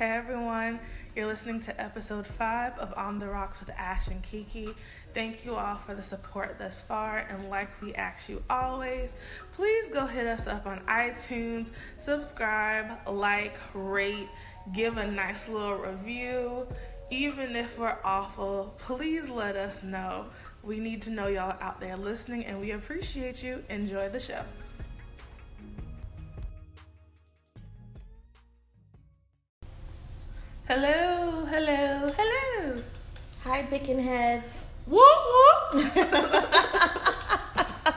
[0.00, 0.80] Hey everyone,
[1.14, 4.70] you're listening to episode 5 of On the Rocks with Ash and Kiki.
[5.12, 9.12] Thank you all for the support thus far, and like we ask you always,
[9.52, 11.68] please go hit us up on iTunes,
[11.98, 14.30] subscribe, like, rate,
[14.72, 16.66] give a nice little review.
[17.10, 20.24] Even if we're awful, please let us know.
[20.62, 23.62] We need to know y'all out there listening, and we appreciate you.
[23.68, 24.44] Enjoy the show.
[30.72, 32.76] Hello, hello, hello.
[33.42, 34.68] Hi, Bacon Heads.
[34.86, 35.02] Whoop
[35.74, 35.84] whoop.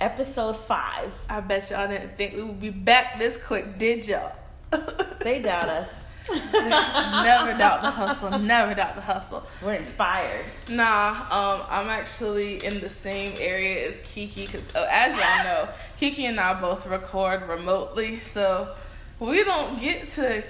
[0.00, 1.10] Episode five.
[1.28, 4.30] I bet y'all didn't think we would be back this quick, did y'all?
[5.22, 5.92] They doubt us.
[6.52, 8.38] never doubt the hustle.
[8.38, 9.44] Never doubt the hustle.
[9.60, 10.44] We're inspired.
[10.68, 15.68] Nah, um, I'm actually in the same area as Kiki because, oh, as y'all know,
[15.98, 18.72] Kiki and I both record remotely, so
[19.18, 20.44] we don't get to,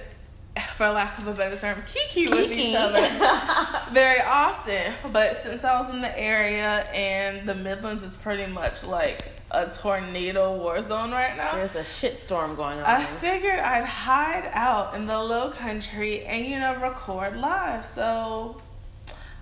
[0.75, 3.01] for lack of a better term, Kiki, with each other
[3.91, 4.93] very often.
[5.11, 9.65] But since I was in the area and the Midlands is pretty much like a
[9.67, 11.53] tornado war zone right now.
[11.53, 12.85] There's a shitstorm going on.
[12.85, 17.83] I figured I'd hide out in the low country and you know record live.
[17.85, 18.61] So,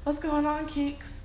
[0.03, 1.20] what's going on, Keeks?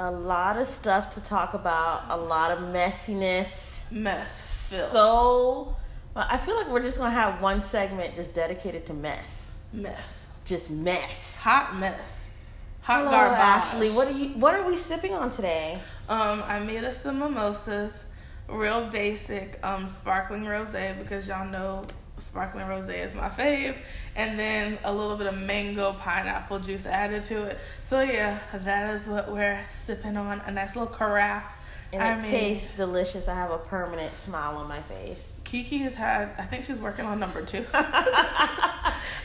[0.00, 2.04] a lot of stuff to talk about.
[2.08, 3.80] A lot of messiness.
[3.90, 4.90] Mess filled.
[4.90, 5.76] So,
[6.20, 9.50] well, I feel like we're just gonna have one segment just dedicated to mess.
[9.72, 10.26] mess.
[10.44, 11.38] Just mess.
[11.38, 12.22] Hot mess.
[12.82, 13.38] Hot Hello, garbage.
[13.38, 13.90] Ashley.
[13.90, 14.28] What are you?
[14.30, 15.80] What are we sipping on today?
[16.10, 18.04] Um, I made us some mimosas,
[18.48, 21.86] real basic, um, sparkling rosé because y'all know
[22.18, 23.78] sparkling rosé is my fave,
[24.14, 27.58] and then a little bit of mango pineapple juice added to it.
[27.84, 30.40] So yeah, that is what we're sipping on.
[30.40, 31.44] A nice little carafe.
[31.92, 33.26] And I it mean, tastes delicious.
[33.26, 35.32] I have a permanent smile on my face.
[35.50, 36.30] Kiki has had.
[36.38, 37.64] I think she's working on number two.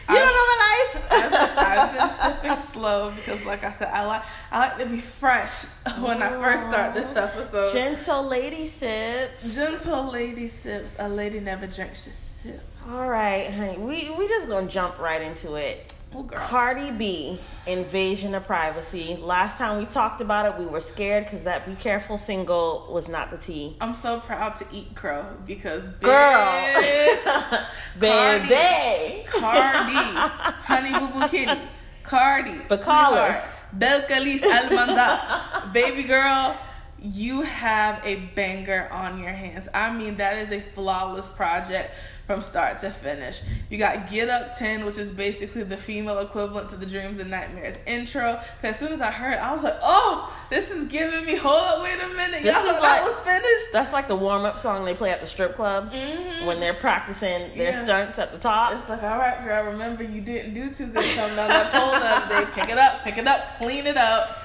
[0.07, 1.11] You don't know my life.
[1.11, 4.99] I've, I've been sipping slow because, like I said, I like I like to be
[4.99, 5.63] fresh
[5.99, 7.73] when I first start this episode.
[7.73, 9.55] Gentle lady sips.
[9.55, 10.95] Gentle lady sips.
[10.99, 12.63] A lady never drinks, she sips.
[12.87, 13.77] All right, honey.
[13.79, 15.95] We we just gonna jump right into it.
[16.17, 16.37] Oh, girl.
[16.37, 17.37] Cardi B,
[17.67, 19.17] invasion of privacy.
[19.19, 23.09] Last time we talked about it, we were scared because that "Be Careful" single was
[23.09, 23.75] not the tea.
[23.81, 27.65] I'm so proud to eat crow because Girl, bitch,
[27.99, 31.61] baby, Cardi, Honey Boo Boo Kitty,
[32.03, 33.55] Cardi, Bacalas.
[33.77, 36.57] Belcalis Almanza, baby girl,
[37.01, 39.67] you have a banger on your hands.
[39.73, 41.93] I mean, that is a flawless project
[42.25, 43.41] from start to finish.
[43.69, 47.29] You got Get Up 10, which is basically the female equivalent to the Dreams and
[47.29, 48.39] Nightmares intro.
[48.61, 51.55] Because as soon as I heard I was like, oh, this is giving me, hold
[51.63, 52.41] up, wait a minute.
[52.41, 53.71] This Y'all thought like- I was finished?
[53.73, 56.45] That's like the warm up song they play at the strip club Mhm.
[56.45, 57.83] when they're practicing their Yeah.
[57.83, 58.73] stunts at the top.
[58.73, 61.91] It's like, all right, girl, remember you didn't do too good coming down that pole
[61.91, 62.51] the other day.
[62.55, 64.39] Pick it up, pick it up, clean it up.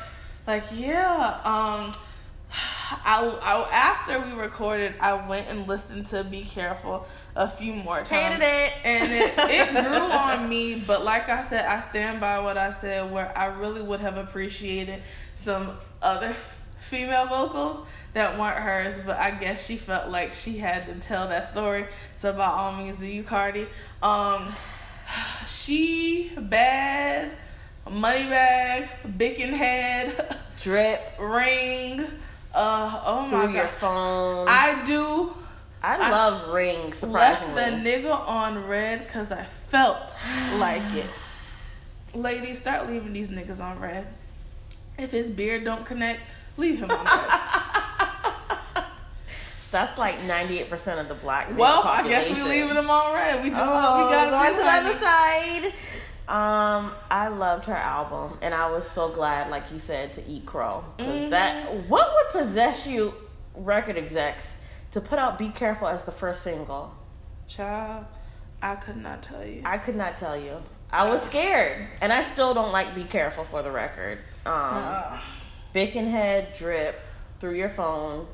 [0.47, 1.37] Like, yeah.
[1.45, 1.93] Um,
[2.53, 7.07] I, I after we recorded, I went and listened to "Be Careful"
[7.37, 8.11] a few more times.
[8.11, 8.73] Hated it.
[8.85, 10.75] and it, it grew on me.
[10.85, 13.11] But like I said, I stand by what I said.
[13.13, 15.03] Where I really would have appreciated
[15.37, 20.59] some other f- female vocals that weren't hers, but I guess she felt like she
[20.59, 21.87] had to tell that story.
[22.17, 23.69] So by all means, do you, Cardi?
[24.03, 24.53] Um,
[25.47, 27.31] she bad,
[27.89, 32.05] money bag, bacon head, Drip ring.
[32.55, 34.47] Uh, oh my through your god, phone.
[34.49, 35.33] I, I do
[35.83, 40.17] I- love rings, left the nigga on red because I felt
[40.59, 41.07] like it.
[42.15, 44.07] Ladies, start leaving these niggas on red.
[44.99, 46.21] If his beard don't connect,
[46.57, 48.85] leave him on red.
[49.71, 53.37] That's like 98% of the black well, I guess we leaving them on red.
[53.45, 54.59] We doing Oh, what we gotta going do.
[54.59, 55.73] to the other side.
[56.31, 60.47] Um, I loved her album, and I was so glad, like you said, to eat
[60.47, 60.85] crow.
[60.97, 61.31] Because Mm-hmm.
[61.31, 63.15] that, what would possess you,
[63.57, 64.55] record execs,
[64.93, 66.95] to put out "Be Careful" as the first single?
[67.49, 68.07] Child,
[68.63, 69.63] I could not tell you.
[69.65, 70.63] I could not tell you.
[70.93, 74.19] I was scared, and I still don't like "Be Careful" for the record.
[74.47, 75.19] Um,
[75.73, 77.01] Bacon Head, Drip,
[77.41, 78.29] Through Your Phone,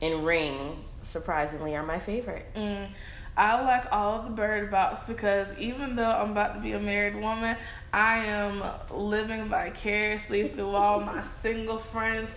[0.00, 2.58] and Ring, surprisingly, are my favorites.
[2.58, 2.88] Mm,
[3.36, 7.16] I like all the bird box because even though I'm about to be a married
[7.16, 7.56] woman,
[7.92, 12.34] I am living vicariously through all my single friends.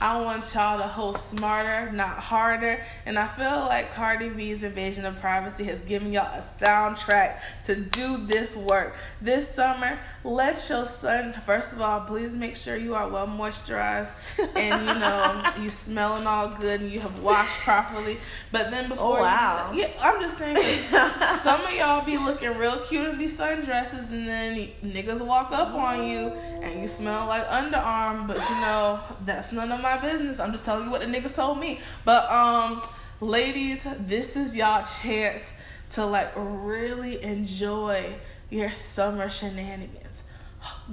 [0.00, 2.84] I want y'all to host smarter, not harder.
[3.04, 7.74] And I feel like Cardi B's Invasion of Privacy has given y'all a soundtrack to
[7.74, 8.94] do this work.
[9.20, 14.12] This summer, let your sun, first of all, please make sure you are well moisturized
[14.56, 18.18] and you know, you smelling all good and you have washed properly.
[18.52, 19.72] But then oh, before, oh, wow.
[19.72, 20.58] You, yeah, I'm just saying,
[21.42, 25.74] some of y'all be looking real cute in these sundresses and then niggas walk up
[25.74, 26.28] on you
[26.62, 30.38] and you smell like underarm, but you know, that's none of my business.
[30.38, 31.80] I'm just telling you what the niggas told me.
[32.04, 32.82] But um
[33.20, 35.52] ladies, this is y'all chance
[35.90, 38.16] to like really enjoy
[38.50, 40.22] your summer shenanigans.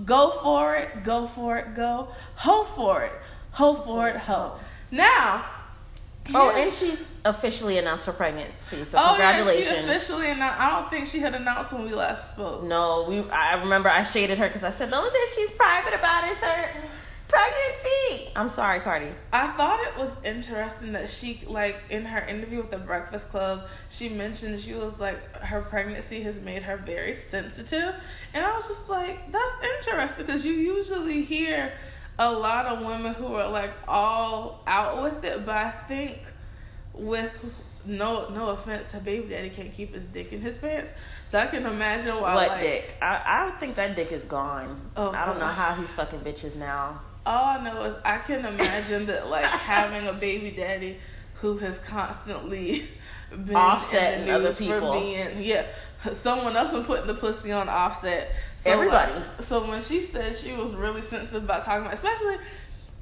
[0.06, 2.08] Go for it, go for it, go.
[2.36, 3.14] Ho for it.
[3.52, 4.60] Ho for it, ho.
[4.92, 5.46] Now,
[6.34, 8.84] Oh, and she's officially announced her pregnancy.
[8.84, 9.68] So oh, congratulations.
[9.68, 10.60] Yeah, she officially announced.
[10.60, 12.64] I don't think she had announced when we last spoke.
[12.64, 13.20] No, we.
[13.30, 16.70] I remember I shaded her because I said only thing she's private about it." her
[17.28, 18.32] pregnancy.
[18.36, 19.10] I'm sorry, Cardi.
[19.32, 23.68] I thought it was interesting that she, like, in her interview with the Breakfast Club,
[23.90, 27.96] she mentioned she was like, her pregnancy has made her very sensitive.
[28.34, 31.74] And I was just like, that's interesting because you usually hear
[32.18, 36.20] a lot of women who are like all out with it, but I think
[36.94, 37.44] with
[37.86, 40.92] no no offense, her baby daddy can't keep his dick in his pants.
[41.28, 42.36] So I can imagine why.
[42.36, 42.96] What like, dick?
[43.02, 44.92] I I think that dick is gone.
[44.96, 47.02] Oh, I don't know how he's fucking bitches now.
[47.26, 50.98] All I know is I can imagine that like having a baby daddy
[51.36, 52.88] who has constantly
[53.32, 54.94] been offset in the news other people.
[54.94, 55.66] for being yeah
[56.14, 58.32] someone else been putting the pussy on offset.
[58.58, 59.14] So uh, Everybody.
[59.14, 62.38] Like, so when she said she was really sensitive about talking about, especially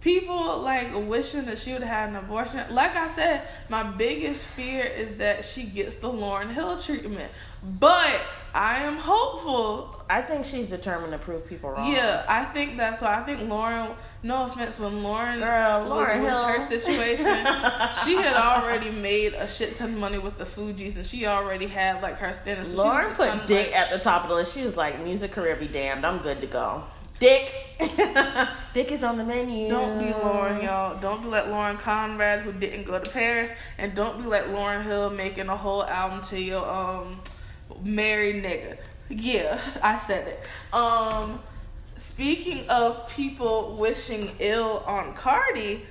[0.02, 2.62] people like wishing that she would have had an abortion.
[2.74, 7.32] Like I said, my biggest fear is that she gets the Lauryn Hill treatment.
[7.64, 8.22] But
[8.54, 10.04] I am hopeful.
[10.08, 11.92] I think she's determined to prove people wrong.
[11.92, 13.16] Yeah, I think that's why.
[13.16, 13.96] I think Lauryn.
[14.22, 16.44] No offense, when Lauryn, Girl, was Lauryn with Hill.
[16.44, 17.26] her situation,
[18.06, 21.66] she had already made a shit ton of money with the Fugees, and she already
[21.66, 22.70] had like her standards.
[22.70, 24.54] So Lauryn put dick like, at the top of the list.
[24.54, 26.06] She was like, "Music career be damned.
[26.06, 26.84] I'm good to go."
[27.20, 27.52] Dick.
[28.74, 29.70] Dick is on the menu.
[29.70, 31.00] Don't be Lauryn, y'all.
[31.00, 34.84] Don't be like Lauren Conrad who didn't go to Paris, and don't be like Lauryn
[34.84, 37.20] Hill making a whole album to your um
[37.84, 38.78] married nigga.
[39.10, 40.76] Yeah, I said it.
[40.76, 41.40] Um,
[41.98, 45.82] speaking of people wishing ill on Cardi,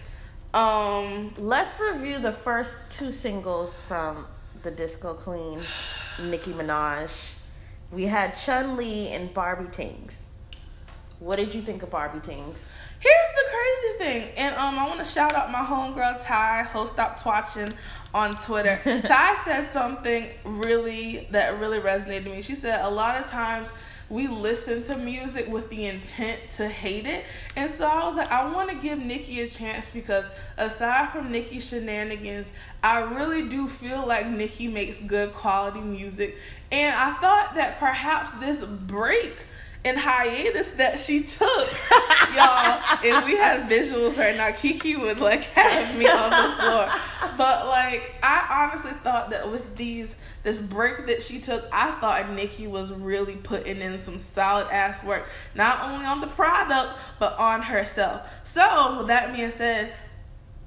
[0.55, 4.27] um, let's review the first two singles from
[4.63, 5.61] the Disco Queen,
[6.23, 7.31] Nicki Minaj.
[7.91, 10.29] We had Chun Li and Barbie Tings.
[11.19, 12.71] What did you think of Barbie Tings?
[13.03, 16.93] Here's the crazy thing, and um, I want to shout out my homegirl Ty, host
[16.93, 17.75] stop twatching
[18.15, 18.79] on Twitter.
[18.85, 22.43] Ty said something really that really resonated with me.
[22.43, 23.73] She said a lot of times
[24.09, 27.25] we listen to music with the intent to hate it.
[27.57, 31.33] And so I was like, I want to give Nicki a chance because aside from
[31.33, 32.53] Nicki's shenanigans,
[32.85, 36.37] I really do feel like Nicki makes good quality music.
[36.71, 39.35] And I thought that perhaps this break
[39.85, 41.69] and hiatus that she took,
[42.37, 42.81] y'all.
[43.03, 46.89] If we had visuals right now, Kiki would like have me on the floor.
[47.37, 50.15] But like, I honestly thought that with these
[50.45, 55.05] this break that she took, I thought Nicki was really putting in some solid ass
[55.05, 55.25] work,
[55.55, 58.23] not only on the product but on herself.
[58.45, 59.93] So with that being said,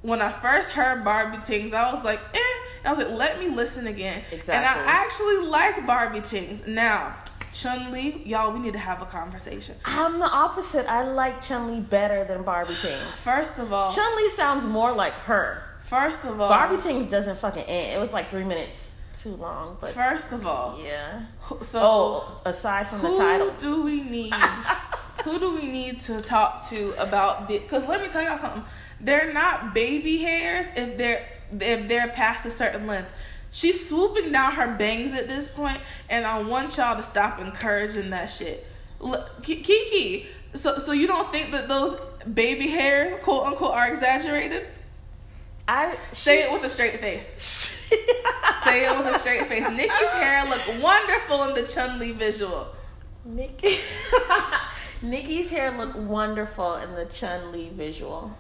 [0.02, 2.40] when I first heard Barbie Tings, I was like, eh.
[2.86, 4.24] I was like, let me listen again.
[4.32, 4.54] Exactly.
[4.54, 6.68] And I actually like Barbie Tings.
[6.68, 7.16] Now,
[7.56, 9.76] Chun Li, y'all, we need to have a conversation.
[9.86, 10.92] I'm the opposite.
[10.92, 13.02] I like Chun Li better than Barbie Tings.
[13.16, 15.64] First of all, Chun Li sounds more like her.
[15.80, 17.98] First of all, Barbie Tings doesn't fucking end.
[17.98, 19.78] It was like three minutes too long.
[19.80, 21.24] But first of all, yeah.
[21.62, 24.34] So, oh, aside from the title, who do we need?
[25.24, 27.62] who do we need to talk to about this?
[27.62, 28.66] Because let me tell y'all something.
[29.00, 33.10] They're not baby hairs if they're if they're past a certain length
[33.56, 38.10] She's swooping down her bangs at this point, and I want y'all to stop encouraging
[38.10, 38.68] that shit.
[39.00, 41.98] Look, Kiki, so so you don't think that those
[42.34, 44.68] baby hairs, quote unquote, are exaggerated?
[45.70, 47.24] I say it with a straight face.
[48.66, 49.70] say it with a straight face.
[49.70, 52.68] Nicki's hair looked wonderful in the Chun Li visual.
[53.24, 53.78] Nicki,
[55.02, 58.36] Nicki's hair looked wonderful in the Chun Li visual.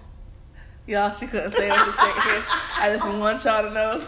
[0.87, 2.43] Y'all, she couldn't say it with a straight face.
[2.77, 4.05] I just want y'all to know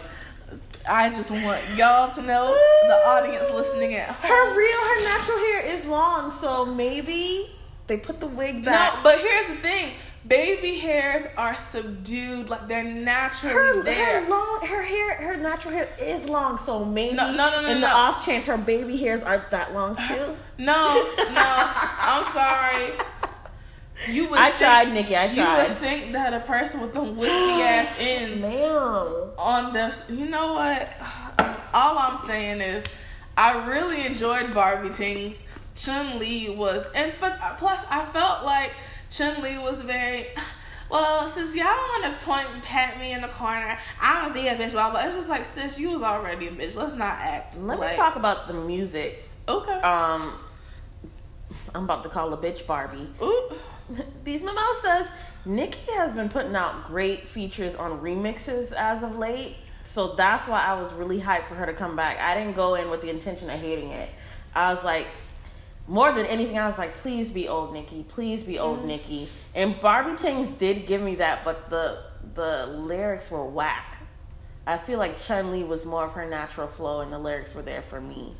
[0.88, 4.30] I just want y'all to know, the audience listening at home.
[4.30, 7.50] Her real, her natural hair is long, so maybe
[7.86, 8.94] they put the wig back.
[8.94, 9.92] No, but here's the thing:
[10.26, 14.22] baby hairs are subdued, like they're naturally her, there.
[14.22, 17.68] Her long, her hair, her natural hair is long, so maybe no, no, no, no
[17.68, 17.86] in no.
[17.86, 20.36] the off chance her baby hairs aren't that long too.
[20.58, 22.92] No, no, I'm sorry.
[24.08, 25.16] You would I think- tried, Nicki.
[25.16, 25.36] I tried.
[25.62, 28.44] You would think that a person with them wispy ass ends
[29.38, 30.96] on the you know what
[31.74, 32.84] all i'm saying is
[33.36, 35.44] i really enjoyed barbie tings
[35.76, 38.72] chun li was and but plus i felt like
[39.10, 40.26] chun li was very
[40.90, 44.48] well since y'all want to point and pat me in the corner i'm gonna be
[44.48, 47.18] a bitch blah blah it's just like sis you was already a bitch let's not
[47.20, 49.28] act Let like, me talk about the music.
[49.46, 50.32] okay Um,
[51.74, 53.08] I'm about to call a bitch Barbie.
[53.22, 53.50] Ooh.
[54.24, 55.08] These mimosas.
[55.44, 59.56] Nicki has been putting out great features on remixes as of late.
[59.84, 62.18] So that's why I was really hyped for her to come back.
[62.18, 64.10] I didn't go in with the intention of hating it.
[64.54, 65.06] I was like,
[65.86, 68.04] more than anything, I was like, please be old Nicki.
[68.06, 69.28] Please be old Nicki.
[69.54, 72.02] And Barbie Tings did give me that, but the
[72.34, 74.02] the lyrics were whack.
[74.66, 77.62] I feel like Chun Li was more of her natural flow, and the lyrics were
[77.62, 78.34] there for me.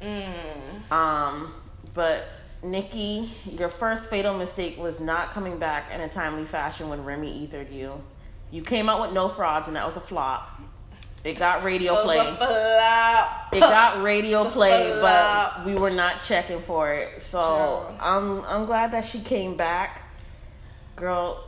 [0.00, 0.90] Mm.
[0.90, 1.52] Um,
[1.92, 2.26] but
[2.64, 7.44] Nicki, your first fatal mistake was not coming back in a timely fashion when Remy
[7.44, 8.02] ethered you.
[8.50, 10.60] You came out with no frauds, and that was a flop.
[11.24, 12.18] It got radio play.
[12.18, 17.20] It got radio play, but we were not checking for it.
[17.22, 20.02] So I'm I'm glad that she came back.
[20.96, 21.42] Girl,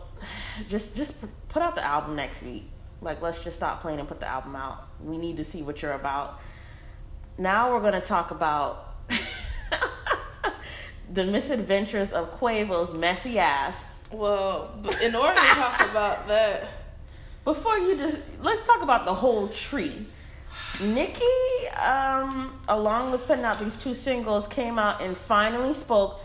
[0.68, 1.14] just just
[1.48, 2.64] put out the album next week.
[3.02, 4.86] Like let's just stop playing and put the album out.
[5.02, 6.40] We need to see what you're about.
[7.36, 8.94] Now we're gonna talk about
[11.12, 13.78] the misadventures of Quavo's messy ass.
[14.10, 14.70] well
[15.02, 16.68] in order to talk about that
[17.44, 20.06] Before you just let's talk about the whole tree.
[20.80, 26.20] Nicki, um, along with putting out these two singles, came out and finally spoke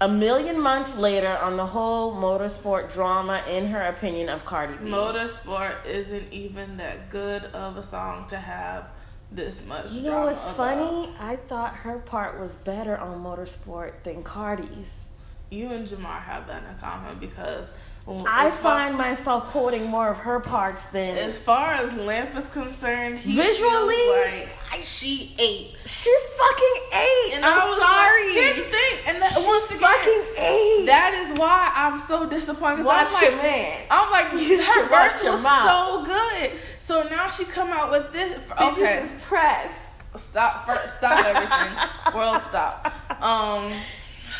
[0.00, 4.90] a million months later on the whole motorsport drama, in her opinion, of Cardi B.
[4.90, 8.90] Motorsport isn't even that good of a song to have
[9.36, 9.92] this much.
[9.92, 10.56] you know what's about.
[10.56, 11.10] funny?
[11.20, 15.04] I thought her part was better on motorsport than Cardi's.
[15.50, 17.70] You and Jamar have that in common because
[18.08, 22.36] I as far, find myself quoting more of her parts than as far as Lamp
[22.36, 24.48] is concerned, he Visually, like
[24.80, 25.74] she ate.
[25.84, 27.32] she fucking ate.
[27.34, 28.26] And I'm I was sorry.
[28.28, 30.86] Like, here's the thing, and that, She once again, fucking ate.
[30.86, 32.84] that is why I'm so disappointed.
[32.84, 33.82] Watch I'm like, your man.
[33.90, 35.68] I'm like, You watch verse was mouth.
[35.68, 36.50] so good.
[36.78, 38.38] So now she come out with this.
[38.52, 38.60] Okay,
[39.00, 39.88] Bitches is pressed.
[40.16, 40.64] stop.
[40.64, 42.14] First, stop everything.
[42.16, 42.92] World, stop.
[43.20, 43.72] Um.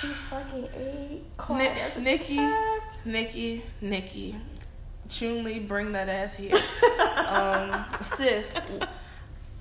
[0.01, 1.11] She fucking ate.
[1.11, 2.83] Ni- quiet as a Nicki, cat.
[3.07, 4.37] Nicki, Nicki,
[5.09, 6.55] Chun-Li, bring that ass here.
[7.27, 8.53] um, sis,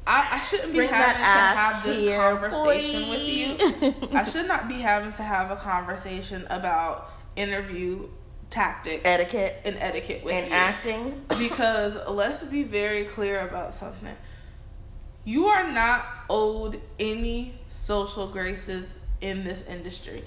[0.08, 4.10] I, I shouldn't be Bring having to have this here, conversation with you.
[4.18, 8.08] I should not be having to have a conversation about interview
[8.50, 10.54] tactics Etiquette and etiquette with and you.
[10.54, 11.26] acting.
[11.38, 14.16] Because let's be very clear about something.
[15.24, 18.88] You are not owed any social graces
[19.22, 20.24] in this industry.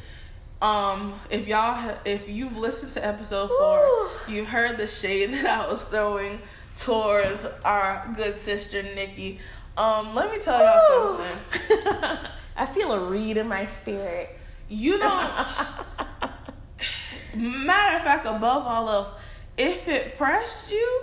[0.61, 4.35] Um, if y'all, ha- if you've listened to episode four, Woo.
[4.35, 6.41] you've heard the shade that I was throwing
[6.79, 9.39] towards our good sister Nicki.
[9.77, 11.23] Um, let me tell y'all Woo.
[11.23, 12.31] something.
[12.57, 14.37] I feel a read in my spirit.
[14.69, 15.31] You don't.
[17.35, 19.13] Matter of fact, above all else,
[19.57, 21.03] if it pressed you,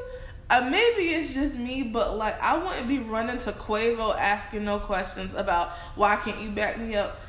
[0.50, 4.80] uh, maybe it's just me, but like I wouldn't be running to Quavo asking no
[4.80, 7.20] questions about why can't you back me up.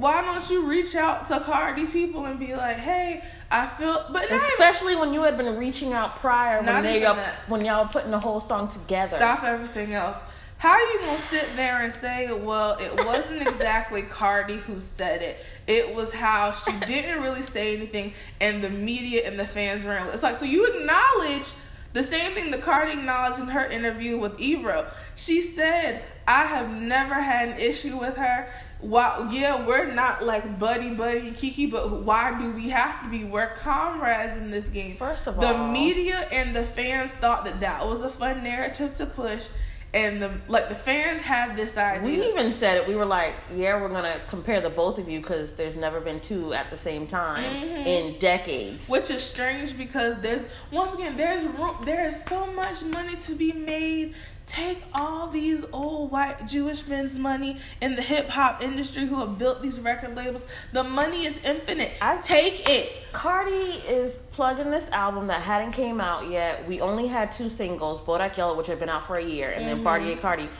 [0.00, 4.22] Why don't you reach out to Cardi's people and be like, hey, I feel, but
[4.22, 7.16] not even, Especially when you had been reaching out prior when they y'all,
[7.48, 9.16] when y'all were putting the whole song together.
[9.16, 10.18] stop everything else.
[10.58, 15.22] How are you gonna sit there and say, well, it wasn't exactly Cardi who said
[15.22, 15.36] it.
[15.66, 20.06] It was how she didn't really say anything, and the media and the fans ran.
[20.08, 21.50] It's like so you acknowledge
[21.92, 24.86] the same thing that Cardi acknowledged in her interview with Ebro.
[25.14, 28.48] She said, "I have never had an issue with her."
[28.80, 33.24] While yeah, we're not like buddy buddy Kiki, but why do we have to be?
[33.24, 34.96] We're comrades in this game.
[34.96, 38.92] First of all, the media and the fans thought that that was a fun narrative
[38.94, 39.46] to push,
[39.94, 42.02] and the like the fans had this idea.
[42.02, 42.86] We even said it.
[42.86, 46.20] We were like, "Yeah, we're gonna compare the both of you because there's never been
[46.20, 47.86] two at the same time Mm-hmm.
[47.86, 52.82] in decades." which is strange because there's once again there's room there is so much
[52.84, 54.14] money to be made
[54.46, 59.60] take all these old white jewish men's money in the hip-hop industry who have built
[59.60, 63.54] these record labels the money is infinite I- take it Cardi
[63.88, 66.68] is plugging this album that hadn't came out yet.
[66.68, 69.66] We only had two singles, Bodak Yellow, which had been out for a year, and
[69.66, 70.20] then Bartier mm-hmm.
[70.20, 70.50] Cardi.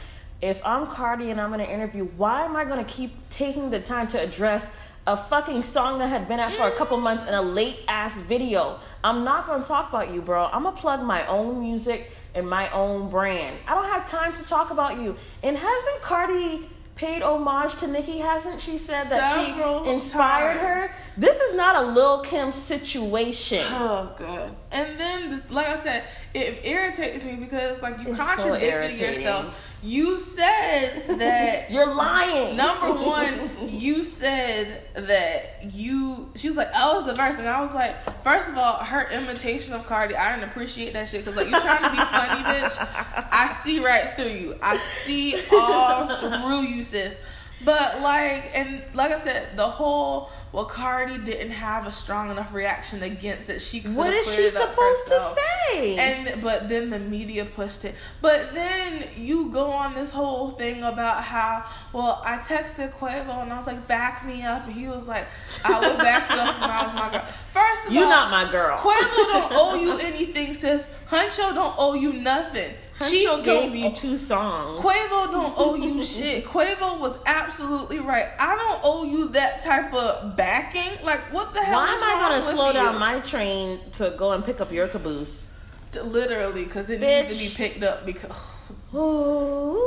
[0.40, 3.68] If I'm Cardi and I'm in an interview, why am I going to keep taking
[3.68, 4.70] the time to address
[5.06, 8.16] a fucking song that had been out for a couple months in a late ass
[8.22, 8.80] video?
[9.04, 10.46] I'm not going to talk about you, bro.
[10.46, 13.56] I'm going to plug my own music and my own brand.
[13.66, 15.16] I don't have time to talk about you.
[15.42, 20.90] And hasn't Cardi paid homage to Nicki, hasn't she said that Several she inspired times.
[20.90, 20.96] her?
[21.18, 23.64] This is not a Lil Kim situation.
[23.68, 24.54] Oh god.
[24.70, 29.14] And then like I said, it irritates me because like you It's so contradicted irritating.
[29.22, 29.65] yourself.
[29.86, 32.56] You said that You're lying.
[32.56, 36.30] Number one, you said that you.
[36.34, 39.08] She was like, "Oh, it's the verse," and I was like, first of all, her
[39.12, 42.42] imitation of Cardi, I didn't appreciate that shit because like you trying to be funny,
[42.42, 43.28] bitch.
[43.30, 44.58] I see right through you.
[44.60, 47.16] I see all through you, sis.
[47.66, 52.54] But like, and like I said, the whole well, Cardi didn't have a strong enough
[52.54, 53.60] reaction against it.
[53.60, 55.34] She could what have she supposed to
[55.68, 55.96] say?
[55.96, 57.96] And but then the media pushed it.
[58.22, 63.52] But then you go on this whole thing about how well I texted Quavo and
[63.52, 65.26] I was like, back me up, and he was like,
[65.64, 67.26] I will back you up if I was my girl.
[67.52, 68.78] First of you all, not my girl.
[68.78, 70.86] Quavo don't owe you anything, sis.
[71.10, 72.72] Huncho don't owe you nothing.
[72.98, 74.80] Huncho gave you two songs.
[74.80, 76.44] Quavo don't owe you shit.
[76.44, 78.28] Quavo was absolutely right.
[78.38, 81.04] I don't owe you that type of backing.
[81.04, 81.74] Like, what the hell?
[81.74, 82.72] Why am I gonna slow you?
[82.72, 85.48] down my train to go and pick up your caboose?
[86.02, 87.28] Literally, because it Bitch.
[87.28, 88.34] needs to be picked up because.
[88.94, 89.82] Ooh.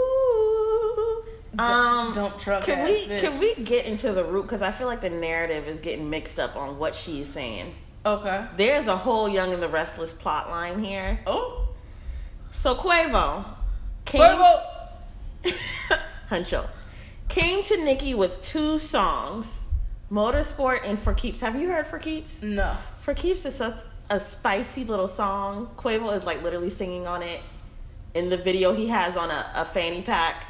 [1.57, 3.19] Um, dump truck can we bitch.
[3.19, 4.43] can we get into the root?
[4.43, 7.73] Because I feel like the narrative is getting mixed up on what she's saying.
[8.05, 8.45] Okay.
[8.55, 11.19] There's a whole Young and the Restless plot line here.
[11.27, 11.58] Oh.
[12.51, 13.45] So Quavo
[14.05, 14.61] came Quavo.
[16.29, 16.67] Huncho
[17.27, 19.65] came to Nicki with two songs,
[20.11, 21.41] Motorsport and For Keeps.
[21.41, 22.41] Have you heard For Keeps?
[22.41, 22.75] No.
[22.97, 25.69] For Keeps is such a spicy little song.
[25.77, 27.41] Quavo is like literally singing on it.
[28.15, 30.47] In the video, he has on a, a fanny pack.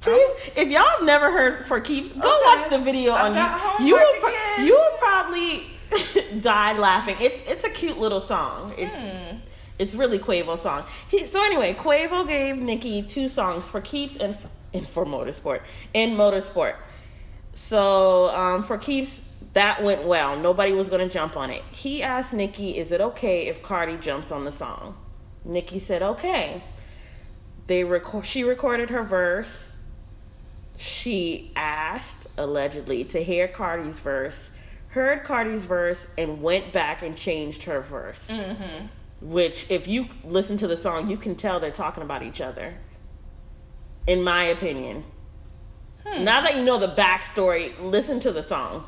[0.00, 2.40] Please, if y'all have never heard For Keeps, go Okay.
[2.44, 3.86] watch the video I on YouTube.
[3.86, 7.16] You will, pro- you will probably die laughing.
[7.20, 8.74] It's it's a cute little song.
[8.78, 9.36] It, Hmm.
[9.80, 10.84] It's really Quavo's song.
[11.08, 14.36] He, so anyway, Quavo gave Nicki two songs for Keeps and
[14.74, 15.62] and for Motorsport
[15.94, 16.76] in Motorsport.
[17.54, 20.36] So um, for Keeps, that went well.
[20.36, 21.62] Nobody was going to jump on it.
[21.72, 24.96] He asked Nicki, "Is it okay if Cardi jumps on the song?"
[25.46, 26.62] Nicki said, "Okay."
[27.66, 28.26] They record.
[28.26, 29.74] She recorded her verse.
[30.76, 34.50] She asked allegedly to hear Cardi's verse,
[34.88, 38.30] heard Cardi's verse, and went back and changed her verse.
[39.20, 42.74] Which, if you listen to the song, you can tell they're talking about each other.
[44.06, 45.04] In my opinion.
[46.06, 46.24] Hmm.
[46.24, 48.84] Now that you know the backstory, listen to the song.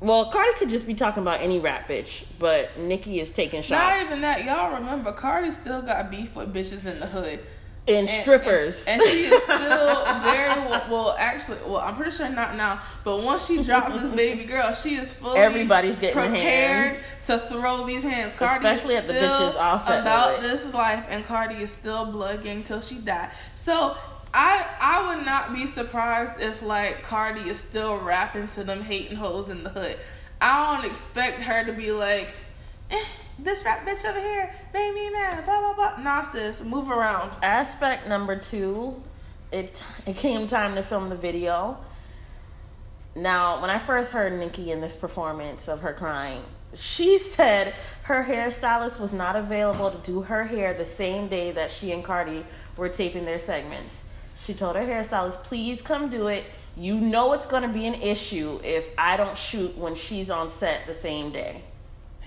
[0.00, 3.70] Well, Cardi could just be talking about any rap bitch, but Nicki is taking shots.
[3.70, 4.44] Not even that.
[4.44, 7.40] Y'all remember, Cardi still got beef with bitches in the hood.
[7.88, 8.84] And strippers.
[8.86, 11.16] And, she is still very well, well.
[11.18, 12.80] Actually, well, I'm pretty sure not now.
[13.04, 17.02] But once she drops this baby girl, she is fully Everybody's getting prepared hands.
[17.26, 18.34] to throw these hands.
[18.34, 22.62] Cardi Especially at the bitches offset about this life, and Cardi is still blood gang
[22.62, 23.30] till she die.
[23.54, 23.96] So.
[24.34, 29.16] I I would not be surprised if like Cardi is still rapping to them hating
[29.16, 29.96] hoes in the hood.
[30.38, 32.34] I don't expect her to be like,
[32.90, 33.04] eh,
[33.38, 35.44] this rap bitch over here made me mad.
[35.44, 36.02] Blah blah blah.
[36.02, 37.32] Nah, move around.
[37.42, 39.00] Aspect number two,
[39.52, 41.78] it it came time to film the video.
[43.14, 46.42] Now, when I first heard Nicki in this performance of her crying,
[46.74, 51.70] she said her hairstylist was not available to do her hair the same day that
[51.70, 52.44] she and Cardi
[52.76, 54.04] were taping their segments.
[54.36, 56.44] She told her hairstylist, please come do it.
[56.76, 60.48] You know it's going to be an issue if I don't shoot when she's on
[60.48, 61.62] set the same day.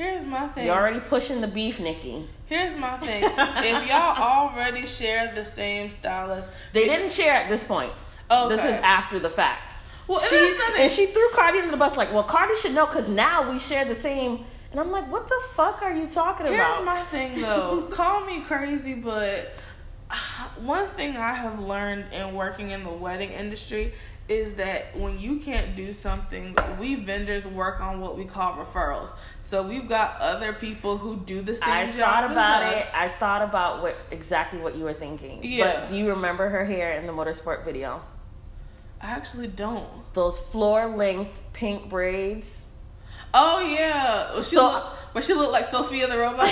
[0.01, 0.65] Here's my thing.
[0.65, 2.27] You're already pushing the beef, Nicki.
[2.47, 3.23] Here's my thing.
[3.23, 7.91] if y'all already share the same stylist, They didn't share at this point.
[8.31, 8.55] Okay.
[8.55, 9.75] This is after the fact.
[10.07, 12.87] Well, and she, and she threw Cardi under the bus like, well, Cardi should know
[12.87, 14.43] because now we share the same.
[14.71, 16.73] And I'm like, what the fuck are you talking Here's about?
[16.77, 17.87] Here's my thing though.
[17.91, 19.53] Call me crazy, but
[20.09, 20.15] uh,
[20.61, 23.93] one thing I have learned in working in the wedding industry
[24.31, 29.13] is that when you can't do something, we vendors work on what we call referrals.
[29.41, 32.83] So we've got other people who do the same I job thought as about us.
[32.83, 32.89] it.
[32.95, 35.41] I thought about what exactly what you were thinking.
[35.43, 35.81] Yeah.
[35.81, 38.01] But do you remember her hair in the motorsport video?
[39.01, 39.89] I actually don't.
[40.13, 42.65] Those floor length pink braids.
[43.33, 46.47] Oh yeah, she So- look, but she looked like Sophia the robot.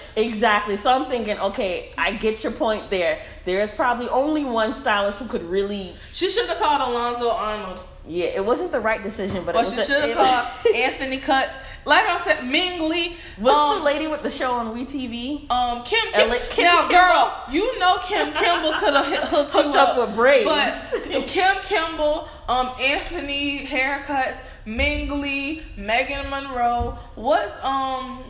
[0.16, 0.76] exactly.
[0.76, 3.20] So I'm thinking, okay, I get your point there.
[3.44, 7.84] There is probably only one stylist who could really she should have called Alonzo Arnold.
[8.06, 11.56] Yeah, it wasn't the right decision, but was she should have called Anthony Cuts.
[11.86, 13.16] Like I said, Ming Lee.
[13.38, 15.50] What's um, the lady with the show on WeTV?
[15.50, 16.94] Um, Kim, Kim, Kim now, Kimble.
[16.94, 20.46] girl, you know Kim Kimble could have hooked, you Hooked up with braids.
[20.46, 26.98] but Kim Kimble, um, Anthony haircuts, Ming Lee, Megan Monroe.
[27.14, 28.24] What's um,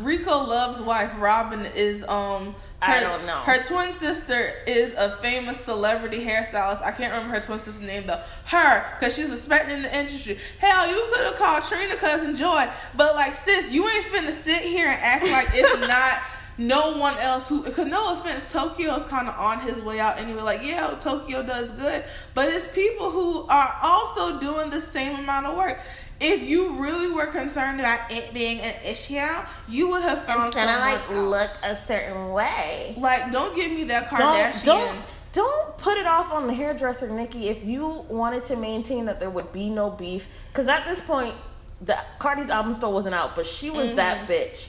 [0.00, 2.54] Rico Love's wife, Robin, is um.
[2.80, 3.38] Her, I don't know.
[3.40, 6.82] Her twin sister is a famous celebrity hairstylist.
[6.82, 8.20] I can't remember her twin sister's name though.
[8.44, 10.38] Her, because she's respected in the industry.
[10.58, 14.60] Hell, you could have called Trina cousin Joy, but like sis, you ain't finna sit
[14.62, 16.18] here and act like it's not
[16.58, 20.40] no one else who could no offense tokyo's kind of on his way out anyway
[20.40, 25.46] like yeah tokyo does good but it's people who are also doing the same amount
[25.46, 25.78] of work
[26.18, 29.20] if you really were concerned about it being an issue
[29.68, 31.60] you would have found It's gonna like someone look else.
[31.62, 32.94] a certain way.
[32.96, 34.98] like don't give me that Don't kardashian don't
[35.36, 37.50] don't put it off on the hairdresser, Nicki.
[37.50, 41.34] If you wanted to maintain that there would be no beef, because at this point,
[41.82, 44.32] the Cardi's album still wasn't out, but she was that mm-hmm.
[44.32, 44.68] bitch.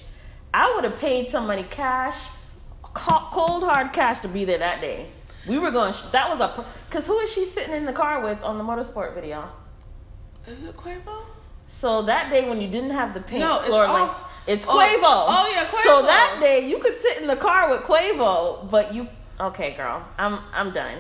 [0.53, 2.27] I would have paid some money cash,
[2.93, 5.07] cold hard cash to be there that day.
[5.47, 5.93] We were going.
[6.11, 9.13] That was a because who is she sitting in the car with on the motorsport
[9.13, 9.49] video?
[10.47, 11.25] is it quavo
[11.67, 14.65] So that day when you didn't have the pink No, it's floor length, off- it's
[14.65, 15.01] oh, Quavo.
[15.03, 19.09] oh, yeah, So that day you could sit in the car with Quavo, but you
[19.39, 20.05] okay, girl?
[20.17, 20.97] I'm I'm done.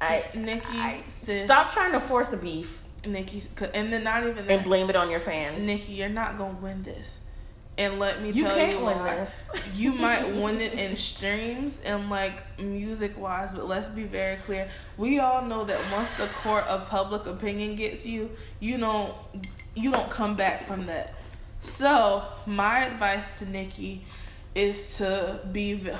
[0.00, 3.42] I nicki I- sis, stop trying to force the beef nicki
[3.74, 5.66] and then not even and blame it on your fans.
[5.66, 7.20] nicki you're not gonna win this
[7.78, 9.28] and let me You tell you why.
[9.74, 14.68] you might win it in streams and like music wise, but let's be very clear.
[14.98, 18.30] We all know that once the court of public opinion gets you,
[18.60, 19.14] you don't
[19.74, 21.14] you don't come back from that.
[21.60, 24.04] So my advice to Nicki
[24.54, 25.90] is to be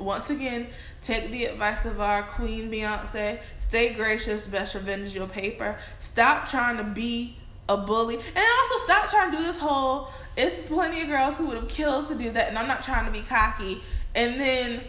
[0.00, 0.66] once again
[1.00, 3.38] take the advice of our queen Beyonce.
[3.58, 5.78] Stay gracious, best revenge is your paper.
[6.00, 7.36] Stop trying to be
[7.68, 10.08] a bully, and also stop trying to do this whole.
[10.40, 13.06] It's plenty of girls who would have killed to do that, and I'm not trying
[13.06, 13.82] to be cocky.
[14.14, 14.80] And then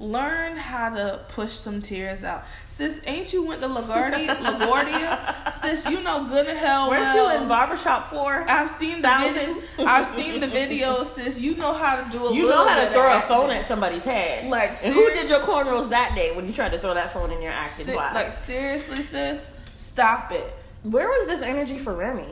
[0.00, 2.44] learn how to push some tears out.
[2.68, 4.26] Sis, ain't you went to LaGuardia?
[4.36, 5.54] LaGuardia?
[5.54, 7.34] Sis, you know good and hell Weren't well.
[7.36, 8.44] you in barbershop for?
[8.48, 9.54] I've seen the Thousand?
[9.76, 11.40] vid- I've seen the videos, sis.
[11.40, 14.04] You know how to do a You know how to throw a phone at somebody's
[14.04, 14.48] head.
[14.48, 17.32] Like, and who did your cornrows that day when you tried to throw that phone
[17.32, 18.14] in your acting Si- class?
[18.14, 19.46] like seriously, sis,
[19.78, 20.52] stop it.
[20.84, 22.26] Where was this energy for Remy?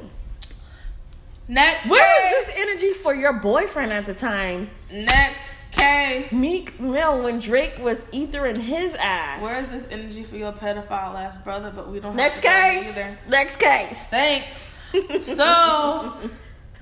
[1.48, 4.68] Next Where was this energy for your boyfriend at the time?
[4.90, 6.32] Next case.
[6.32, 9.40] Meek Mill when Drake was ethering his ass.
[9.40, 11.72] Where is this energy for your pedophile ass brother?
[11.74, 12.16] But we don't.
[12.16, 12.96] next case?
[12.96, 13.18] Either.
[13.28, 14.08] Next case.
[14.08, 14.70] Thanks.
[15.22, 16.30] So,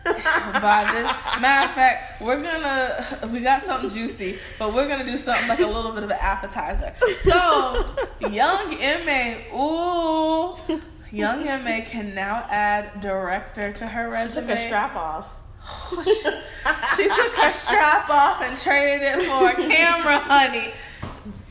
[0.04, 5.16] by this, matter of fact, we're gonna we got something juicy, but we're gonna do
[5.16, 6.94] something like a little bit of an appetizer.
[7.22, 7.86] So,
[8.20, 8.70] young
[9.06, 10.80] Ma, ooh,
[11.14, 14.46] young Ma can now add director to her resume.
[14.46, 15.36] Took a strap off.
[16.04, 20.72] she took her strap off and traded it for a camera, honey.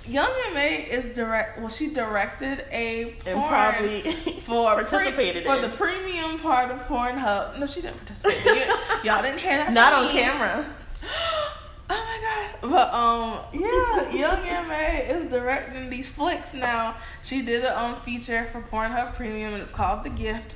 [0.06, 1.60] Young Ma is direct.
[1.60, 5.62] Well, she directed a porn And probably for participated for in.
[5.62, 7.58] the premium part of Pornhub.
[7.58, 8.68] No, she didn't participate.
[9.04, 9.72] Y'all didn't hear that.
[9.72, 10.12] Not on me.
[10.12, 10.66] camera.
[12.74, 14.74] But um, yeah, Young Ma
[15.16, 16.96] is directing these flicks now.
[17.24, 20.56] She did a um feature for Pornhub Premium, and it's called The Gift.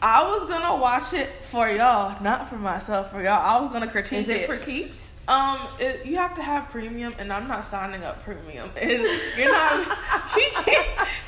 [0.00, 3.10] I was gonna watch it for y'all, not for myself.
[3.10, 5.16] For y'all, I was gonna critique Is it for keeps?
[5.28, 8.70] um, it, you have to have premium, and I'm not signing up premium.
[8.80, 8.90] And
[9.36, 9.98] you're not.
[10.34, 10.72] Kiki,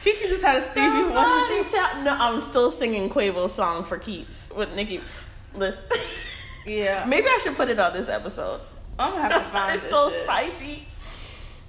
[0.03, 1.69] Kiki just had a Stevie Wonder.
[1.69, 2.03] Tell.
[2.05, 5.03] No, I'm still singing Quavo's song for keeps with Nicki.
[5.55, 5.85] Listen.
[6.65, 8.63] Yeah, Maybe I should put it on this episode.
[8.99, 10.25] I'm gonna have to find it's this so shit.
[10.25, 10.83] spicy.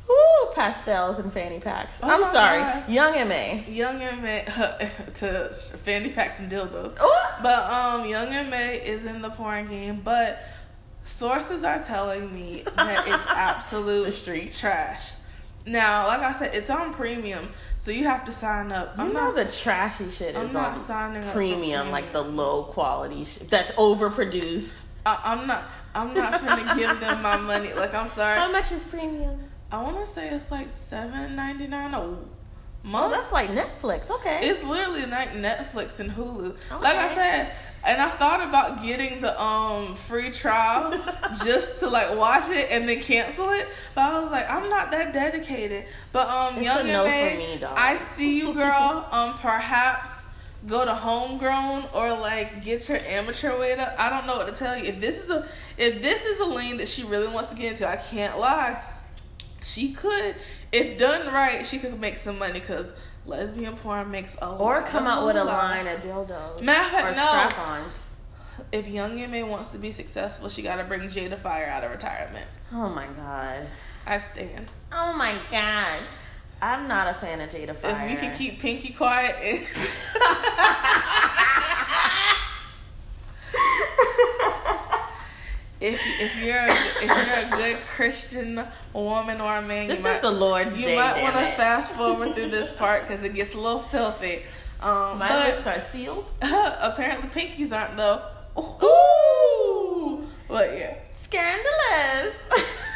[0.10, 2.00] Ooh, pastels and fanny packs.
[2.02, 2.90] Oh I'm sorry, God.
[2.90, 3.62] Young Ma.
[3.70, 4.40] Young Ma
[5.16, 7.00] to fanny packs and dildos.
[7.02, 7.44] Ooh.
[7.44, 10.40] But um, Young Ma is in the porn game, but
[11.04, 15.12] sources are telling me that it's absolute street trash.
[15.66, 18.98] Now, like I said, it's on premium, so you have to sign up.
[18.98, 19.36] You I'm know not.
[19.36, 23.50] the trashy shit I'm is not on signing up premium, like the low quality shit
[23.50, 24.84] that's overproduced.
[25.06, 25.66] I, I'm not.
[25.98, 27.74] I'm not gonna give them my money.
[27.74, 28.36] Like I'm sorry.
[28.38, 29.40] How much is premium?
[29.72, 32.20] I want to say it's like seven ninety nine a Oh,
[32.92, 33.14] month.
[33.14, 34.10] that's like Netflix.
[34.10, 34.48] Okay.
[34.48, 36.56] It's literally like Netflix and Hulu.
[36.72, 37.52] Like I said,
[37.86, 40.92] and I thought about getting the um free trial
[41.46, 43.68] just to like watch it and then cancel it.
[43.96, 45.86] But I was like, I'm not that dedicated.
[46.14, 47.74] But um, It's young no and me, dog.
[47.76, 49.06] I see you, girl.
[49.12, 50.12] um, perhaps
[50.67, 53.95] go to homegrown or like get your amateur way up.
[53.97, 54.84] I don't know what to tell you.
[54.86, 57.71] If this is a if this is a lane that she really wants to get
[57.71, 58.82] into, I can't lie.
[59.63, 60.36] She could,
[60.71, 62.93] if done right, she could make some money because
[63.25, 64.62] lesbian porn makes a lot.
[64.62, 67.27] or come out with a line of dildos Matter or no.
[67.27, 68.15] strap-ons.
[68.71, 71.91] If Young Ma wants to be successful, she got to bring Jada Fire out of
[71.91, 72.47] retirement.
[72.73, 73.67] Oh my god.
[74.06, 74.71] I stand.
[74.91, 75.99] Oh my god.
[76.62, 77.91] I'm not a fan of Jada Fire.
[78.06, 80.13] If we can keep Pinky quiet, and if
[85.80, 90.06] if if you're a, if you're a good Christian woman or a man, This you
[90.08, 90.96] is might, the Lord's you day.
[90.96, 94.41] might want to fast forward through this part because it gets a little filthy.
[94.82, 96.26] Um, My but lips are sealed.
[96.41, 98.22] apparently pinkies aren't though.
[98.60, 102.36] Ooh, But yeah, scandalous.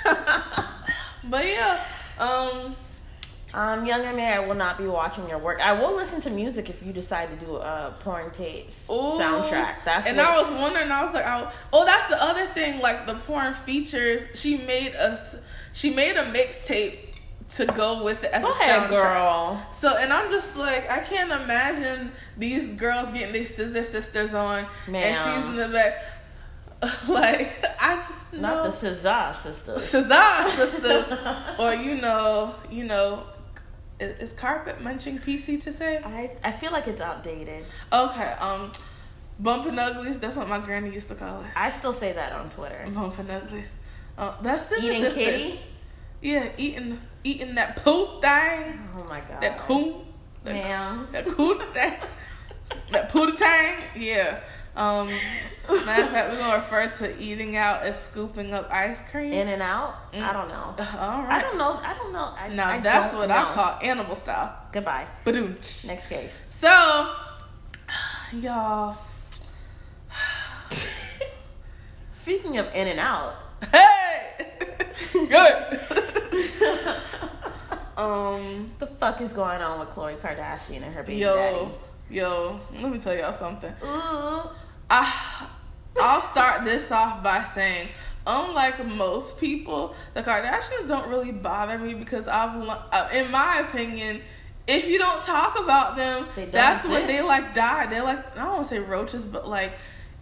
[1.26, 1.86] but yeah.
[2.18, 2.76] Um,
[3.54, 5.60] um, young and married, I will not be watching your work.
[5.60, 8.94] I will listen to music if you decide to do a porn tapes Ooh.
[9.20, 9.84] soundtrack.
[9.86, 10.92] That's and what- I was wondering.
[10.92, 12.80] I was like, I, oh, that's the other thing.
[12.80, 15.36] Like the porn features, she made us.
[15.74, 16.98] She made a mixtape
[17.56, 18.90] to go with it as Go a ahead, soundtrack.
[18.90, 19.68] girl.
[19.74, 24.66] So, and I'm just like, I can't imagine these girls getting their scissor sisters on,
[24.88, 25.96] and she's in the back.
[27.08, 29.86] Like, I just Not the Cesar sisters.
[29.88, 31.06] Cesar sisters,
[31.60, 33.24] or you know, you know,
[34.02, 35.98] is, carpet munching PC to say?
[36.04, 37.66] I I feel like it's outdated.
[37.92, 38.72] Okay, um,
[39.40, 40.20] bumping uglies.
[40.20, 41.48] That's what my granny used to call it.
[41.56, 42.86] I still say that on Twitter.
[42.94, 43.72] Bumping uglies.
[44.18, 45.26] Uh, that's Scissor Eating sisters.
[45.26, 45.60] kitty.
[46.22, 48.90] Yeah, eating eating that poo thing.
[48.96, 49.42] Oh my god.
[49.42, 50.06] That coon.
[50.44, 51.08] That, Ma'am.
[51.12, 51.94] that coon thing.
[52.92, 53.78] that poo tang.
[53.96, 54.40] Yeah.
[54.76, 55.08] Um,
[55.86, 59.34] matter of fact, we're gonna refer to eating out as scooping up ice cream.
[59.34, 59.96] In and out.
[60.14, 60.76] I don't know.
[60.78, 61.78] Uh, all I don't know.
[61.84, 62.34] I don't know.
[62.38, 63.36] I, Now I that's what know.
[63.36, 64.56] I call animal style.
[64.72, 65.08] Goodbye.
[65.26, 65.56] Badoom.
[65.88, 66.38] Next case.
[66.52, 66.68] So,
[68.34, 68.98] y'all.
[72.14, 73.36] Speaking of in and out,
[73.72, 74.48] Hey.
[75.14, 75.80] Good.
[77.98, 78.72] um.
[78.80, 81.36] the fuck is going on with Khloe Kardashian and her baby Yo.
[81.36, 81.68] daddy?
[82.12, 82.60] Yo.
[82.80, 83.74] Let me tell y'all something.
[83.84, 84.42] Ooh.
[84.90, 85.48] I,
[86.00, 87.88] I'll start this off by saying,
[88.28, 94.22] unlike most people, the Kardashians don't really bother me because I've, uh, in my opinion,
[94.68, 97.88] if you don't talk about them, that's when they like die.
[97.88, 99.72] They're like I don't want to say roaches, but like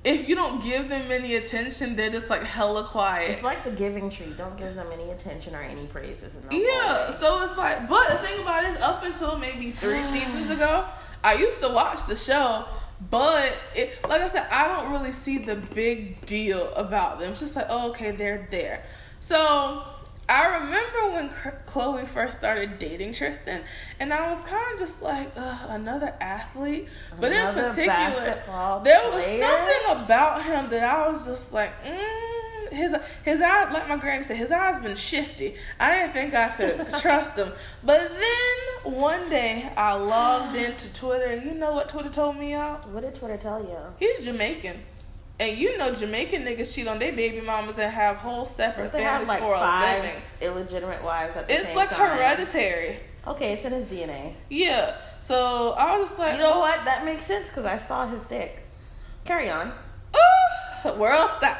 [0.03, 3.31] if you don't give them any attention, they're just like hella quiet.
[3.31, 4.33] It's like the giving tree.
[4.37, 6.35] Don't give them any attention or any praises.
[6.35, 9.37] And they'll go Yeah, so it's like, but the thing about it is, up until
[9.37, 10.85] maybe three seasons ago,
[11.23, 12.65] I used to watch the show,
[13.09, 17.31] but it, like I said, I don't really see the big deal about them.
[17.31, 18.85] It's just like, oh, okay, they're there.
[19.19, 19.83] So
[20.29, 21.29] I remember when
[21.65, 23.61] Khloe first started dating Tristan,
[23.99, 26.87] and I was kind of just like, Ugh, another athlete.
[27.19, 28.43] But in particular,
[28.83, 29.43] there was player?
[29.43, 32.38] something about him that I was just like, mm,
[32.71, 35.55] his his eyes, like my granny said, his eyes been shifty.
[35.79, 37.51] I didn't think I could trust him.
[37.83, 42.53] But then one day I logged into Twitter, and you know what Twitter told me,
[42.53, 42.81] y'all?
[42.91, 43.77] What did Twitter tell you?
[43.99, 44.77] He's Jamaican.
[45.41, 49.01] And you know Jamaican niggas cheat on their baby mamas and have whole separate They
[49.03, 50.21] have families like for a living.
[50.41, 52.17] illegitimate wives at the It's same like time.
[52.17, 52.99] hereditary.
[53.25, 54.33] Okay, it's in his DNA.
[54.49, 54.95] Yeah.
[55.21, 56.59] So I was just like, You know oh.
[56.59, 56.83] what?
[56.83, 58.63] That makes sense because I saw his dick.
[59.23, 59.71] Carry on.
[60.85, 61.57] Ooh, world stop.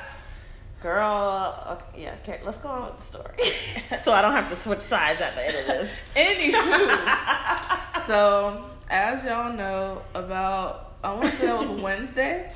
[0.82, 4.00] Girl, okay, yeah, okay, let's go on with the story.
[4.02, 5.92] so I don't have to switch sides at the end of this.
[6.16, 12.52] Anywho, so as y'all know, about I want to say that was Wednesday.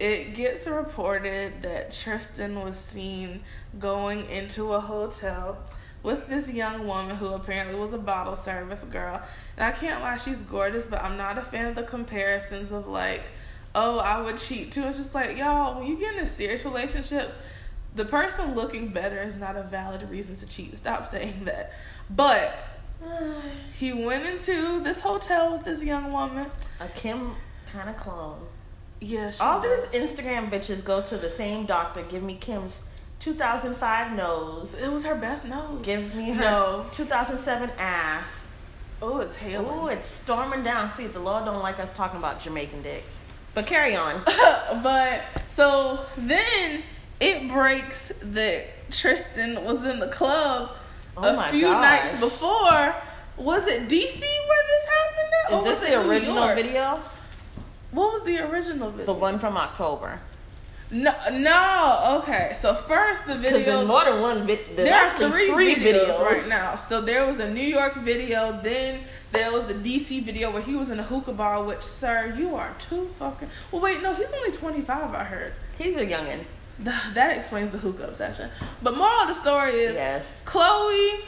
[0.00, 3.42] It gets reported that Tristan was seen
[3.78, 5.58] going into a hotel
[6.02, 9.20] with this young woman who apparently was a bottle service girl.
[9.56, 12.86] And I can't lie, she's gorgeous, but I'm not a fan of the comparisons of
[12.86, 13.22] like,
[13.74, 14.84] oh, I would cheat too.
[14.84, 17.38] It's just like, y'all, when you get into serious relationships,
[17.98, 20.76] the person looking better is not a valid reason to cheat.
[20.78, 21.72] Stop saying that.
[22.08, 22.54] But
[23.78, 26.50] he went into this hotel with this young woman.
[26.80, 27.34] A Kim
[27.72, 28.40] kind of clone.
[29.00, 29.88] Yeah, All does.
[29.88, 32.02] these Instagram bitches go to the same doctor.
[32.02, 32.82] Give me Kim's
[33.20, 34.74] 2005 nose.
[34.74, 35.84] It was her best nose.
[35.84, 36.86] Give me her No.
[36.92, 38.46] 2007 ass.
[39.00, 39.68] Oh, it's hailing.
[39.70, 40.90] Oh, it's storming down.
[40.90, 43.04] See, the law don't like us talking about Jamaican dick.
[43.54, 44.22] But carry on.
[44.82, 46.82] but so then
[47.20, 50.70] it breaks that Tristan was in the club
[51.20, 51.82] Oh a few gosh.
[52.04, 52.94] nights before.
[53.36, 55.52] Was it DC where this happened at?
[55.52, 57.02] Is or this was the original video?
[57.90, 59.06] What was the original video?
[59.06, 60.20] The one from October.
[60.90, 62.20] No, no.
[62.22, 63.86] Okay, so first the Because there's videos.
[63.86, 66.76] more than one there's there are actually three, videos, right now.
[66.76, 69.02] So there was a New York video, then
[69.32, 71.62] there was the DC video where he was in a hookah bar.
[71.62, 73.50] Which, sir, you are too fucking.
[73.70, 75.14] Well, wait, no, he's only twenty five.
[75.14, 75.52] I heard.
[75.76, 76.44] He's a youngin.
[76.82, 78.50] Th- That explains the hookah obsession.
[78.82, 80.42] But moral of the story is, Yes.
[80.44, 81.20] Khloe.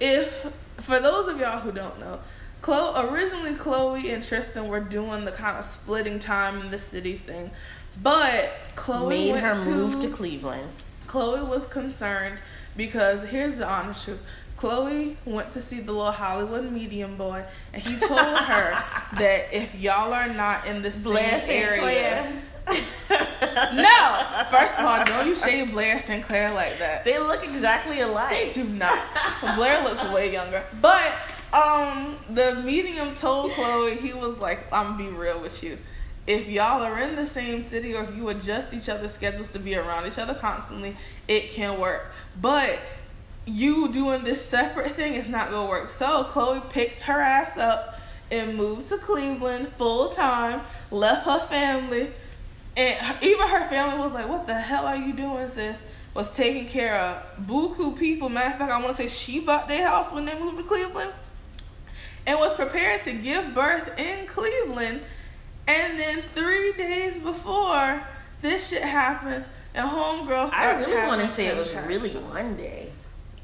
[0.00, 0.46] If
[0.78, 2.20] for those of y'all who don't know,
[2.62, 7.20] Khloe originally Khloe and Tristan were doing the kind of splitting time in the cities
[7.20, 7.50] thing,
[8.02, 10.70] but Khloe Made went her to, move to Cleveland.
[11.06, 12.38] Khloe was concerned
[12.76, 14.22] because here's the honest truth.
[14.58, 18.70] Khloe went to see the little Hollywood medium boy, and he told her
[19.18, 22.32] that if y'all are not in the same area.
[23.74, 24.46] no.
[24.50, 27.04] First of all, don't you shade Blair Sinclair like that.
[27.04, 28.30] They look exactly alike.
[28.30, 28.98] They do not.
[29.56, 30.62] Blair looks way younger.
[30.80, 31.12] But
[31.52, 35.78] um, the medium told Khloe he was like, "I'm be real with you.
[36.26, 39.58] If y'all are in the same city, or if you adjust each other's schedules to
[39.58, 40.96] be around each other constantly,
[41.28, 42.12] it can work.
[42.40, 42.78] But
[43.44, 48.00] you doing this separate thing is not gonna work." So Khloe picked her ass up
[48.30, 50.62] and moved to Cleveland full time.
[50.90, 52.10] Left her family,
[52.76, 55.78] and even her family was like, "What the hell are you doing, sis?"
[56.14, 58.28] Was taking care of buku people.
[58.28, 60.64] Matter of fact, I want to say she bought their house when they moved to
[60.64, 61.12] Cleveland
[62.26, 65.00] and was prepared to give birth in Cleveland.
[65.66, 68.02] And then three days before
[68.42, 72.92] this shit happens, and homegirl starts I really want to say it was really Monday.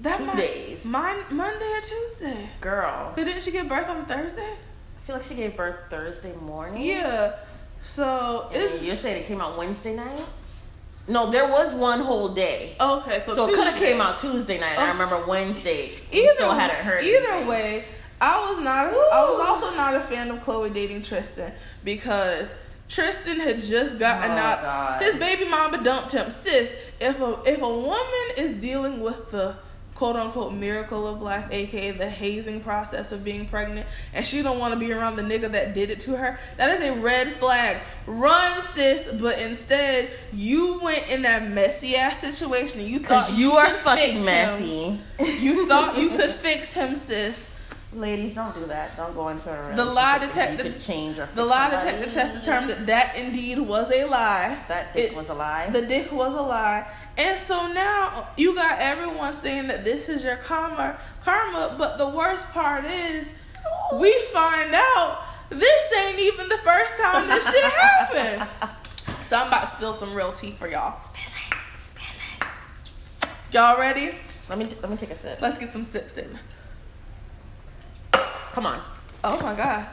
[0.01, 0.85] That Two might, days.
[0.85, 2.49] Mon- Monday or Tuesday.
[2.61, 3.12] Girl.
[3.14, 4.53] Cause didn't she give birth on Thursday?
[4.53, 6.83] I feel like she gave birth Thursday morning.
[6.85, 7.35] Yeah.
[7.83, 10.21] So And it's then you said it came out Wednesday night?
[11.09, 12.77] No, there was one whole day.
[12.81, 13.21] okay.
[13.25, 14.77] So, So, it could have came out Tuesday night.
[14.79, 14.83] Oh.
[14.83, 15.93] I remember Wednesday.
[16.12, 17.03] Either still hadn't heard.
[17.03, 17.49] Either anything.
[17.49, 17.85] way,
[18.21, 18.87] I was not.
[18.88, 22.53] I was also not a fan of Khloe dating Tristan because
[22.88, 24.62] Tristan had just gotten Oh, out.
[24.62, 25.03] God.
[25.03, 26.31] His baby mama dumped him.
[26.31, 29.57] Sis, if a if a woman is dealing with the
[30.00, 34.58] quote unquote miracle of life, aka the hazing process of being pregnant, and she don't
[34.58, 37.28] want to be around the nigga that did it to her, that is a red
[37.34, 37.76] flag.
[38.06, 39.06] Run, sis.
[39.20, 42.80] But instead, you went in that messy ass situation.
[42.80, 44.24] And you thought Cause you are could fix fucking him.
[44.24, 45.00] messy.
[45.18, 47.46] You thought you could fix him, sis.
[47.92, 48.96] Ladies, don't do that.
[48.96, 51.84] Don't go into a The relationship lie detector- change or The fix lie somebody.
[51.90, 54.56] detector test determined that that indeed was a lie.
[54.68, 55.68] That dick It- was a lie.
[55.70, 56.86] The dick was a lie.
[57.16, 61.75] And so now you got everyone saying that this is your karma, karma.
[61.77, 63.29] But the worst part is,
[63.94, 68.49] we find out this ain't even the first time this shit happened.
[69.25, 70.92] So I'm about to spill some real tea for y'all.
[70.92, 73.55] Spill it, spill it.
[73.55, 74.16] Y'all ready?
[74.51, 75.40] let me let me take a sip.
[75.40, 76.38] Let's get some sips in.
[78.12, 78.83] Come on.
[79.23, 79.87] Oh my god.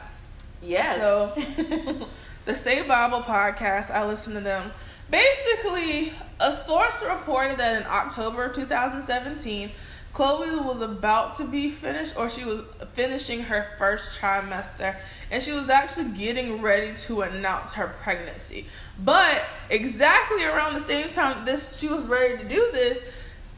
[0.63, 0.97] Yes.
[0.99, 1.33] So
[2.45, 4.71] the Say Bible podcast, I listen to them.
[5.09, 9.71] Basically, a source reported that in October of 2017,
[10.13, 14.95] Khloe was about to be finished, or she was finishing her first trimester,
[15.29, 18.65] and she was actually getting ready to announce her pregnancy.
[18.97, 23.03] But exactly around the same time this she was ready to do this,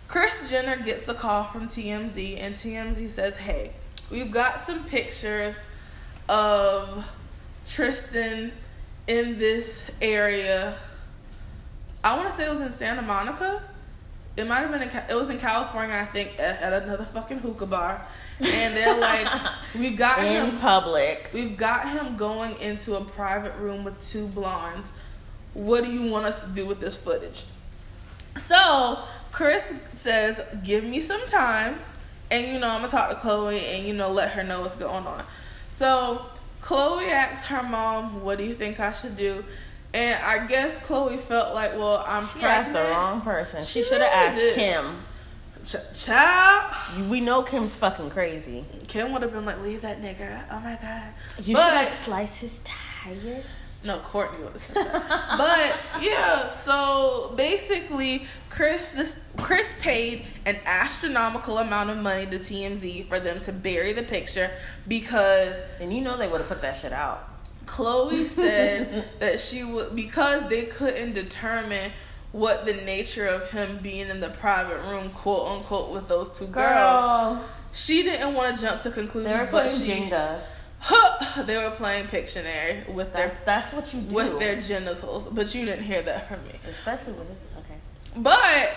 [0.10, 3.72] Kris Jenner gets a call from TMZ, and TMZ says, "Hey,
[4.10, 5.56] we've got some pictures
[6.28, 7.06] of
[7.66, 8.52] Tristan
[9.08, 10.76] in this area.
[12.04, 13.62] I want to say it was in Santa Monica.
[14.38, 17.40] It might have been in it was in California, I think, at, at another fucking
[17.40, 18.06] hookah bar.
[18.40, 19.28] And they're like,
[19.78, 21.30] we got In him, public.
[21.34, 24.94] we've got him going into a private room with two blondes.
[25.54, 27.44] What do you want us to do with this footage?
[28.38, 29.00] So
[29.32, 31.80] Kris says, "Give me some time,
[32.32, 34.76] and you know I'm gonna talk to Khloe and you know let her know what's
[34.78, 35.24] going on."
[35.72, 36.22] So
[36.62, 39.44] Khloe asks her mom, "What do you think I should do?"
[39.94, 43.64] And I guess Khloe felt like, "Well, I'm She pregnant." asked the wrong person.
[43.64, 44.56] She, She should have really asked did.
[44.56, 45.04] Kim.
[45.66, 47.10] Ch- child.
[47.10, 48.66] We know Kim's fucking crazy.
[48.88, 51.04] Kim would have been like, "Leave that nigga." Oh my god.
[51.44, 53.46] You But- should like slice his tires.
[53.84, 55.38] No, Kourtney would have said that.
[55.38, 63.08] but yeah, so basically, Kris this Kris paid an astronomical amount of money to TMZ
[63.08, 64.52] for them to bury the picture
[64.88, 67.29] because And you know they would have put that shit out.
[67.70, 71.92] Khloe said that she would because they couldn't determine
[72.32, 76.46] what the nature of him being in the private room, quote unquote, with those two
[76.48, 77.02] girls.
[77.02, 80.42] Girl, She didn't want to jump to they conclusions, were but she Jenga.
[81.46, 84.16] they were playing Pictionary with their That's, that's what you do.
[84.16, 86.54] with their genitals, but you didn't hear that from me.
[86.68, 87.38] Especially with this.
[87.58, 87.80] Okay.
[88.16, 88.76] But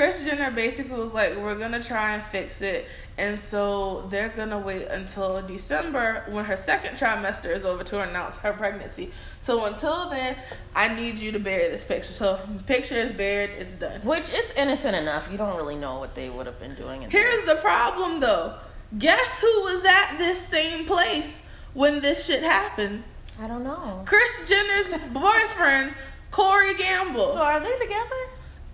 [0.00, 4.58] Kris Jenner basically was like, we're gonna try and fix it, and so they're gonna
[4.58, 9.12] wait until December when her second trimester is over to announce her pregnancy.
[9.42, 10.38] So until then,
[10.74, 12.14] I need you to bury this picture.
[12.14, 14.00] So picture is buried, it's done.
[14.00, 15.28] Which it's innocent enough.
[15.30, 17.02] You don't really know what they would have been doing.
[17.02, 18.54] In Here's the problem though.
[18.98, 21.42] Guess who was at this same place
[21.74, 23.04] when this shit happened?
[23.38, 24.02] I don't know.
[24.06, 25.92] Kris Jenner's boyfriend,
[26.30, 27.34] Corey Gamble.
[27.34, 28.16] So are they together?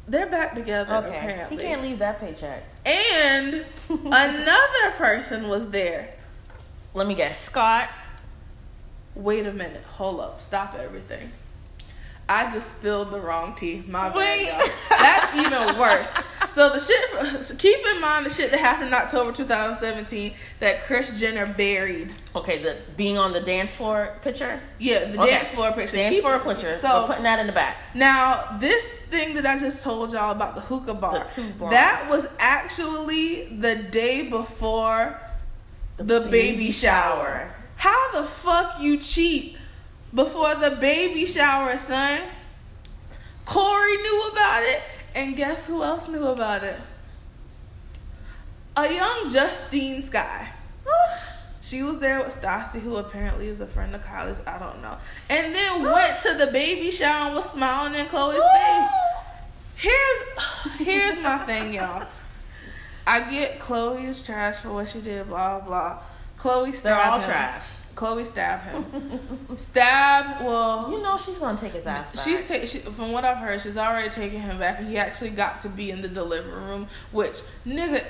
[0.09, 1.09] They're back together Okay.
[1.19, 1.57] apparently.
[1.57, 2.62] He can't leave that paycheck.
[2.85, 6.14] And another person was there.
[6.95, 7.40] Let me guess.
[7.40, 7.88] Scott.
[9.14, 9.83] Wait a minute.
[9.83, 10.40] Hold up.
[10.40, 11.33] Stop everything.
[12.28, 13.84] I just spilled the wrong tea.
[13.86, 14.68] My bad, y'all.
[14.98, 16.12] That's even worse.
[16.54, 17.58] So the shit.
[17.58, 22.12] Keep in mind the shit that happened in October 2017 that Kris Jenner buried.
[22.35, 24.58] Okay, the being on the dance floor picture.
[24.79, 25.31] Yeah, the Okay.
[25.33, 25.96] dance floor picture.
[25.98, 26.74] Dance Keep- floor picture.
[26.74, 27.94] So So putting that in the back.
[27.94, 31.70] Now, this thing that I just told y'all about the hookah bar, The two bars.
[31.72, 35.20] that was actually the day before
[35.98, 37.50] the, baby, shower.
[37.77, 39.56] How the fuck you cheat
[40.15, 42.21] before the baby shower, son?
[43.44, 44.83] Corey knew about it,
[45.15, 46.81] and guess who else knew about it?
[48.77, 50.48] A young Justine Skye.
[51.63, 54.40] She was there with Stassie, who apparently is a friend of Kylie's.
[54.46, 54.98] I don't know.
[55.29, 58.38] And then went to the baby shower and was smiling in Khloe's
[59.77, 59.88] face.
[60.79, 62.07] Here's here's my thing, y'all.
[63.04, 65.98] I get Khloe is trash for what she did, blah blah.
[66.38, 67.29] Khloe They're all him.
[67.29, 67.65] trash.
[67.97, 69.19] Khloe stab him.
[69.57, 70.44] Stab.
[70.44, 72.25] Well, You know she's gonna take his ass back.
[72.25, 74.81] She's ta- she, from what I've heard, she's already taken him back.
[74.85, 78.05] He actually got to be in the delivery room, which nigga,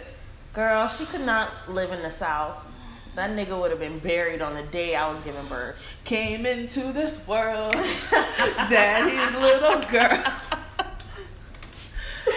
[0.52, 2.56] Girl, she could not live in the South.
[3.14, 5.76] That nigga would have been buried on the day I was giving birth.
[6.04, 10.24] came into this world, daddy's little girl,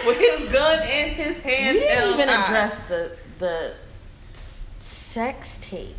[0.06, 1.74] with his gun in his hand.
[1.76, 3.74] We didn't even address the the
[4.32, 5.96] sex tape.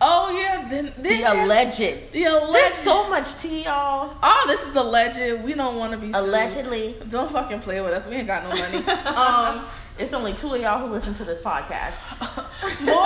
[0.00, 2.12] Oh yeah, then, then The there's- alleged.
[2.12, 2.54] The alleged.
[2.54, 4.14] There's so much tea, y'all.
[4.22, 5.42] oh, this is alleged.
[5.44, 6.16] We don't want to be sued.
[6.16, 6.96] Allegedly.
[7.08, 8.06] Don't fucking play with us.
[8.06, 8.86] We ain't got no money.
[9.16, 9.64] um.
[9.98, 11.94] It's only two of y'all who listen to this podcast.
[12.84, 12.98] Moral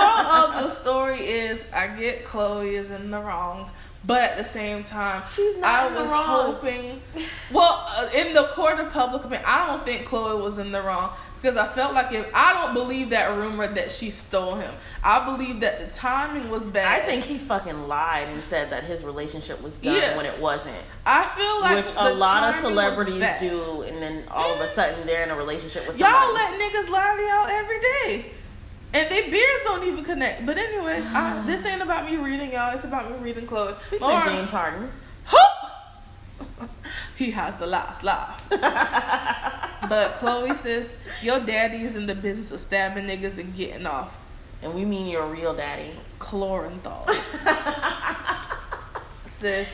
[0.57, 3.71] of the story is I get Khloe is in the wrong,
[4.03, 6.25] but at the same time, She's not I in the was wrong.
[6.55, 7.01] hoping.
[7.53, 10.81] Well, uh, in the court of public opinion, I don't think Khloe was in the
[10.81, 11.11] wrong
[11.41, 14.71] because I felt like if I don't believe that rumor that she stole him,
[15.03, 17.01] I believe that the timing was bad.
[17.01, 20.17] I think he fucking lied and said that his relationship was done Yeah.
[20.17, 20.77] when it wasn't.
[21.03, 24.69] I feel like Which a lot of celebrities do, and then all of a mm.
[24.69, 26.13] sudden they're in a relationship with somebody.
[26.13, 28.31] Y'all let niggas lie to y'all every day.
[28.93, 30.45] And they beards don't even connect.
[30.45, 32.73] But anyways, I, this ain't about me reading y'all.
[32.73, 33.79] It's about me reading Khloe.
[33.79, 34.91] Speaking Laura- James Harden,
[37.15, 38.43] he has the last laugh.
[38.49, 44.17] but Khloe says, your daddy's in the business of stabbing niggas and getting off.
[44.61, 45.95] and we mean your real daddy.
[46.19, 47.09] Chlorenthal.
[49.37, 49.69] Sis,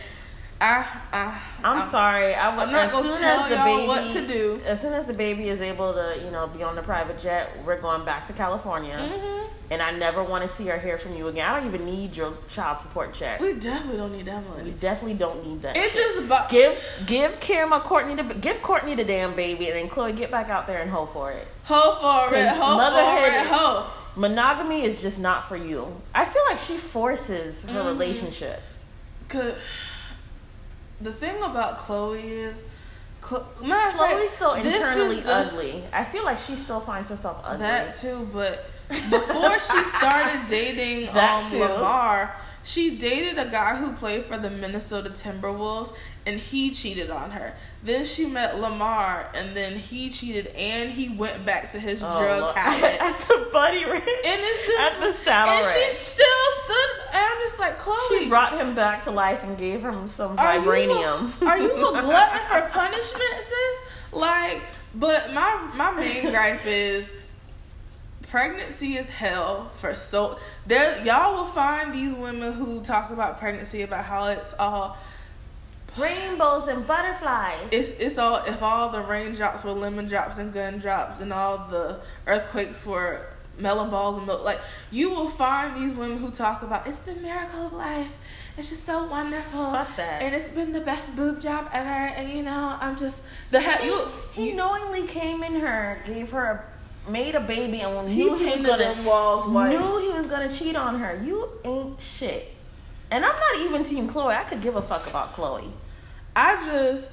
[0.59, 2.33] I, I, I'm, sorry.
[2.33, 4.61] I would, I'm not as gonna soon tell as the y'all baby, what to do.
[4.65, 7.51] As soon as the baby is able to, you know, be on the private jet,
[7.65, 8.95] we're going back to California.
[8.97, 9.49] Mhm.
[9.69, 11.45] And I never want to see or hear from you again.
[11.45, 13.39] I don't even need your child support check.
[13.41, 15.75] We definitely don't need that We definitely don't need that.
[15.75, 15.93] Shit.
[15.93, 19.89] just about give give Kim a Kourtney the give Kourtney the damn baby, and then
[19.89, 21.45] Khloe get back out there and hoe for it.
[21.65, 22.75] hoe for it, hoe for it.
[22.77, 23.87] motherhood it, is- hoe.
[24.15, 26.01] Monogamy is just not for you.
[26.15, 27.85] I feel like she forces her Mhm.
[27.87, 28.63] relationships.
[29.27, 29.53] Cause
[31.01, 32.63] the thing about Khloe is,
[33.21, 35.83] Khloe, Khloe's still internally the- ugly.
[35.93, 37.59] I feel like she still finds herself ugly.
[37.59, 41.51] That too, but before she started dating um.
[41.51, 45.93] Lamar, she dated a guy who played for the Minnesota Timberwolves,
[46.27, 47.53] and he cheated on her.
[47.81, 52.19] Then she met Lamar, and then he cheated, and he went back to his Oh,
[52.19, 53.01] drug habit.
[53.01, 54.03] at the buddy ranch.
[54.03, 57.15] And it's just At the saddle and she still stood.
[57.15, 58.19] And I'm just like Khloe.
[58.19, 61.31] She brought him back to life and gave him some Are you- vibranium.
[61.47, 63.77] Are you a glutton for punishment, sis?
[64.11, 64.61] Like,
[64.93, 67.11] but my my main gripe is
[68.23, 73.83] pregnancy is hell for so there y'all will find these women who talk about pregnancy
[73.83, 74.97] about how it's all
[75.97, 77.67] Rainbows and butterflies.
[77.71, 81.67] it's it's all if all the raindrops were lemon drops and gun drops and all
[81.69, 83.25] the earthquakes were
[83.57, 84.59] melon balls and milk like
[84.91, 88.17] you will find these women who talk about it's the miracle of life
[88.55, 90.21] it's just so wonderful Fuck that.
[90.21, 93.83] and it's been the best boob job ever and you know i'm just the hell
[93.83, 96.67] you he knowingly came in her, gave her,
[97.07, 100.27] a, made a baby, and he knew he was gonna walls white knew he was
[100.27, 101.19] gonna cheat on her.
[101.23, 102.53] You ain't shit.
[103.09, 104.35] And I'm not even Team Khloe.
[104.35, 105.71] I could give a fuck about Khloe.
[106.37, 107.09] I just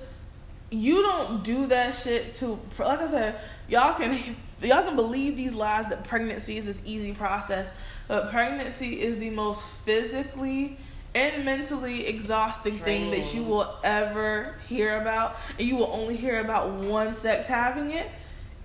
[0.70, 5.54] you don't do that shit to like I said, y'all can y'all can believe these
[5.54, 7.70] lies that pregnancy is this easy process,
[8.06, 10.76] but pregnancy is the most physically
[11.14, 16.40] and mentally exhausting thing that you will ever hear about, and you will only hear
[16.40, 18.10] about one sex having it.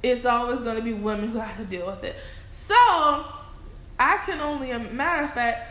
[0.04, 2.16] It's always going to be women who have to deal with it.
[2.52, 5.69] So I can only matter of fact.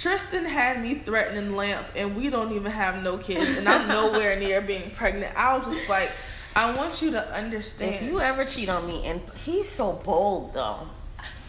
[0.00, 4.38] Tristan had me threatening Lamp, and we don't even have no kids, and I'm nowhere
[4.38, 5.36] near being pregnant.
[5.36, 6.10] I was just like,
[6.56, 7.96] I want you to understand.
[7.96, 10.88] If you ever cheat on me, and he's so bold though.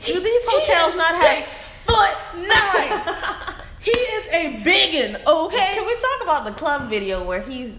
[0.04, 1.38] Do He- these hotels not have?
[1.38, 1.52] six
[1.86, 3.16] foot nine?
[3.80, 5.72] he is a biggin, okay?
[5.74, 7.78] Can we talk about the club video where he's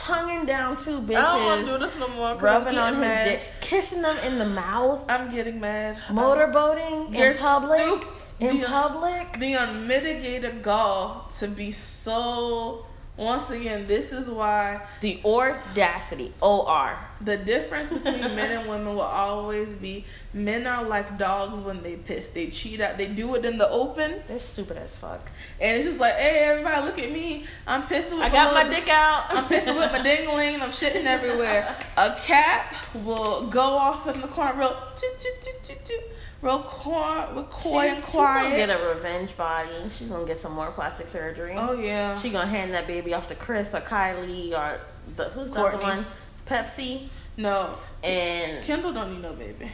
[0.00, 2.34] tonguing down two I don't want to do bitches, this no more.
[2.36, 3.24] rubbing on his mad.
[3.24, 5.96] dick, kissing them in the mouth, I'm getting mad.
[6.08, 7.80] motorboating in public.
[7.80, 8.08] stupid.
[8.40, 8.66] In Yeah.
[8.68, 9.38] public.
[9.38, 12.86] the unmitigated gall to be so
[13.16, 16.32] once again this is why The audacity.
[16.40, 16.96] O R.
[17.20, 21.96] the difference between men and women will always be men are like dogs when they
[21.96, 25.28] piss they cheat out they do it in the open They're stupid as fuck.
[25.60, 28.64] and it's just like hey everybody look at me i'm pissing with I got my
[28.74, 29.24] dick out.
[29.28, 30.62] I'm pissing with my dingling.
[30.62, 31.76] I'm shitting everywhere.
[31.98, 32.74] A cat
[33.04, 36.04] will go off in the corner real, toot, toot, toot, toot, toot,
[36.42, 39.68] real coy, with coy and she's, she's gonna get a revenge body.
[39.90, 41.54] She's gonna get some more plastic surgery.
[41.56, 42.18] oh yeah.
[42.18, 44.80] She gonna hand that baby off to Kris or Kylie or
[45.16, 46.06] the who's the other one?
[46.46, 47.08] Pepsi.
[47.36, 49.70] no, And Kendall don't need no baby.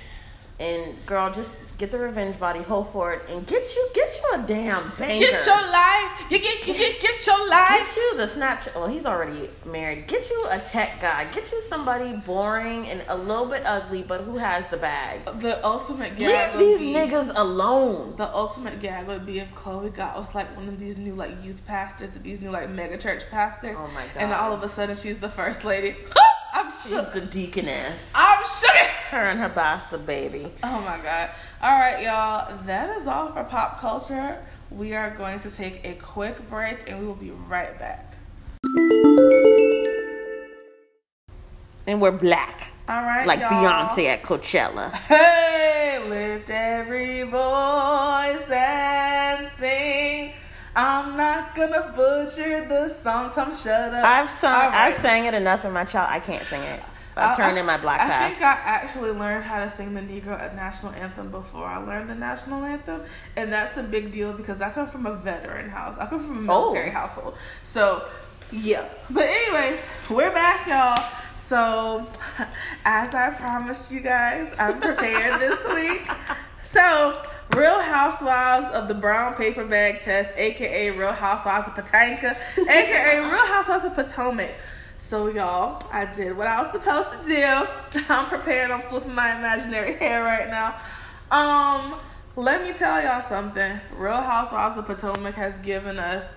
[0.58, 4.40] and girl, just get the revenge body, hold for it, and get you get you
[4.40, 5.26] a damn banker.
[5.26, 6.30] Get your life.
[6.30, 7.94] Get get get get, your life.
[7.94, 8.74] Get you the Snapchat.
[8.74, 10.06] Well, he's already married.
[10.06, 11.24] Get you a tech guy.
[11.30, 15.24] Get you somebody boring and a little bit ugly, but who has the bag.
[15.40, 18.16] The ultimate gag Leave these be, niggas alone.
[18.16, 21.32] The ultimate gag would be if Khloe got with like one of these new like
[21.42, 23.76] youth pastors, these new like mega church pastors.
[23.78, 24.16] Oh my god!
[24.16, 25.96] And all of a sudden she's the first lady.
[26.58, 27.12] I'm She's shook.
[27.12, 28.10] the deaconess.
[28.14, 28.70] I'm shook.
[29.10, 30.50] Her and her bastard baby.
[30.62, 31.30] Oh my god.
[31.62, 32.56] All right, y'all.
[32.64, 34.42] That is all for pop culture.
[34.70, 38.14] We are going to take a quick break and we will be right back.
[41.86, 42.72] And we're black.
[42.88, 43.50] All right, Like y'all.
[43.50, 44.92] Beyonce at Coachella.
[44.92, 49.95] Hey, lift every voice and sing.
[50.76, 54.04] I'm not gonna butcher the song, so I'm shut up.
[54.04, 54.74] I've sung right.
[54.88, 56.82] I've sang it enough in my child I can't sing it.
[57.16, 58.30] I- uh, turned I- in my black I pass.
[58.30, 62.14] think I actually learned how to sing the Negro national anthem before I learned the
[62.14, 63.04] national anthem,
[63.36, 65.96] and that's a big deal because I come from a veteran house.
[65.96, 66.64] I come from a Oh.
[66.72, 68.04] military household, so
[68.52, 68.84] yeah.
[69.08, 71.02] But anyways, we're back, y'all.
[71.36, 72.06] So,
[72.84, 76.02] as I promised you guys, I'm prepared this week.
[76.64, 77.22] So,
[77.54, 83.46] Real Housewives of the Brown Paper Bag Test, aka Real Housewives of Patanka, aka Real
[83.46, 84.50] Housewives of Potomac.
[84.98, 88.02] So, y'all, I did what I was supposed to do.
[88.08, 88.70] I'm prepared.
[88.70, 90.74] I'm flipping my imaginary hair right now.
[91.30, 91.94] Um,
[92.34, 93.80] let me tell y'all something.
[93.96, 96.34] Real Housewives of Potomac has given us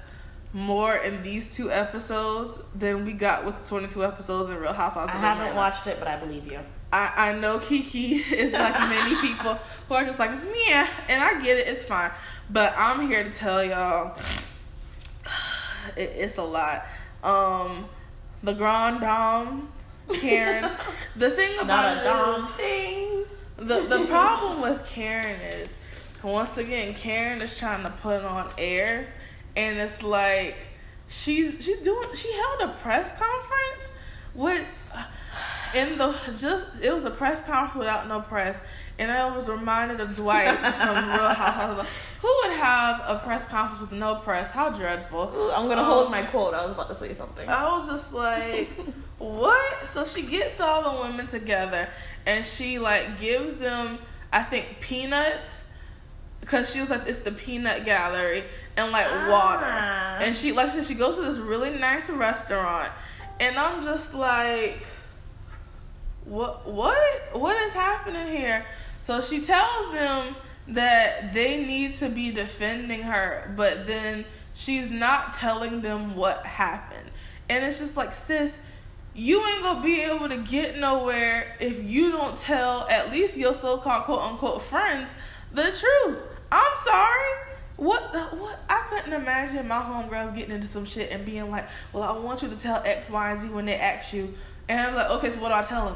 [0.53, 5.11] more in these two episodes than we got with the 22 episodes in Real Housewives
[5.13, 5.55] I haven't Atlanta.
[5.55, 6.59] watched it, but I believe you.
[6.91, 9.53] I, I know Kiki is like many people
[9.87, 10.31] who are just like,
[10.67, 12.11] yeah, and I get it, it's fine.
[12.49, 14.17] But I'm here to tell y'all
[15.95, 16.85] it, it's a lot.
[17.23, 17.85] Um,
[18.43, 19.67] the Grand Dame,
[20.19, 20.71] Karen.
[21.15, 23.23] the thing about Not a it is- thing.
[23.57, 25.77] the the problem with Karen is
[26.23, 29.07] once again Karen is trying to put on airs
[29.55, 30.55] and it's like
[31.07, 33.91] she's she's doing she held a press conference
[34.33, 34.65] with
[35.75, 38.59] in the just it was a press conference without no press
[38.97, 41.89] and I was reminded of Dwight from Real Housewives.
[42.21, 44.51] Who would have a press conference with no press?
[44.51, 45.31] How dreadful!
[45.33, 46.53] Ooh, I'm gonna Um, hold my quote.
[46.53, 47.47] I was about to say something.
[47.47, 48.67] I was just like,
[49.17, 49.85] what?
[49.85, 51.87] So she gets all the women together
[52.25, 53.99] and she like gives them,
[54.33, 55.63] I think, peanuts.
[56.45, 58.43] Cause she was like, it's the peanut gallery
[58.75, 59.65] and like water.
[59.65, 60.19] Ah.
[60.21, 62.91] And she, like said, she goes to this really nice restaurant.
[63.39, 64.79] And I'm just like,
[66.29, 66.95] what, what,
[67.33, 68.65] what is happening here?
[69.01, 70.35] So she tells them
[70.69, 77.09] that they need to be defending her, but then she's not telling them what happened.
[77.49, 78.59] And it's just like, sis,
[79.15, 83.53] you ain't gonna be able to get nowhere if you don't tell at least your
[83.53, 85.09] so-called quote unquote friends
[85.51, 86.23] the truth.
[86.51, 87.45] I'm sorry.
[87.77, 88.59] What the what?
[88.69, 92.41] I couldn't imagine my homegirls getting into some shit and being like, "Well, I want
[92.41, 94.35] you to tell X, Y, and Z when they ask you,"
[94.67, 95.95] and I'm like, "Okay, so what do I tell them?"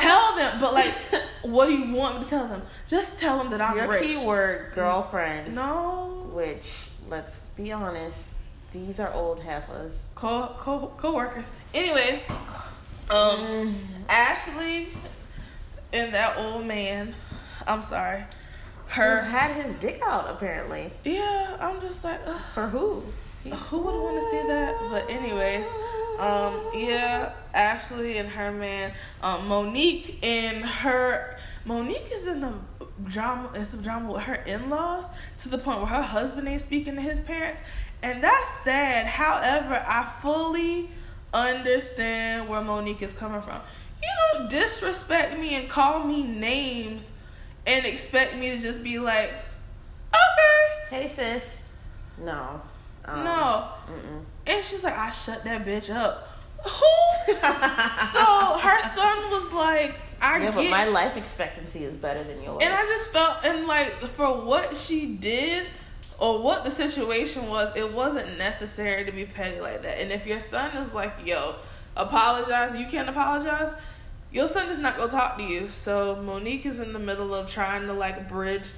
[0.00, 0.92] Tell them, but like,
[1.42, 2.62] what do you want me to tell them?
[2.86, 4.02] Just tell them that I'm Your rich.
[4.02, 5.54] keyword, girlfriends.
[5.56, 8.30] No, Which, let's be honest,
[8.72, 10.02] these are old heifers.
[10.14, 11.50] co co co-workers.
[11.74, 12.22] Anyways,
[13.10, 13.74] um, Mm.
[14.08, 14.88] Ashley
[15.92, 17.14] and that old man.
[17.66, 18.24] I'm sorry.
[18.88, 19.20] Who Her.
[19.22, 20.92] had his dick out apparently.
[21.04, 23.02] Yeah, I'm just like, ugh, For who?
[23.44, 24.76] who would want to see that?
[24.90, 25.66] But anyways,
[26.18, 28.92] um, yeah, Ashley and her man,
[29.22, 31.38] um, Monique and her.
[31.64, 32.54] Monique is in a
[33.04, 35.04] drama, in some drama with her in-laws
[35.38, 37.62] to the point where her husband ain't speaking to his parents,
[38.02, 39.06] and that's sad.
[39.06, 40.90] However, I fully
[41.32, 43.60] understand where Monique is coming from.
[44.02, 47.12] You don't disrespect me and call me names
[47.66, 49.30] and expect me to just be like,
[50.10, 50.96] okay.
[50.96, 51.56] Hey sis.
[52.16, 52.62] No.
[53.04, 53.68] Um, No.
[53.90, 54.24] Mm-mm.
[54.48, 56.36] And she's like, I shut that bitch up.
[56.64, 57.38] Who so
[58.58, 62.58] her son was like, I yeah, get but my life expectancy is better than yours.
[62.62, 65.66] And I just felt, and like for what she did
[66.18, 70.00] or what the situation was, it wasn't necessary to be petty like that.
[70.00, 71.54] And if your son is like, yo,
[71.96, 73.74] apologize, you can't apologize,
[74.32, 75.68] your son is not gonna talk to you.
[75.68, 78.70] So Monique is in the middle of trying to like bridge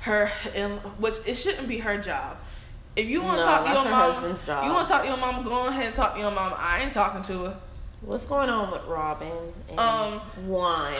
[0.00, 2.36] her, in, which it shouldn't be her job.
[2.96, 5.16] If you want to No, talk to your mom, you want to talk to your
[5.16, 6.52] mom, go ahead and talk to your mom.
[6.56, 7.56] I ain't talking to her.
[8.02, 9.32] What's going on with Robin
[9.70, 10.94] and Um, Juan?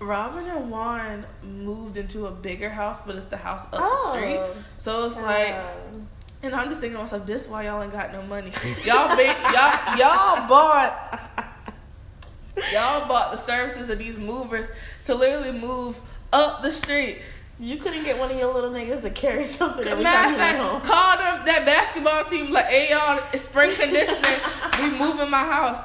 [0.00, 4.12] Robin and Juan moved into a bigger house, but it's the house up Oh.
[4.12, 4.40] the street.
[4.78, 5.62] So it's like, Uh,
[6.42, 8.50] and I'm just thinking to myself, this why y'all ain't got no money.
[8.84, 11.20] Y'all y'all y'all bought
[12.72, 14.66] y'all bought the services of these movers
[15.06, 16.00] to literally move
[16.32, 17.18] up the street.
[17.60, 20.62] You couldn't get one of your little niggas to carry something every Matter time you
[20.62, 20.80] home.
[20.82, 24.40] call them that basketball team like, hey y'all, it's spring conditioning.
[24.80, 25.82] we moving my house.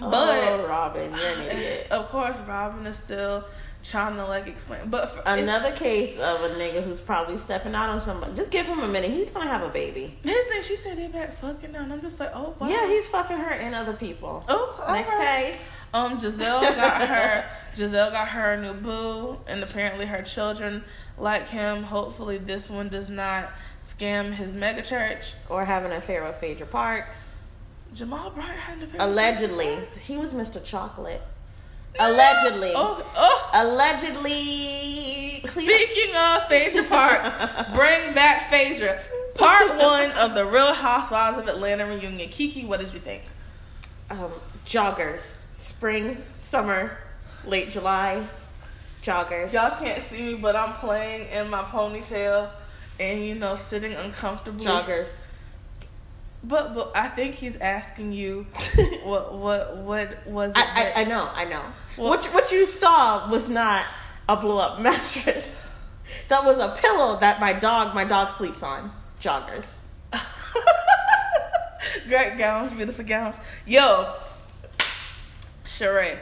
[0.00, 0.28] Oh, but
[0.60, 1.86] oh, Robin, you're an idiot.
[1.90, 3.44] of course, Robin is still
[3.84, 4.88] trying to like explain.
[4.90, 8.34] But for, it- Another case of a nigga who's probably stepping out on somebody.
[8.34, 9.10] Just give him a minute.
[9.10, 10.16] He's gonna have a baby.
[10.24, 12.68] his thing, she said they back fucking now, and I'm just like, oh wow.
[12.68, 14.42] Yeah, he's fucking her and other people.
[14.48, 15.52] Oh, Next alright.
[15.52, 15.68] case.
[15.94, 17.44] Um, Gizelle got her.
[17.74, 20.84] Gizelle got her a new boo, and apparently her children
[21.16, 21.84] like him.
[21.84, 23.50] Hopefully, this one does not
[23.82, 25.32] scam his mega church.
[25.48, 27.32] Or have an affair with Phaedra Parks.
[27.94, 29.78] Jamal Bryant had an affair Allegedly.
[30.02, 30.62] He was Mr.
[30.62, 31.22] Chocolate.
[31.98, 32.72] Allegedly.
[32.74, 33.50] Oh, oh.
[33.54, 35.42] Allegedly.
[35.46, 37.30] Speaking of Phaedra Parks,
[37.72, 39.00] bring back Phaedra.
[39.36, 42.28] Part one of the Real Housewives of Atlanta reunion.
[42.30, 43.22] Kiki, what did you think?
[44.10, 44.32] um,
[44.66, 45.36] joggers.
[45.68, 46.98] Spring, summer,
[47.46, 48.28] late July.
[49.02, 49.50] Joggers.
[49.50, 52.50] Y'all can't see me, but I'm playing in my ponytail
[53.00, 54.66] and you know sitting uncomfortably.
[54.66, 55.08] Joggers.
[56.42, 58.46] But but I think he's asking you
[59.04, 60.58] what what what was it?
[60.58, 61.62] I, that- I, I know, I know.
[61.96, 63.86] Well- what, you- what you saw was not
[64.28, 65.58] a blow up mattress.
[66.28, 68.92] That was a pillow that my dog, my dog sleeps on.
[69.18, 69.64] Joggers.
[72.06, 73.36] Great gowns, beautiful gowns.
[73.66, 74.14] Yo,
[75.66, 76.16] Sheree.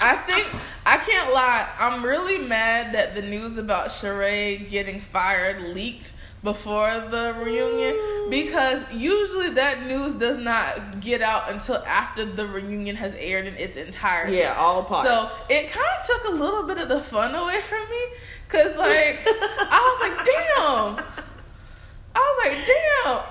[0.00, 0.46] I think
[0.86, 1.68] I can't lie.
[1.78, 6.12] I'm really mad that the news about Sheree getting fired leaked
[6.42, 12.94] before the reunion because usually that news does not get out until after the reunion
[12.96, 14.38] has aired in its entirety.
[14.38, 15.08] Yeah, all parts.
[15.08, 18.04] So it kind of took a little bit of the fun away from me
[18.46, 21.24] because, like, I was like, damn.
[22.20, 22.36] I was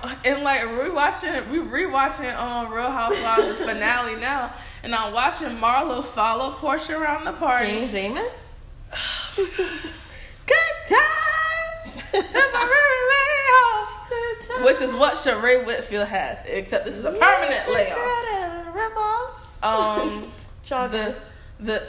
[0.02, 0.34] like, damn.
[0.34, 6.52] And like rewatching, we rewatching um Real Housewives finale now, and I'm watching Marlo follow
[6.54, 7.66] Porsha around the party.
[7.70, 8.50] James Amos?
[9.36, 10.56] Good
[10.88, 12.02] times!
[12.12, 14.64] Temporary layoff, Good times.
[14.64, 18.74] which is what Sheree Whitfield has, except this is a permanent layoff.
[18.74, 19.62] Rip-offs.
[19.62, 20.32] Um,
[20.68, 21.16] the
[21.60, 21.82] the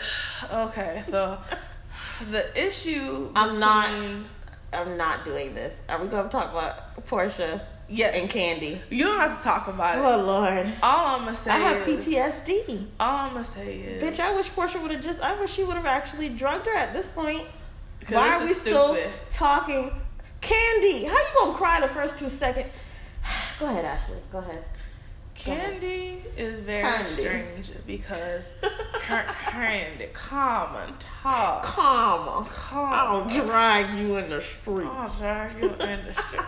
[0.52, 1.40] okay, so
[2.32, 3.90] the issue I'm not-
[4.74, 5.76] I'm not doing this.
[5.88, 8.16] Are we going to talk about Porsha Yes.
[8.16, 8.80] and Kandi?
[8.92, 10.02] You don't have to talk about it.
[10.02, 10.72] Oh, Lord.
[10.84, 12.86] All I'm gonna say I have is, PTSD.
[13.00, 15.20] All I'm gonna say is, Bitch, I wish Porsha would have just.
[15.22, 17.42] I wish she would have actually drugged her at this point.
[18.10, 19.12] Why are we still stupid.
[19.32, 19.92] talking?
[20.42, 22.68] Kandi, how you gonna cry the first two seconds?
[23.60, 24.18] Go ahead, Ashley.
[24.32, 24.64] Go ahead.
[25.40, 27.06] Kandi is very Kandi.
[27.06, 31.64] strange because her Kandi, come and talk.
[31.64, 32.46] Calm.
[32.48, 32.94] Calm.
[32.94, 34.86] I'll drag you in the street.
[34.88, 36.42] I'll drag you in the street.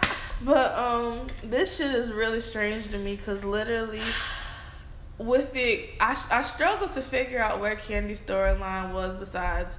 [0.44, 4.02] But um, this shit is really strange to me because literally,
[5.18, 9.78] with it, I I struggle to figure out where Kandi's storyline was besides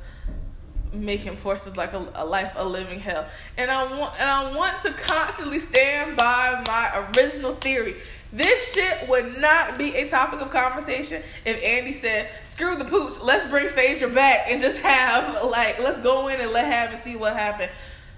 [0.93, 3.27] making Porsha's like a, a life a living hell.
[3.57, 7.95] And I want and I want to constantly stand by my original theory.
[8.33, 13.21] This shit would not be a topic of conversation if Andy said, "Screw the pooch,
[13.21, 16.99] let's bring Phaedra back and just have like let's go in and let have and
[16.99, 17.71] see what happened."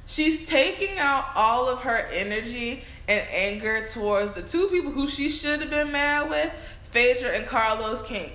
[0.07, 5.29] She's taking out all of her energy and anger towards the two people who she
[5.29, 6.53] should have been mad with,
[6.91, 8.31] Phaedra and Carlos King.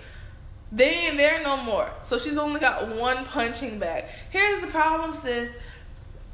[0.72, 1.90] They ain't there no more.
[2.04, 4.06] So she's only got one punching bag.
[4.30, 5.52] Here's the problem, sis.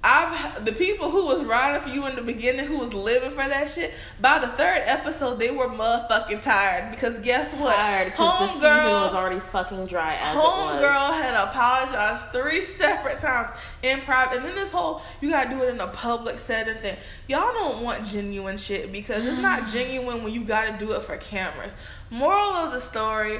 [0.07, 3.37] I've the people who was riding for you in the beginning, who was living for
[3.37, 3.91] that shit.
[4.21, 7.75] By the third episode, they were motherfucking tired because guess what?
[7.75, 13.49] Tired because the season was already fucking dry as homegirl had apologized three separate times
[13.81, 16.97] in private, and then this whole you gotta do it in a public setting thing.
[17.27, 21.17] Y'all don't want genuine shit because it's not genuine when you gotta do it for
[21.17, 21.75] cameras.
[22.11, 23.39] Moral of the story: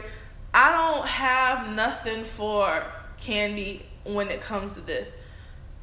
[0.51, 2.83] I don't have nothing for
[3.21, 5.11] Kandi when it comes to this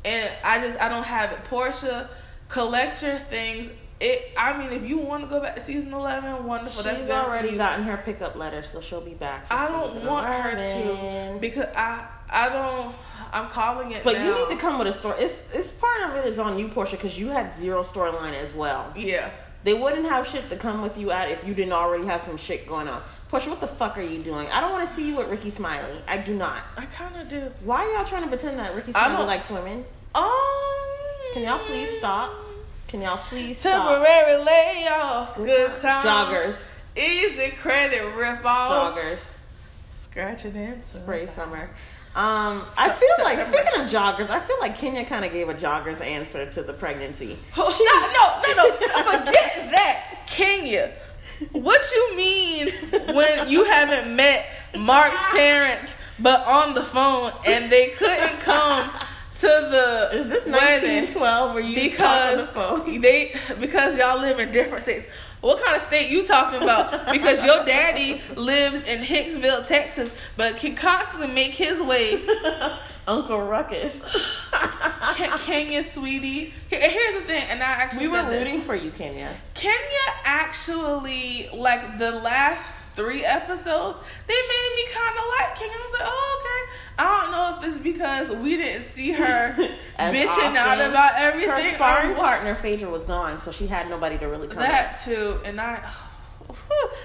[0.05, 1.45] and I just I don't have it.
[1.45, 2.09] Porsha,
[2.49, 3.71] collect your things.
[4.01, 4.33] it.
[4.37, 6.83] I mean, if you want to go back to season eleven, wonderful.
[6.83, 9.47] That's She's for already gotten her pickup letter, so she'll be back.
[9.51, 12.95] I don't want her to because I I don't.
[13.33, 14.05] I'm calling it.
[14.05, 14.27] But now.
[14.27, 15.23] you need to come with a story.
[15.23, 18.53] It's it's part of it is on you, Porsha, because you had zero storyline as
[18.53, 18.93] well.
[18.97, 19.31] Yeah.
[19.65, 22.37] They wouldn't have shit to come with you at if you didn't already have some
[22.37, 23.01] shit going on.
[23.33, 24.47] Porsha, what the fuck are you doing?
[24.51, 25.97] I don't want to see you with Rickey Smiley.
[26.07, 26.65] I do not.
[26.77, 27.51] I kind of do.
[27.65, 29.85] Why are y'all trying to pretend that Rickey Smiley likes women?
[30.15, 30.31] Um.
[31.33, 32.31] Can y'all please stop?
[32.89, 33.73] Can y'all please stop?
[34.05, 35.37] Temporary layoff.
[35.37, 36.05] Good times.
[36.07, 36.63] Joggers,
[36.95, 38.95] Easy credit rip off.
[38.95, 39.39] joggers,
[39.91, 40.99] Scratch and answer.
[40.99, 41.71] spray summer.
[42.15, 43.57] Um, I feel like September.
[43.67, 46.75] speaking of joggers, I feel like Kenya kind of gave a jogger's answer to the
[46.75, 47.39] pregnancy.
[47.57, 48.53] Oh, stop!
[48.53, 48.75] No, no, no!
[48.75, 49.07] Stop!
[49.25, 50.93] Forget that, Kenya.
[51.53, 52.69] What you mean
[53.15, 54.47] when you haven't met
[54.79, 58.91] Mark's parents, but on the phone, and they couldn't come
[59.37, 63.01] to the Is this wedding 1912 where you because the phone?
[63.01, 65.09] they because y'all live in different states.
[65.43, 67.11] What kind of state you talking about?
[67.13, 72.23] Because your daddy lives in Hicksville, Texas, but can constantly make his way
[73.09, 74.01] Uncle Ruckus.
[75.45, 76.55] Kenya, sweetie.
[76.69, 78.45] Here's the thing, and I actually we were said this.
[78.45, 79.37] rooting for you, Kenya.
[79.55, 79.79] Kenya
[80.25, 83.99] actually like the last three episodes.
[84.27, 85.75] They made me kind of like Kenya.
[85.75, 86.79] I was like, oh okay.
[86.99, 89.55] I don't know if it's because we didn't see her
[89.99, 91.51] bitching out about everything.
[91.51, 94.95] Her sparring partner, Phaedra, was gone, so she had nobody to really come at.
[94.95, 95.89] That too, and I.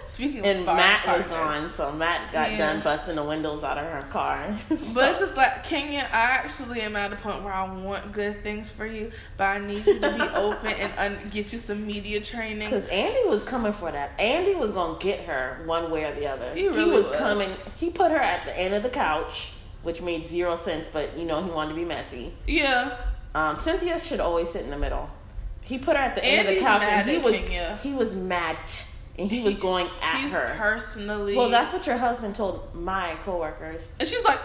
[0.07, 2.57] Speaking of And Matt was gone, so Matt got Yeah.
[2.57, 4.55] done busting the windows out of her car.
[4.93, 8.41] But it's just like Kenya, I actually am at a point where I want good
[8.43, 11.85] things for you, but I need you to be open and un- get you some
[11.85, 12.69] media training.
[12.69, 14.11] Because Andy was coming for that.
[14.19, 16.53] Andy was gonna get her one way or the other.
[16.55, 17.17] He really was, was.
[17.17, 17.49] coming.
[17.75, 19.51] He put her at the end of the couch,
[19.83, 20.89] which made zero sense.
[20.91, 22.33] But you know he wanted to be messy.
[22.47, 22.95] Yeah,
[23.35, 25.09] Um, Cynthia should always sit in the middle.
[25.61, 27.77] He put her at the end of the couch, and he was Kenya.
[27.83, 28.57] he was mad,
[29.17, 30.53] and he was going at he's her.
[30.57, 31.35] personally.
[31.35, 33.89] Well, that's what your husband told my coworkers.
[33.99, 34.39] And she's like,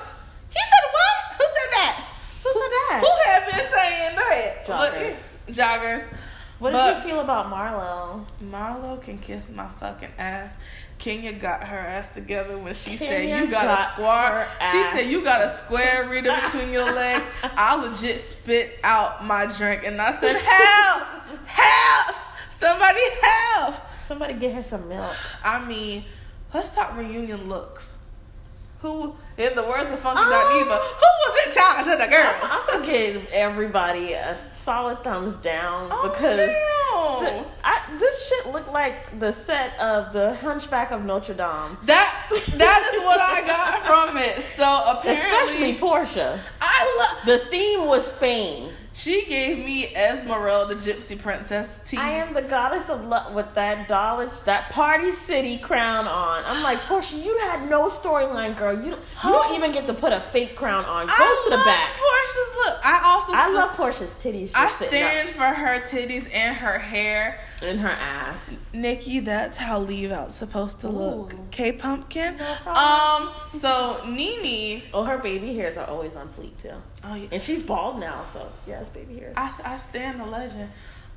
[0.50, 1.36] he said what?
[1.38, 2.08] Who said that?
[2.42, 3.00] Who said that?
[3.04, 4.66] Who had been saying that?
[4.66, 5.46] Joggers.
[5.46, 6.18] But- joggers.
[6.58, 8.24] What did you feel about Marlo?
[8.40, 10.56] Marlo can kiss my fucking ass.
[10.96, 14.48] Kenya got her ass together when she said you got, got a square.
[14.70, 17.24] She said you got a square reader between your legs.
[17.42, 21.02] I legit spit out my drink and I said help,
[21.46, 22.16] help,
[22.50, 23.74] somebody help.
[24.12, 25.16] Somebody get her some milk.
[25.42, 26.04] I mean,
[26.52, 27.96] let's talk reunion looks.
[28.80, 30.28] Who, in the words of Funky Um,
[30.58, 32.50] Diva, who was in charge of the girls?
[32.50, 37.24] I'm gonna give everybody a solid thumbs down Oh, because damn.
[37.42, 41.76] the- I, this shit looked like the set of the Hunchback of Notre Dame.
[41.84, 44.42] That that is what I got from it.
[44.42, 46.38] So apparently, Especially Porsha.
[46.60, 47.26] I love.
[47.26, 48.70] The theme was Spain.
[48.94, 51.98] She gave me Esmeralda, the Gypsy Princess tease.
[51.98, 56.42] I am the goddess of love with that dollar, that Party City crown on.
[56.44, 58.74] I'm like, Porsha, you had no storyline, girl.
[58.74, 58.96] You you
[59.32, 61.06] don't even get to put a fake crown on.
[61.06, 61.90] Go I to the love back.
[61.92, 62.80] Porsha's look.
[62.84, 67.40] I also I st- love Porsha's titties I stand for her titties and her hair.
[67.62, 68.50] and her ass.
[68.72, 71.34] Nikki, that's how leave out's supposed to look.
[71.50, 72.40] K Pumpkin.
[72.66, 73.30] Um.
[73.52, 74.82] So Nene.
[74.94, 76.70] Oh, her baby hairs are always on fleek too,
[77.04, 77.28] Oh yeah.
[77.32, 79.34] and she's bald now, so yes, baby hairs.
[79.36, 80.70] I, I stand the legend.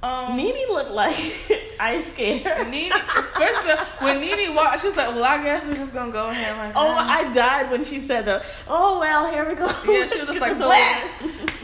[0.05, 0.37] Um.
[0.37, 1.15] Nene looked like
[1.79, 2.63] ice skater.
[2.65, 2.91] Nene.
[3.35, 6.11] First, of all, when Nene walked, she was like, "Well, I guess we're just gonna
[6.11, 8.43] go ahead like Oh, that." I died when she said the.
[8.67, 9.65] Oh well, here we go.
[9.87, 10.75] Yeah, she was just like blah.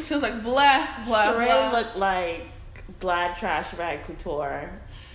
[0.04, 1.72] She was like blah blah Sheree blah.
[1.80, 2.48] looked like
[3.00, 4.70] Glad Trash Bag Couture.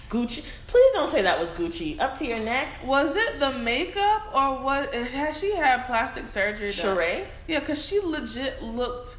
[0.08, 0.44] Gucci.
[0.68, 1.98] Please don't say that was Gucci.
[1.98, 2.78] Up to your neck.
[2.84, 4.94] Was it the makeup or what?
[4.94, 6.68] Has she had plastic surgery?
[6.68, 7.26] Sheree.
[7.48, 9.16] Yeah, cause she legit looked.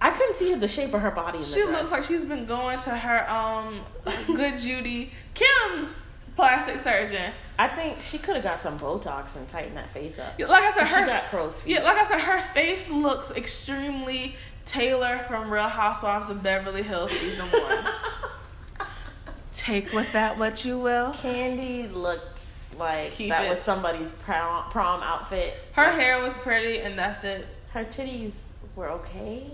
[0.00, 1.38] I couldn't see the shape of her body.
[1.38, 3.80] In She looks like she's been going to her um
[4.26, 5.92] good Judy Kim's
[6.36, 7.32] plastic surgeon.
[7.58, 10.40] I think she could have got some Botox and tightened that face up.
[10.40, 11.74] Like I said, She her got crow's feet.
[11.74, 17.10] yeah, like I said, her face looks extremely Taylor from Real Housewives of Beverly Hills
[17.12, 17.84] season one.
[19.52, 21.12] Take with that what you will.
[21.12, 22.46] Kandi looked
[22.78, 23.50] like Keep that it.
[23.50, 25.58] was somebody's prom, prom outfit.
[25.72, 27.46] Her hair was pretty, and that's it.
[27.72, 28.32] Her titties
[28.74, 29.50] were okay.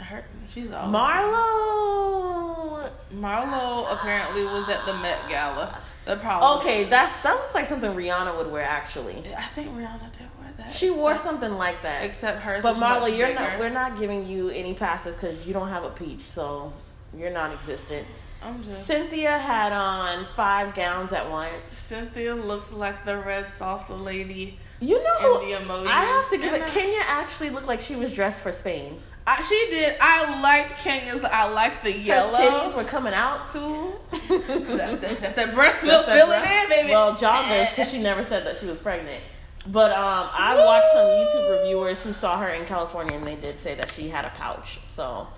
[0.00, 2.90] Her she's always Marlo.
[3.14, 5.80] Marlo apparently was at the Met Gala.
[6.06, 6.58] The problem.
[6.60, 8.64] Okay, that's that looks like something Rihanna would wear.
[8.64, 10.70] Actually, I think Rihanna did wear that.
[10.70, 12.04] she wore except- something like that.
[12.04, 12.62] Except hers.
[12.62, 13.40] But Marlo, you're bigger.
[13.40, 13.58] not.
[13.58, 16.72] We're not giving you any passes because you don't have a peach, so
[17.16, 18.06] you're non-existent.
[18.42, 18.86] I'm just.
[18.86, 21.52] Cynthia had on five gowns at once.
[21.68, 24.58] Cynthia looks like the red salsa lady.
[24.80, 25.46] You know who?
[25.46, 25.86] the emojis.
[25.86, 26.66] I have to give it.
[26.68, 28.98] Kenya actually looked like she was dressed for Spain.
[29.38, 29.96] I, she did.
[30.00, 31.22] I liked Kenya's.
[31.22, 32.36] I liked the yellow.
[32.36, 33.92] Her titties were coming out too.
[34.10, 36.90] That's the, that's that breast milk filling in, baby.
[36.90, 39.22] Well, joggers, because she never said that she was pregnant.
[39.68, 43.60] But um, I watched some YouTube reviewers who saw her in California, and they did
[43.60, 44.80] say that she had a pouch.
[44.84, 45.28] So,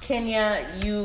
[0.00, 1.04] Kenya, you,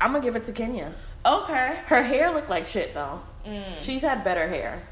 [0.00, 0.94] I'm gonna give it to Kenya.
[1.26, 1.80] Okay.
[1.86, 3.20] Her hair looked like shit though.
[3.46, 4.82] Mm, She's had better hair.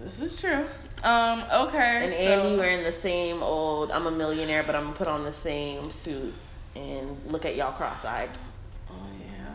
[0.00, 0.66] this is true.
[1.02, 1.44] Um.
[1.52, 2.04] Okay.
[2.04, 5.24] And so, Andy wearing the same old, I'm a millionaire, but I'm gonna put on
[5.24, 6.34] the same suit
[6.74, 8.30] and look at y'all cross-eyed.
[8.90, 9.54] Oh yeah.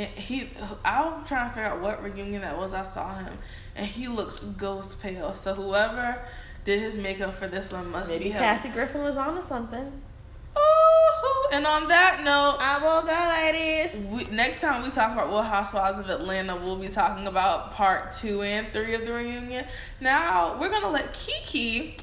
[0.00, 0.50] And he,
[0.84, 2.74] I'm trying to figure out what reunion that was.
[2.74, 3.32] I saw him,
[3.76, 5.34] and he looks ghost pale.
[5.34, 6.18] So whoever
[6.64, 8.38] did his makeup for this one must Maybe be him.
[8.38, 10.02] Kathy Griffin was onto something.
[10.56, 13.96] Ooh, and on that note, I will go like this.
[14.10, 18.12] we, next time we talk about Real Housewives of Atlanta, we'll be talking about part
[18.12, 19.66] two and three of the reunion.
[20.00, 21.96] Now we're gonna let Kiki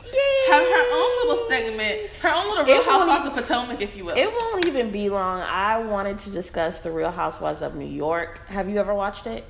[0.49, 4.05] have her own little segment, her own little Real It Housewives of Potomac, if you
[4.05, 4.15] will.
[4.17, 5.41] It won't even be long.
[5.41, 8.41] I wanted to discuss the Real Housewives of New York.
[8.47, 9.43] Have you ever watched it?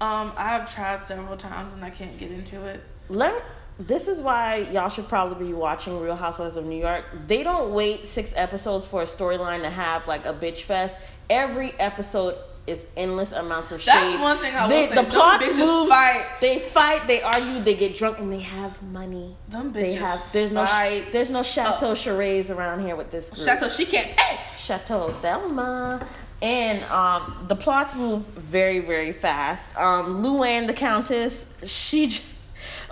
[0.00, 2.82] um, I've tried several times and I can't get into it.
[3.08, 3.40] Let me,
[3.78, 7.04] this is why y'all should probably be watching Real Housewives of New York.
[7.26, 10.96] They don't wait six episodes for a storyline to have like a bitch fest.
[11.28, 13.92] Every episode is endless amounts of shade.
[13.94, 14.94] That's one thing I will They- say.
[14.94, 15.88] The plots move.
[15.88, 16.24] fight.
[16.40, 17.06] They fight.
[17.06, 17.60] They argue.
[17.60, 19.36] They get drunk, and they have money.
[19.48, 20.32] Them They bitches have.
[20.32, 20.64] There's no.
[20.64, 21.96] fight There's no chateau up.
[21.98, 23.44] charades around here with this group.
[23.46, 24.38] Chateau, she can't pay.
[24.56, 26.06] Chateau Thelma.
[26.40, 29.76] And um, the plots move very, very fast.
[29.78, 32.33] Um, Luann, the Countess, she just.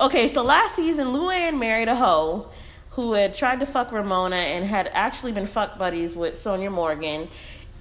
[0.01, 2.49] Okay, so last season, Luann married a hoe
[2.91, 7.29] who had tried to fuck Ramona and had actually been fuck buddies with Sonja Morgan.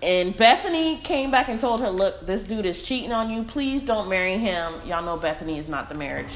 [0.02, 3.44] And Bethenny came back and told her, Look, this dude is cheating on you.
[3.44, 4.74] Please don't marry him.
[4.86, 6.34] Y'all know Bethenny is not the marriage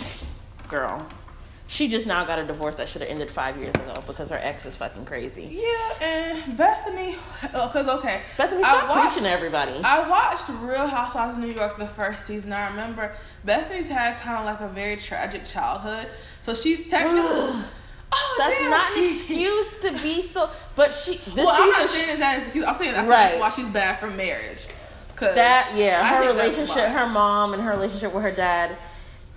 [0.67, 1.05] girl.
[1.67, 4.37] She just now got a divorce that should have ended five years ago because her
[4.37, 5.49] ex is fucking crazy.
[5.51, 7.15] Yeah, and Bethenny,
[7.55, 9.81] oh, because okay, Bethenny, I stop watched- preaching everybody.
[9.83, 12.53] I watched Real Housewives of New York the first season.
[12.53, 13.11] I remember
[13.47, 16.07] Bethenny's had kind of like a very tragic childhood,
[16.39, 17.19] so she's technically.
[17.21, 20.49] oh, That's damn, not an excuse to be so.
[20.75, 22.63] But she this Well, I'm not saying it's that excuse.
[22.63, 23.27] I'm saying I think Right.
[23.29, 24.67] that's why she's bad for marriage.
[25.15, 28.77] Cause that yeah, I her relationship, her mom, and her relationship with her dad.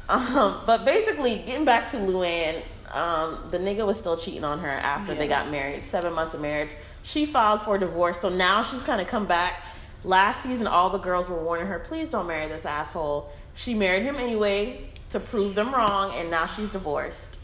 [0.09, 4.71] Um, but basically, getting back to Luann, um, the nigga was still cheating on her
[4.71, 5.85] after they got married.
[5.85, 6.71] Seven months of marriage,
[7.03, 8.19] she filed for divorce.
[8.21, 9.67] So now she's kind of come back.
[10.05, 14.05] Last season, all the girls were warning her, "Please don't marry this asshole." She married
[14.05, 17.39] him anyway to prove them wrong, and now she's divorced.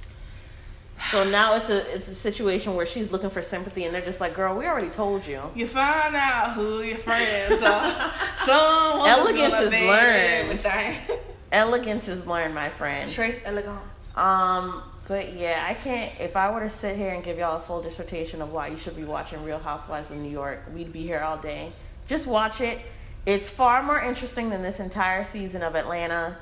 [1.10, 4.20] So now it's a it's a situation where she's looking for sympathy, and they're just
[4.20, 8.12] like, "Girl, we already told you." You find out who your friends are.
[8.46, 11.20] Someone's Elegance is learned.
[11.54, 13.08] Elegance is learned, my friend.
[13.10, 14.16] Trace elegance.
[14.16, 16.12] Um, but yeah, I can't.
[16.20, 18.76] If I were to sit here and give y'all a full dissertation of why you
[18.76, 21.72] should be watching Real Housewives of New York, we'd be here all day.
[22.08, 22.80] Just watch it.
[23.24, 26.36] It's far more interesting than this entire season of Atlanta.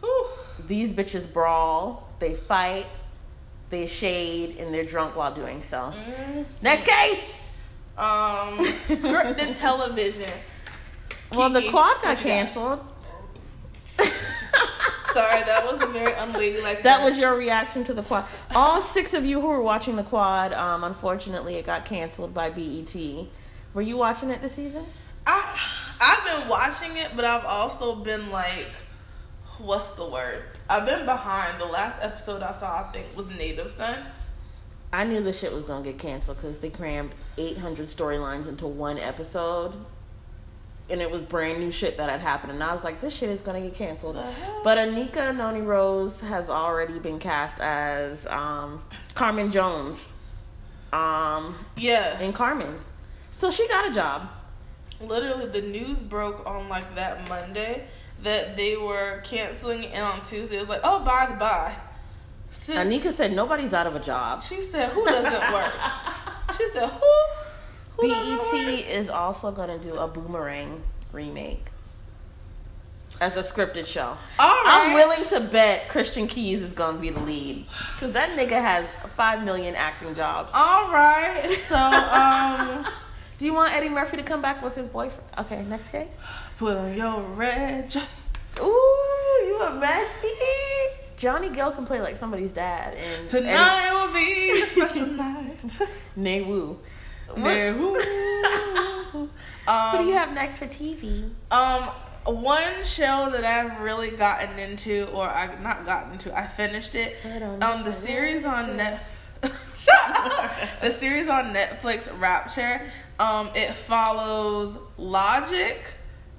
[0.00, 0.28] Whew.
[0.68, 2.86] These bitches brawl, they fight,
[3.70, 5.92] they shade, and they're drunk while doing so.
[6.62, 7.28] Next case.
[7.96, 8.58] Um,
[8.88, 10.30] scripted television.
[11.32, 12.78] Well, the Kiki, quad what got canceled.
[12.78, 12.97] got?
[15.18, 16.84] Sorry, that was a very unladylike.
[16.84, 18.26] That was your reaction to the quad.
[18.54, 22.50] All six of you who were watching the quad, um, unfortunately, it got canceled by
[22.50, 22.94] BET.
[23.74, 24.86] Were you watching it this season?
[25.26, 25.58] I
[26.00, 28.70] I've been watching it, but I've also been like,
[29.58, 30.44] what's the word?
[30.70, 31.60] I've been behind.
[31.60, 33.98] The last episode I saw, I think, was Native Son.
[34.92, 38.98] I knew the shit was gonna get canceled because they crammed 800 storylines into one
[38.98, 39.74] episode,
[40.90, 42.52] and it was brand new shit that had happened.
[42.52, 44.16] And I was like, this shit is gonna get canceled.
[44.16, 44.60] Hell?
[44.64, 48.82] But Anika Noni Rose has already been cast as um,
[49.14, 50.10] Carmen Jones,
[50.92, 52.20] um, Yes.
[52.22, 52.78] in Carmen,
[53.30, 54.28] so she got a job.
[55.00, 57.86] Literally, the news broke on like that Monday
[58.22, 61.76] that they were canceling, and on Tuesday it was like, oh, by the by.
[62.68, 64.42] Anika said nobody's out of a job.
[64.42, 65.72] She said, who doesn't work?
[66.56, 67.12] she said, who?
[68.00, 68.54] BET
[68.88, 70.82] is also going to do a Boomerang
[71.12, 71.66] remake
[73.20, 74.16] as a scripted show.
[74.38, 78.38] All I'm willing to bet Christian Keyes is going to be the lead because that
[78.38, 78.84] nigga has
[79.16, 80.52] five million acting jobs.
[80.54, 81.50] All right.
[81.50, 81.74] So,
[82.84, 82.86] um,
[83.38, 85.28] Do you want Eddie Murphy to come back with his boyfriend?
[85.38, 86.14] Okay, next case.
[86.58, 88.28] put on your red dress.
[88.60, 90.28] Ooh, you a messy.
[91.16, 95.58] Johnny Gill can play like somebody's dad, and Tonight will be a special night.
[96.14, 96.78] Nay Woo.
[97.36, 97.94] No.
[99.12, 101.30] Who do you have next for TV?
[101.50, 101.82] Um,
[102.24, 107.16] one show that I've really gotten into, or I not gotten into, I finished it.
[107.24, 107.82] I Um, know.
[107.84, 109.02] the series on Netflix.
[110.80, 112.82] The series on Netflix, Rapture,
[113.20, 115.76] um, it follows Logic,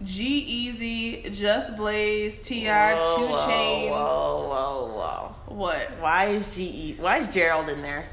[0.03, 3.91] G Easy, Just Blaze, T.I., Two Whoa, Chains.
[3.91, 4.93] Whoa, whoa,
[5.47, 5.55] whoa.
[5.55, 5.91] What?
[5.99, 6.97] Why is Ge?
[6.99, 8.05] Why is Gerald in there?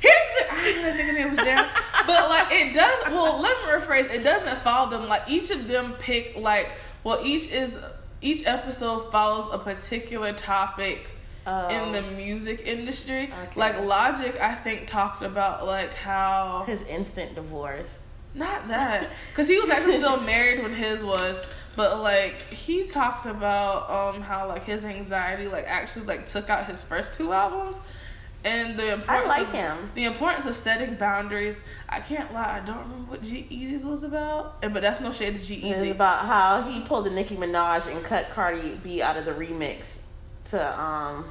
[0.00, 0.14] Here's
[0.48, 1.68] the I didn't know that nigga name was Gerald.
[2.06, 5.08] but like it does well let me rephrase, it doesn't follow them.
[5.08, 6.68] Like each of them pick like
[7.04, 7.78] well each is
[8.20, 11.06] each episode follows a particular topic
[11.48, 11.68] Oh.
[11.68, 13.32] in the music industry.
[13.32, 13.60] Okay.
[13.60, 17.98] Like Logic I think talked about like how His instant divorce.
[18.34, 21.40] not that because he was actually still married when his was
[21.76, 26.66] but like he talked about um how like his anxiety like actually like took out
[26.66, 27.78] his first two albums
[28.46, 29.90] and the importance like of, him.
[29.94, 31.56] the importance of setting boundaries
[31.88, 35.36] i can't lie i don't remember what G-Eazy's was about and but that's no shade
[35.38, 39.02] to g It's easy about how he pulled a Nicki Minaj and cut Cardi B
[39.02, 39.98] out of the remix
[40.46, 41.24] to um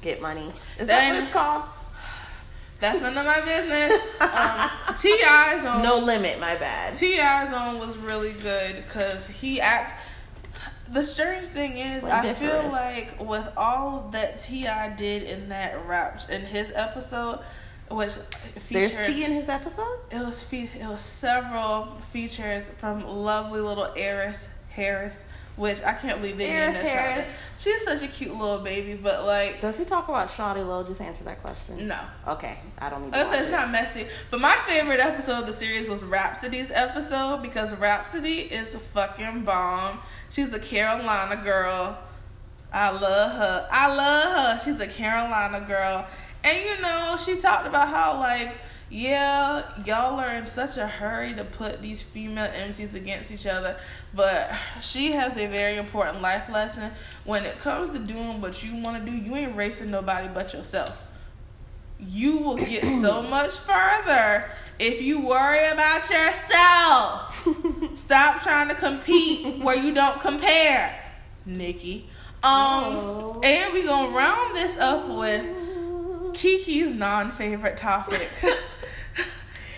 [0.00, 0.48] get money.
[0.78, 1.62] Is that what it's called?
[2.78, 6.40] that's none of my business um T.I.'s on No limit.
[6.40, 6.94] My bad.
[6.96, 9.99] T.I.'s on was really good because he act.
[10.92, 14.88] The strange thing is, I feel like with all that T.I.
[14.96, 17.40] did in that rap in his episode,
[17.88, 18.12] which
[18.70, 19.98] There's featured, tea in his episode.
[20.10, 25.16] it was fe- it was several features from lovely little Eris Harris,
[25.56, 27.10] which I can't believe they Heiress named that child.
[27.14, 27.28] Harris.
[27.28, 27.36] that.
[27.58, 30.82] She's such a cute little baby, but like Does he talk about Shawty Lo?
[30.82, 31.86] Just answer that question.
[31.86, 32.00] no.
[32.28, 33.52] Okay, I don't need to Like I watch said, it's it.
[33.52, 34.06] not messy.
[34.30, 39.42] But my favorite episode of the series was Rapsody's episode because Rhapsody is a fucking
[39.42, 39.98] bomb.
[40.30, 41.98] She's a Carolina girl.
[42.72, 43.68] I love her.
[43.70, 44.64] I love her.
[44.64, 46.06] She's a Carolina girl.
[46.42, 48.52] And you know, she talked about how like,
[48.90, 53.76] yeah, y'all are in such a hurry to put these female MCs against each other,
[54.12, 56.90] but she has a very important life lesson.
[57.24, 60.52] When it comes to doing what you want to do, you ain't racing nobody but
[60.52, 61.06] yourself
[62.06, 67.96] you will get so much further if you worry about yourself.
[67.98, 70.94] Stop trying to compete where you don't compare,
[71.46, 72.08] Nicki.
[72.42, 75.44] Um, and we gonna round this up with
[76.34, 78.28] Kiki's non-favorite topic.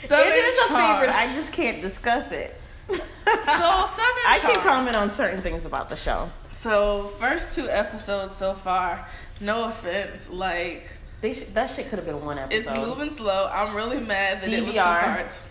[0.07, 1.11] Southern It is a favorite.
[1.15, 2.55] I just can't discuss it.
[3.25, 6.31] So Southern I can comment on certain things about the show.
[6.49, 9.07] So first two episodes so far.
[9.41, 10.85] No offense, like
[11.23, 12.71] They sh- that shit could have been one episode.
[12.71, 13.49] It's moving slow.
[13.53, 15.01] I'm really mad that it was two DVR.
[15.05, 15.45] parts.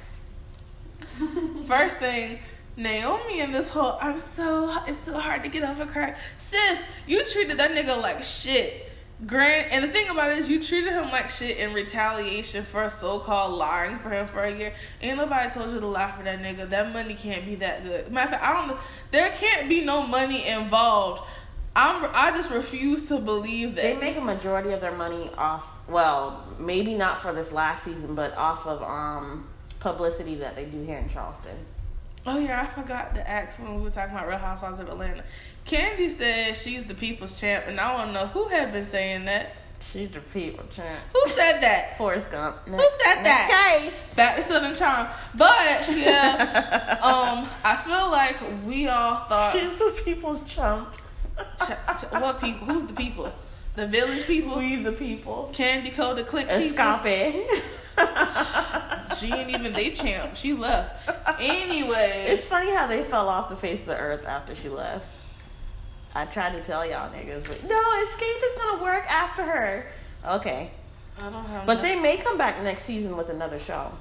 [1.66, 2.40] First thing,
[2.78, 6.18] Naomi and this whole I'm so it's so hard to get off a crack.
[6.38, 8.91] Sis, you treated that nigga like shit.
[9.26, 12.84] Grant and the thing about it is you treated him like shit in retaliation for
[12.84, 14.74] a so called lying for him for a year.
[15.00, 16.68] Ain't nobody told you to lie for that nigga.
[16.68, 18.12] That money can't be that good.
[18.12, 18.80] Matter of fact, I don't
[19.12, 21.22] there can't be no money involved.
[21.76, 25.70] I'm I just refuse to believe that They make a majority of their money off.
[25.88, 29.48] Well, maybe not for this last season, but off of um
[29.80, 31.58] publicity that they do here in Charleston.
[32.26, 35.24] Oh yeah, I forgot to ask when we were talking about Real Housewives of Atlanta.
[35.66, 39.26] Kandi said she's the people's champ, and I want to know who had been saying
[39.26, 39.56] that.
[39.92, 41.00] She's the people champ.
[41.12, 41.98] Who said that?
[41.98, 42.58] Forrest Gump.
[42.68, 43.80] Who said that?
[43.82, 44.06] Case.
[44.16, 45.08] Back to Southern Charm.
[45.36, 45.58] But
[45.98, 50.94] yeah, um, I feel like we all thought, She's the people's chump.
[51.60, 52.68] ch- ch- what people?
[52.68, 53.34] Who's the people?
[53.76, 54.58] The village people.
[54.58, 55.52] We the people.
[55.54, 56.48] Kandi Code the click.
[56.48, 57.46] Xscape.
[59.18, 60.36] She ain't even they champ.
[60.36, 61.08] She left.
[61.40, 65.06] Anyway, It's funny how they fell off the face of the earth after she left.
[66.16, 69.86] I tried to tell y'all niggas, like, no, Xscape is gonna work after her.
[70.28, 70.72] Okay,
[71.20, 71.66] I don't have.
[71.66, 73.92] but they may come back next season with another show.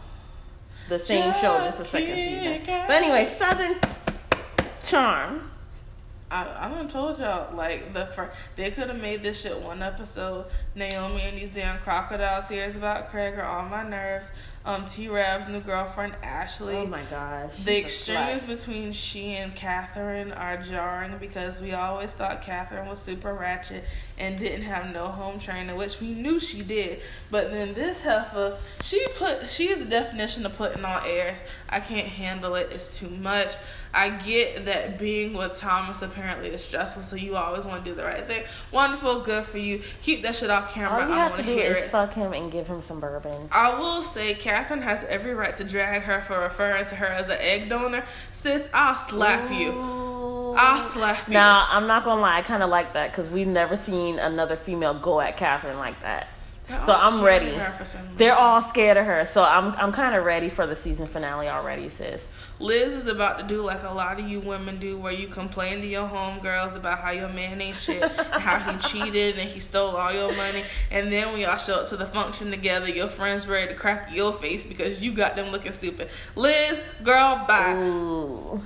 [0.88, 2.62] The same show, just a second season.
[2.66, 3.76] But anyway, Southern
[4.82, 5.49] Charm.
[6.30, 9.82] I, I done told y'all like the fir- they could have made this shit one
[9.82, 10.46] episode.
[10.74, 14.30] Naomi and these damn crocodile tears about Craig are on my nerves.
[14.64, 16.76] Um, T-Rav's new girlfriend Ashley.
[16.76, 17.56] Oh my gosh.
[17.64, 23.32] the extremes between she and Kathryn are jarring because we always thought Kathryn was super
[23.32, 23.84] ratchet
[24.20, 27.00] and didn't have no home training, which we knew she did.
[27.30, 31.42] But then this heifer, she put she is the definition of putting on airs.
[31.68, 32.68] I can't handle it.
[32.70, 33.56] It's too much.
[33.92, 37.96] I get that being with Thomas apparently is stressful, so you always want to do
[37.96, 38.44] the right thing.
[38.70, 39.82] Wonderful, good for you.
[40.02, 41.02] Keep that shit off camera.
[41.02, 41.90] All you I have to do hear is it.
[41.90, 43.48] fuck him and give him some bourbon.
[43.50, 47.26] I will say Kathryn has every right to drag her for referring to her as
[47.28, 48.04] an egg donor.
[48.30, 49.72] Sis, I'll slap you.
[50.56, 51.34] I'll slap you.
[51.34, 54.56] Now, I'm not gonna lie, I kind of like that because we've never seen another
[54.56, 56.28] female go at Kathryn like that.
[56.70, 57.50] They're so I'm ready.
[57.50, 60.50] of her for some They're all scared of her, so I'm I'm kind of ready
[60.50, 62.26] for the season finale already, sis.
[62.60, 65.80] Liz is about to do like a lot of you women do, where you complain
[65.80, 69.96] to your homegirls about how your man ain't shit, how he cheated and he stole
[69.96, 73.46] all your money, and then when y'all show up to the function together, your friends
[73.46, 76.10] ready to crack your face because you got them looking stupid.
[76.36, 77.74] Liz, girl, bye.
[77.76, 78.62] Ooh.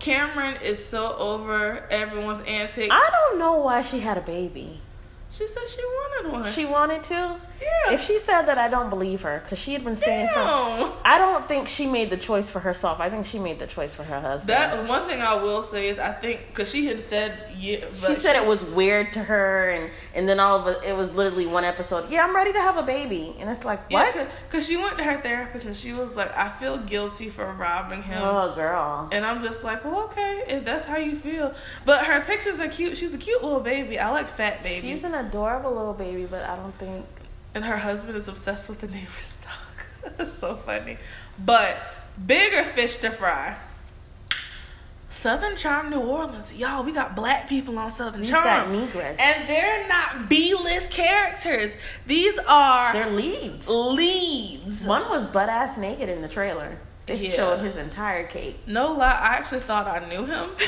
[0.00, 2.88] Cameran is so over everyone's antics.
[2.90, 4.80] I don't know why she had a baby.
[5.30, 6.52] She said she wanted one.
[6.52, 7.36] She wanted to.
[7.60, 7.92] Yeah.
[7.92, 10.28] If she said that, I don't believe her because she had been saying.
[10.28, 10.92] From, Damn.
[11.04, 13.00] I don't think she made the choice for herself.
[13.00, 14.48] I think she made the choice for her husband.
[14.48, 18.14] That one thing I will say is I think because she had said yeah, she
[18.14, 21.46] said it was weird to her, and and then all of it, it was literally
[21.46, 22.10] one episode.
[22.10, 24.28] Yeah, I'm ready to have a baby, and it's like what?
[24.48, 28.02] Because she went to her therapist and she was like, I feel guilty for robbing
[28.02, 28.20] him.
[28.22, 29.08] Oh, girl.
[29.12, 31.54] And I'm just like, well, okay, if that's how you feel.
[31.84, 32.96] But her pictures are cute.
[32.96, 33.98] She's a cute little baby.
[33.98, 34.90] I like fat babies.
[34.90, 37.06] She's an adorable little baby, but I don't think.
[37.54, 40.12] And her husband is obsessed with the neighbor's dog.
[40.16, 40.98] That's so funny.
[41.38, 41.76] But
[42.26, 43.56] bigger fish to fry.
[45.10, 46.54] Southern Charm New Orleans.
[46.54, 48.72] Y'all, we got black people on Southern got Charm.
[48.72, 49.18] Negress.
[49.18, 51.74] And they're not B list characters.
[52.06, 53.66] These are They're leads.
[53.68, 54.84] leads.
[54.84, 56.78] One was butt ass naked in the trailer.
[57.08, 57.36] It Yeah.
[57.36, 58.58] showed his entire cape.
[58.66, 60.50] No lie, I actually thought I knew him.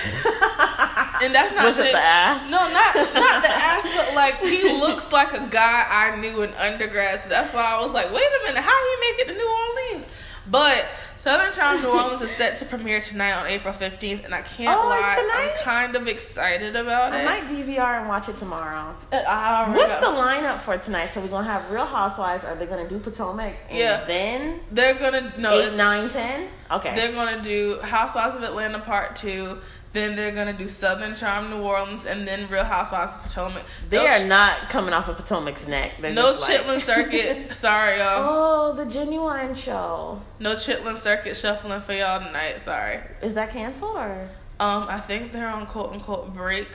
[1.23, 2.49] And that's not Was it the ass?
[2.51, 6.55] No, not not the ass, but like he looks like a guy I knew in
[6.55, 7.21] undergrad.
[7.21, 9.49] So that's why I was like, wait a minute, how he make it to New
[9.49, 10.07] Orleans?
[10.47, 10.87] But
[11.21, 14.75] Southern Charm New Orleans is set to premiere tonight on April fifteenth, and I can't
[14.75, 15.53] Oh, lie, tonight?
[15.59, 17.23] I'm kind of excited about I it.
[17.29, 18.97] I might DVR and watch it tomorrow.
[19.13, 21.11] Uh, already What's the lineup for tonight?
[21.13, 22.45] So we're gonna have Real Housewives.
[22.47, 23.55] Are they gonna do Potomac?
[23.69, 24.05] And Yeah.
[24.07, 26.49] Then They're gonna no, eight, nine, ten.
[26.71, 26.95] Okay.
[26.95, 29.59] They're gonna do Housewives of Atlanta Part Two.
[29.93, 33.65] Then they're gonna do Southern Charm New Orleans, and then Real Housewives of Potomac.
[33.89, 35.95] They No are ch- not coming off of Potomac's neck.
[36.01, 37.55] They're No just like- Chitlin Circuit.
[37.57, 38.27] Sorry, y'all.
[38.29, 40.23] Oh, the genuine show.
[40.39, 42.61] No Chitlin Circuit shuffling for y'all tonight.
[42.61, 43.01] Sorry.
[43.21, 44.29] Is that canceled or?
[44.61, 46.69] Um, I think they're on quote unquote break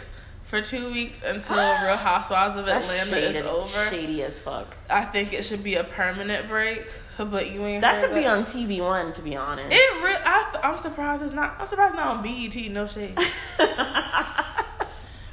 [0.46, 3.90] for two weeks until Real Housewives of Atlanta shady, is over.
[3.90, 4.76] shady as fuck.
[4.90, 6.86] I think it should be a permanent break,
[7.18, 7.82] but you ain't.
[7.82, 9.68] That could be on TV One, to be honest.
[9.72, 11.56] It re- I th- I'm surprised it's not.
[11.60, 12.72] I'm surprised it's not on BET.
[12.72, 13.18] No shade.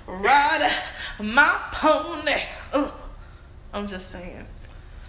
[0.06, 0.70] Ride
[1.20, 2.42] my pony.
[2.72, 2.92] Ugh.
[3.72, 4.46] I'm just saying.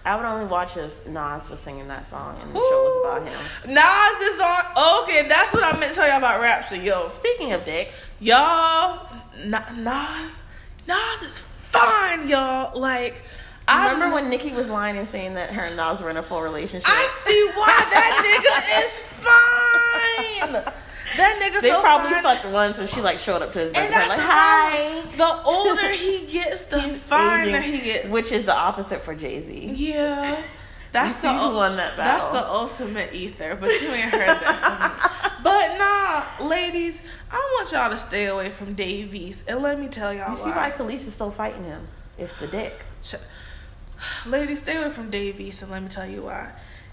[0.05, 3.27] I would only watch if Nas was singing that song and the show was about
[3.27, 3.73] him.
[3.73, 5.03] Nas is on.
[5.03, 7.07] Okay, that's what I meant to tell y'all about Rapture, yo.
[7.07, 7.89] Speaking of dick,
[8.19, 9.07] Y'all,
[9.45, 10.37] Nas,
[10.87, 11.39] Nas is
[11.71, 12.79] fine, y'all.
[12.79, 13.23] Like,
[13.67, 16.23] I remember when Nicki was lying and saying that her and Nas were in a
[16.23, 16.87] full relationship?
[16.89, 18.99] I see why that nigga is
[20.59, 20.73] fine.
[21.17, 22.23] That nigga they so probably fine.
[22.23, 25.01] fucked once and she like showed up to his birthday like, hi.
[25.15, 28.09] The older he gets, the finer aging, he gets.
[28.09, 29.71] Which is the opposite for Jay Z.
[29.75, 30.41] yeah.
[30.93, 34.43] That's the see who won that That's the ultimate ether, but you ain't heard that
[34.61, 35.29] from me.
[35.43, 39.89] But nah, ladies, I want y'all to stay away from Dave East, and let me
[39.89, 40.69] tell y'all You see why.
[40.69, 41.85] why Khalees is still fighting him?
[42.17, 42.85] It's the dick.
[43.01, 43.15] Ch-
[44.25, 46.49] Ladies, stay away from Dave East, and let me tell you why.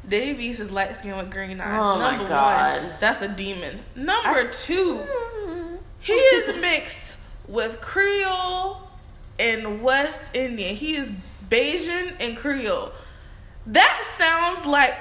[0.08, 1.80] Dave East is light skinned with green eyes.
[1.80, 2.82] Oh my Number God.
[2.82, 3.78] one, that's a demon.
[3.94, 4.98] Number two,
[5.46, 5.78] Mm.
[6.00, 7.14] he is mixed
[7.46, 8.80] with Creole
[9.38, 10.74] and West Indian.
[10.74, 11.12] He is
[11.48, 12.90] Bayesian and Creole.
[13.70, 14.96] That sounds like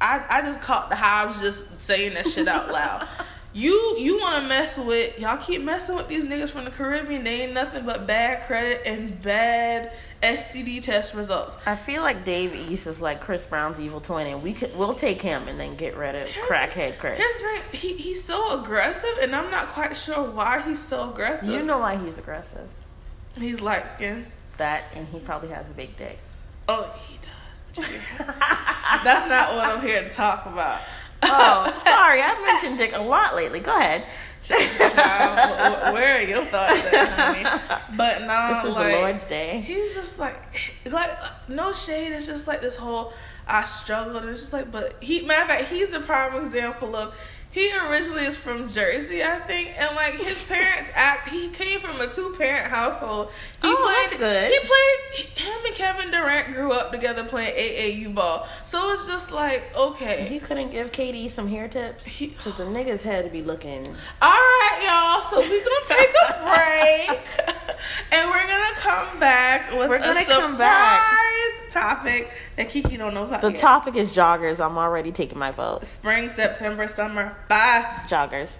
[0.00, 3.08] I, I just caught the hives just saying that shit out loud.
[3.52, 7.24] You you want to mess with y'all keep messing with these niggas from the Caribbean.
[7.24, 9.90] They ain't nothing but bad credit and bad
[10.22, 11.56] STD test results.
[11.66, 14.94] I feel like Dave East is like Chris Brown's evil twin, and we could we'll
[14.94, 17.20] take him and then get rid of crackhead Chris.
[17.20, 21.48] His name he he's so aggressive, and I'm not quite sure why he's so aggressive.
[21.48, 22.68] You know why he's aggressive?
[23.36, 24.26] he's light skinned.
[24.58, 26.20] That and he probably has a big dick.
[26.68, 27.19] Oh, he does.
[27.19, 27.19] But you
[27.76, 30.80] That's not what I'm here to talk about.
[31.22, 33.60] Oh, sorry, I've mentioned dick a lot lately.
[33.60, 34.04] Go ahead.
[34.42, 34.58] Child,
[35.52, 37.96] wh- wh- where are your thoughts at, honey?
[37.96, 39.60] But now, This is like, the Lord's Day.
[39.60, 40.36] he's just like,
[40.86, 41.10] like
[41.48, 42.12] no shade.
[42.12, 43.12] It's just like this whole
[43.46, 44.24] I struggled.
[44.24, 47.14] It's just like, but he, matter of fact, he's a prime example of.
[47.52, 51.28] He originally is from Jersey, I think, and like his parents act.
[51.30, 53.30] He came from a two parent household.
[53.60, 53.74] He Oh,
[54.08, 54.20] played.
[54.20, 54.52] that's good.
[54.52, 55.46] He played.
[55.48, 58.46] Him and Kevin Durant grew up together playing AAU ball.
[58.64, 60.26] So it's just like okay.
[60.28, 63.84] He couldn't give KD some hair tips because the niggas had to be looking.
[64.22, 65.20] All right, y'all.
[65.22, 67.56] So we're gonna take a break,
[68.12, 71.02] and we're gonna come back with We're a gonna surprise come back.
[71.70, 73.60] topic that Kiki don't know about The yet.
[73.60, 74.60] topic is joggers.
[74.64, 75.86] I'm already taking my vote.
[75.86, 77.34] Spring, September, summer.
[77.48, 77.84] Bye.
[78.08, 78.50] Joggers.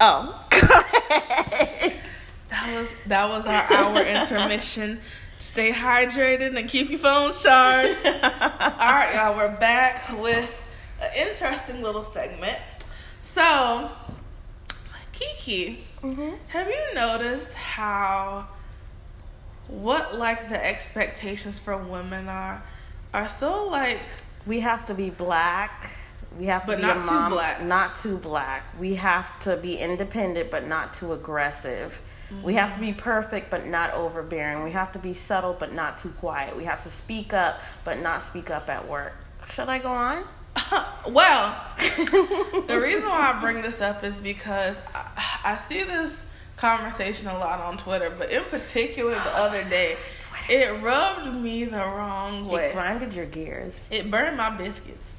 [0.00, 0.46] Oh.
[0.50, 1.92] That
[2.50, 5.00] That was that was our hour intermission.
[5.38, 7.96] Stay hydrated and keep your phones charged.
[8.04, 10.62] All right, y'all, we're back with
[11.00, 12.58] an interesting little segment.
[13.22, 13.90] So,
[15.12, 16.30] Kiki, Mm-hmm.
[16.48, 18.48] have you noticed how
[19.70, 22.62] what like the expectations for women are
[23.14, 24.00] are so like
[24.46, 25.92] We have to be black.
[26.38, 27.62] We have to But be not a too black.
[27.62, 28.78] Not too black.
[28.78, 32.00] We have to be independent, but not too aggressive.
[32.44, 33.00] We have to be mm-hmm.
[33.00, 34.62] perfect, but not overbearing.
[34.62, 36.56] We have to be subtle, but not too quiet.
[36.56, 39.14] We have to speak up, but not speak up at work.
[39.52, 40.24] Should I go on?
[41.08, 46.22] well, the reason why I bring this up is because I, I see this
[46.60, 49.96] conversation a lot on Twitter, but in particular the other day,
[50.48, 52.68] it rubbed me the wrong way.
[52.68, 53.78] It grinded your gears.
[53.90, 55.14] It burned my biscuits.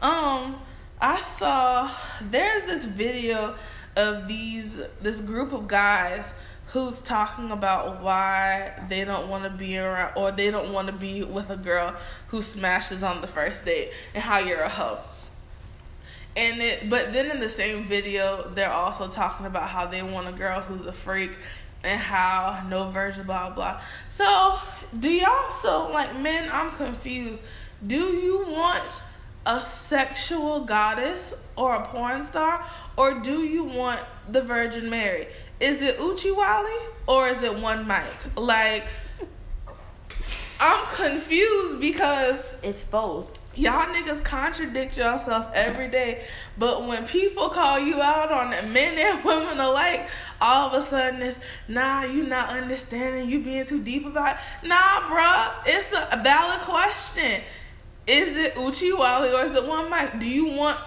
[0.00, 0.60] Um,
[1.00, 3.56] I saw there's this video
[3.96, 6.32] of these this group of guys
[6.68, 10.92] who's talking about why they don't want to be around or they don't want to
[10.92, 11.94] be with a girl
[12.28, 14.98] who smashes on the first date and how you're a hoe.
[16.36, 20.28] And it but then in the same video they're also talking about how they want
[20.28, 21.30] a girl who's a freak
[21.84, 23.80] and how no virgins blah blah.
[24.10, 24.58] So
[24.98, 27.44] do y'all so like men I'm confused.
[27.86, 28.82] Do you want
[29.46, 32.64] a sexual goddess or a porn star
[32.96, 35.28] or do you want the Virgin Mary?
[35.60, 38.04] Is it Oochie Wally or is it one mic?
[38.36, 38.84] Like
[40.60, 43.43] I'm confused because It's both.
[43.56, 46.24] Y'all niggas contradict yourself every day,
[46.58, 50.08] but when people call you out on it, men and women alike,
[50.40, 54.68] all of a sudden it's nah, you not understanding, you being too deep about it.
[54.68, 57.40] Nah, bruh, it's a valid question.
[58.06, 60.18] Is it Oochie Oochie Wally or is it one mic?
[60.18, 60.78] Do you want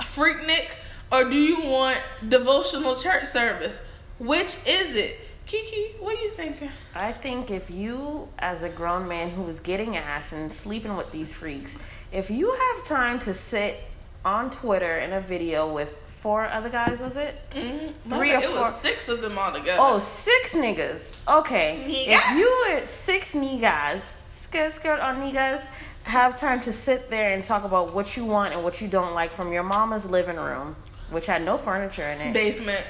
[0.00, 0.68] Freaknik
[1.10, 1.98] or do you want
[2.28, 3.80] devotional church service?
[4.18, 5.18] Which is it?
[5.46, 6.70] Kiki, what are you thinking?
[6.94, 11.10] I think if you, as a grown man who is getting ass and sleeping with
[11.10, 11.76] these freaks,
[12.12, 13.80] if you have time to sit
[14.24, 17.40] on Twitter in a video with four other guys, was it?
[17.52, 18.10] Mm-hmm.
[18.10, 19.78] Three or it four- was six of them all together.
[19.80, 21.26] Oh, six niggas.
[21.40, 21.84] Okay.
[21.88, 22.30] Niggas.
[22.32, 24.02] If you were six niggas,
[24.42, 25.64] skirt skirt on niggas,
[26.04, 29.14] have time to sit there and talk about what you want and what you don't
[29.14, 30.76] like from your mama's living room,
[31.10, 32.32] which had no furniture in it.
[32.34, 32.84] basement.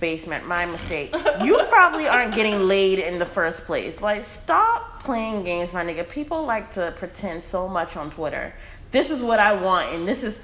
[0.00, 0.46] Basement.
[0.46, 1.14] My mistake.
[1.42, 4.00] You probably aren't getting laid in the first place.
[4.00, 6.08] Like, stop playing games, my nigga.
[6.08, 8.54] People like to pretend so much on Twitter.
[8.90, 10.40] This is what I want, and this is,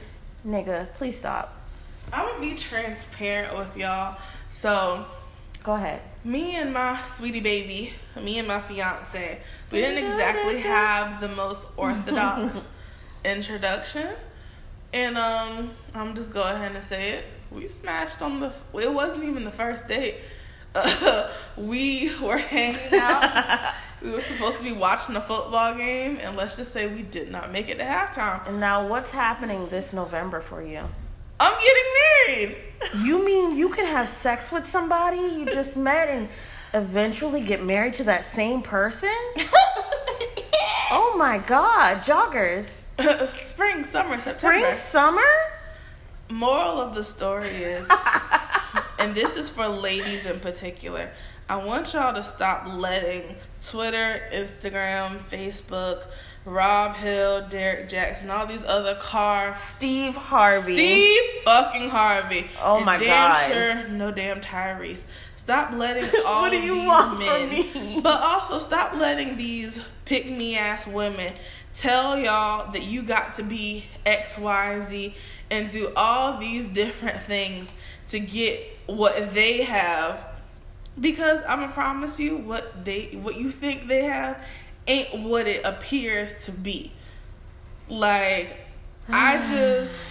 [0.47, 0.93] nigga.
[0.95, 1.57] Please stop.
[2.13, 4.19] I'm gonna be transparent with y'all.
[4.51, 5.07] So,
[5.63, 6.03] Go ahead.
[6.25, 9.41] me and my sweetie baby, me and my fiance,
[9.73, 12.67] we didn't exactly have the most orthodox
[13.25, 14.09] introduction.
[14.93, 17.25] And um, I'm just go ahead and say it.
[17.55, 18.53] We smashed on the.
[18.75, 20.17] It wasn't even the first date.
[20.77, 23.75] Uh, we were hanging out.
[24.03, 27.31] we were supposed to be watching a football game, and let's just say we did
[27.31, 28.45] not make it to halftime.
[28.49, 30.81] And now, what's happening this November for you?
[31.39, 32.57] I'm getting married.
[33.05, 36.29] You mean you can have sex with somebody you just met and
[36.75, 39.09] eventually get married to that same person?
[40.91, 42.71] Oh my god, joggers.
[43.29, 44.59] Spring, summer, September.
[44.59, 45.23] Spring, summer?
[46.35, 47.89] Moral of the story is,
[48.99, 51.11] and this is for ladies in particular,
[51.49, 56.07] I want y'all to stop letting Twitter, Instagram, Facebook,
[56.45, 60.75] Rob Hill, Derrick Jaxn, all these other car Steve Harvey.
[60.75, 62.51] Steve fucking Harvey.
[62.61, 63.53] Oh and my damn God.
[63.53, 65.05] sure no damn Tyrese.
[65.37, 68.01] Stop letting all What do you these want men, me?
[68.03, 71.35] but also stop letting these pick me ass women
[71.75, 75.15] tell y'all that you got to be X, Y, and Z
[75.51, 77.73] and do all these different things
[78.09, 80.21] to get what they have.
[81.01, 84.39] Because I'm gonna promise you, what they, what you think they have,
[84.87, 86.93] ain't what it appears to be.
[87.89, 88.57] Like,
[89.09, 90.11] I just,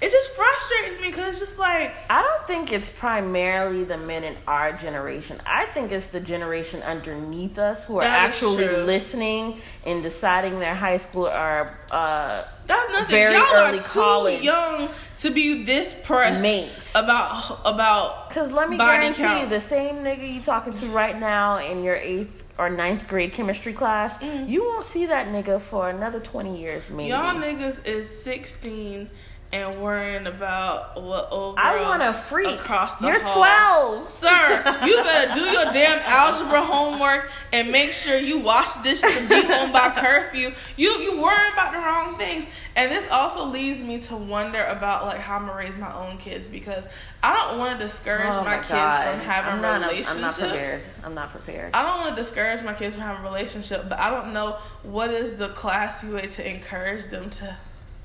[0.00, 4.24] it just frustrates me because it's just like, I don't think it's primarily the men
[4.24, 5.40] in our generation.
[5.44, 10.96] I think it's the generation underneath us who are actually listening and deciding their high
[10.96, 13.10] school or uh, that's nothing.
[13.10, 14.42] Very Y'all early are too college.
[14.42, 14.88] young
[15.18, 16.92] to be this pressed Mates.
[16.94, 18.28] about about.
[18.28, 19.42] Because let me body guarantee count.
[19.44, 23.32] you, the same nigga you talking to right now in your eighth or ninth grade
[23.32, 24.48] chemistry class, Mm.
[24.48, 27.08] you won't see that nigga for another 20 years, maybe.
[27.08, 29.08] Y'all niggas is 16
[29.52, 32.48] and worrying about what old girl I want a freak.
[32.60, 34.04] across the You're hall.
[34.04, 34.10] 12.
[34.10, 39.28] Sir, you better do your damn algebra homework and make sure you wash dishes and
[39.28, 40.52] be home by curfew.
[40.76, 42.46] You you worrying about the wrong things.
[42.76, 46.18] And this also leads me to wonder about like how I'm gonna raise my own
[46.18, 46.86] kids because
[47.22, 50.14] I don't want to discourage Oh my, my kids from having I'm not, relationships.
[50.14, 50.82] I'm not prepared.
[51.04, 51.74] I'm not prepared.
[51.74, 54.58] I don't want to discourage my kids from having a relationship, but I don't know
[54.84, 57.56] what is the classy way to encourage them to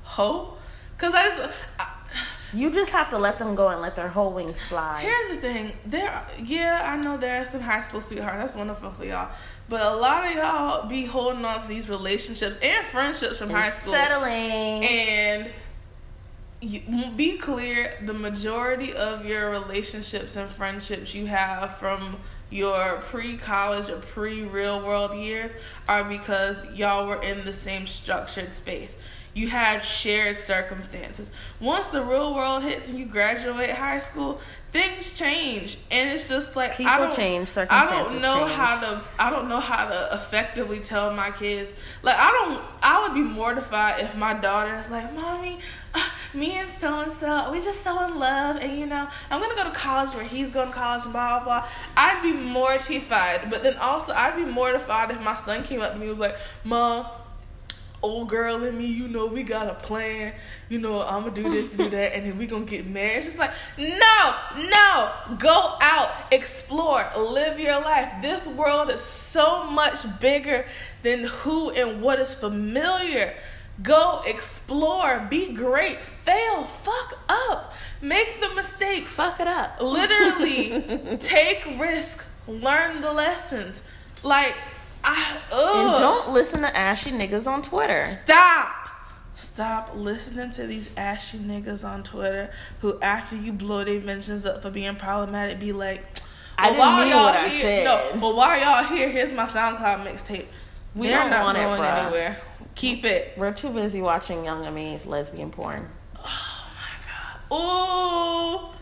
[0.02, 0.58] hope.
[0.98, 1.92] Cause I just, I,
[2.54, 5.02] You just have to let them go and let their whole wings fly.
[5.02, 5.72] here's the thing.
[5.84, 8.38] There, yeah, I know there are some high school sweethearts.
[8.38, 9.30] That's wonderful for y'all.
[9.68, 13.70] But a lot of y'all be holding on to these relationships and friendships from high
[13.70, 13.92] school.
[13.92, 14.84] Settling.
[14.84, 15.50] And
[16.60, 16.80] you,
[17.16, 22.16] be clear, the majority of your relationships and friendships you have from
[22.48, 25.56] your pre-college or pre-real world years
[25.88, 28.96] are because y'all were in the same structured space.
[29.36, 31.30] You had shared circumstances.
[31.60, 34.40] Once the real world hits and you graduate high school,
[34.72, 38.52] things change, and it's just like I People don't change, I don't know change.
[38.52, 41.74] how to I don't know how to effectively tell my kids.
[42.02, 45.58] Like I don't I would be mortified if my daughter is like, "Mommy,
[45.92, 49.40] uh, me and so and so, we just so in love and you know, I'm
[49.42, 52.22] going to go to college where he's going to college and blah blah blah." I'd
[52.22, 56.04] be mortified, but then also I'd be mortified if my son came up to me
[56.06, 57.06] and was like, "Mom,
[58.06, 60.32] old girl in me, you know, we got a plan.
[60.68, 63.18] You know, I'm gonna do this, do that, and then we gonna get married.
[63.18, 68.22] It's just like, no, no, go out, explore, live your life.
[68.22, 70.66] This world is so much bigger
[71.02, 73.34] than who and what is familiar.
[73.82, 79.80] Go explore, be great, fail, fuck up, make the mistake, Fuck it up.
[79.82, 83.82] literally take risk, learn the lessons.
[84.22, 84.54] Like,
[85.06, 85.38] I.
[85.52, 88.04] And don't listen to ashy niggas on Twitter.
[88.04, 88.74] Stop!
[89.36, 92.50] Stop listening to these ashy niggas on Twitter
[92.80, 96.04] who, after you blow their mentions up for being problematic, be like,
[96.58, 97.84] I well, didn't while mean y'all what I said.
[97.84, 100.46] No, but while y'all here, here's my SoundCloud mixtape.
[100.94, 102.04] We They're don't not want it, going bruh.
[102.04, 102.40] anywhere.
[102.74, 103.34] Keep it.
[103.36, 105.86] We're too busy watching Young Amaze lesbian porn.
[106.16, 106.66] Oh
[107.50, 108.72] my god.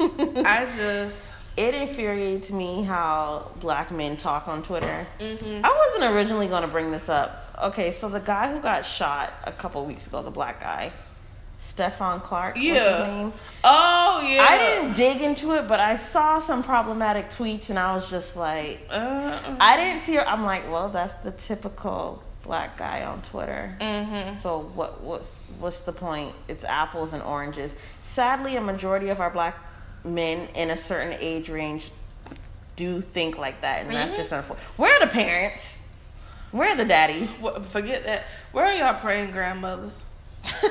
[0.00, 0.44] Ooh.
[0.44, 1.29] I just.
[1.60, 5.06] It infuriates me how black men talk on Twitter.
[5.20, 7.36] hmm I wasn't originally going to bring this up.
[7.62, 10.90] Okay, so the guy who got shot a couple weeks ago, the black guy,
[11.76, 13.06] Stephon Clark, Yeah.
[13.06, 13.32] name.
[13.62, 14.46] Oh yeah.
[14.48, 18.36] I didn't dig into it, but I saw some problematic tweets, and I was just
[18.36, 20.18] like, Uh, I didn't see.
[20.18, 23.76] I'm like, well, that's the typical black guy on Twitter.
[23.80, 26.34] hmm So what what's what's the point?
[26.48, 27.72] It's apples and oranges.
[28.14, 29.56] Sadly, a majority of our black
[30.04, 31.90] men in a certain age range
[32.76, 34.16] do think like that, and that's Mhm.
[34.16, 34.66] just unfortunate.
[34.76, 35.76] Where are the parents?
[36.50, 37.28] Where are the daddies?
[37.64, 38.24] Forget that.
[38.52, 40.04] Where are y'all praying grandmothers?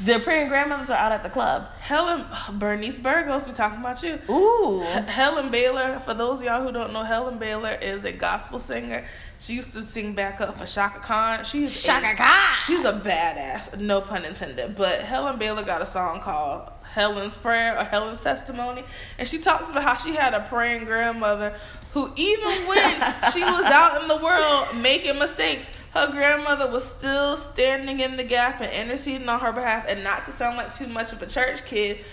[0.00, 1.66] the praying grandmothers are out at the club.
[1.80, 4.18] Helen Bernice Burgos, we talking about you.
[4.30, 8.58] Ooh, Helen Baylor, for those of y'all who don't know, Helen Baylor is a gospel
[8.58, 9.04] singer.
[9.38, 11.44] She used to sing back up for Chaka Khan.
[11.44, 12.56] She's Chaka a, Khan.
[12.64, 14.74] She's a badass, no pun intended.
[14.74, 18.84] But Helen Baylor got a song called Helen's Prayer or Helen's Testimony,
[19.18, 21.58] and she talks about how she had a praying grandmother
[21.92, 22.94] who, even when
[23.32, 28.24] she was out in the world making mistakes, her grandmother was still standing in the
[28.24, 29.86] gap and interceding on her behalf.
[29.88, 32.04] And not to sound like too much of a church kid,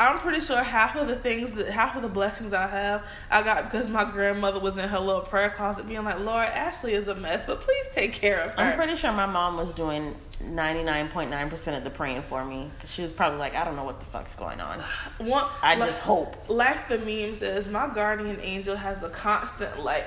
[0.00, 3.42] I'm pretty sure half of the things that half of the blessings I have, I
[3.42, 7.06] got because my grandmother was in her little prayer closet being like, Lord, Ashley is
[7.08, 8.60] a mess, but please take care of her.
[8.60, 12.70] I'm pretty sure my mom was doing 99.9% of the praying for me.
[12.86, 14.80] She was probably like, I don't know what the fuck's going on.
[15.18, 16.34] One, I like- just hope.
[16.48, 20.04] Like the meme says, my guardian angel has a constant like,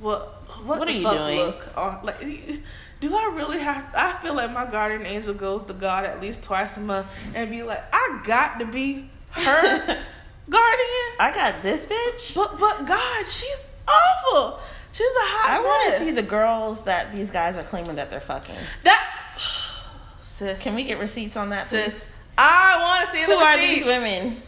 [0.00, 1.36] what what, What the are you fuck doing?
[1.38, 2.60] look on like.
[3.00, 3.84] Do I really have?
[3.94, 7.50] I feel like my guardian angel goes to God at least twice a month and
[7.50, 9.78] be like, I got to be her
[10.50, 11.10] guardian.
[11.20, 12.34] I got this bitch.
[12.34, 14.60] But but God, she's awful.
[14.92, 18.10] She's a hot I want to see the girls that these guys are claiming that
[18.10, 18.54] they're fucking.
[18.84, 19.30] that
[20.22, 20.62] sis.
[20.62, 21.94] Can we get receipts on that, please?
[21.94, 22.04] sis?
[22.38, 23.74] I want to see Who the are receipts.
[23.76, 24.42] these women?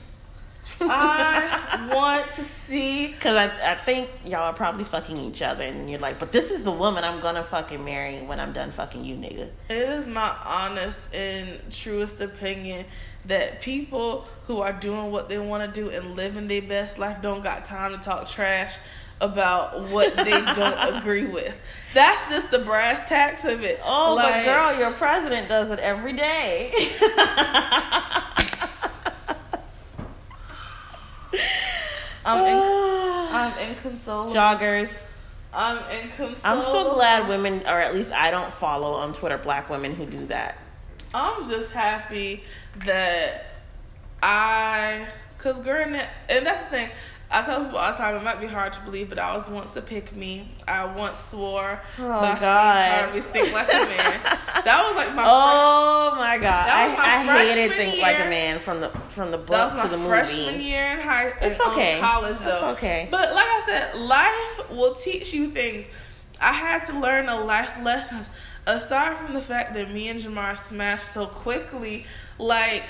[0.81, 3.09] I want to see.
[3.09, 6.33] Because I, I think y'all are probably fucking each other, and then you're like, but
[6.33, 9.51] this is the woman I'm gonna fucking marry when I'm done fucking you, nigga.
[9.69, 12.85] It is my honest and truest opinion
[13.27, 17.21] that people who are doing what they want to do and living their best life
[17.23, 18.77] don't got time to talk trash
[19.21, 21.57] about what they don't agree with.
[21.95, 23.81] That's just the brass tacks of it.
[23.85, 26.73] Oh, Like, but girl, your president does it every day.
[32.25, 34.35] I'm in, I'm inconsolable.
[34.35, 34.93] Joggers.
[35.55, 36.41] I'm inconsolable.
[36.45, 40.07] I'm so glad women, or at least I don't follow on Twitter black women who
[40.07, 40.59] do that.
[41.15, 42.43] I'm just happy
[42.85, 43.47] that
[44.23, 45.09] I,
[45.39, 46.89] cause girl, and that's the thing.
[47.29, 49.49] I tell people all the time, it might be hard to believe, but I was
[49.49, 50.49] once a pick me.
[50.69, 52.39] I once swore Oh, by God.
[52.39, 54.21] Steve Harvey's Think Like a Man.
[54.65, 56.69] That was like my Oh my god!
[56.69, 58.27] That was my I, I hated Think Like year.
[58.27, 60.65] a Man from the from the That was to my freshman movie.
[60.65, 61.99] year in high It's in, um, okay.
[61.99, 62.55] college though.
[62.71, 63.09] It's okay.
[63.11, 65.89] But like I said, life will teach you things.
[66.41, 68.29] I had to learn a life lessons.
[68.69, 72.07] Aside from the fact that me and Jamar smashed so quickly,
[72.39, 72.85] like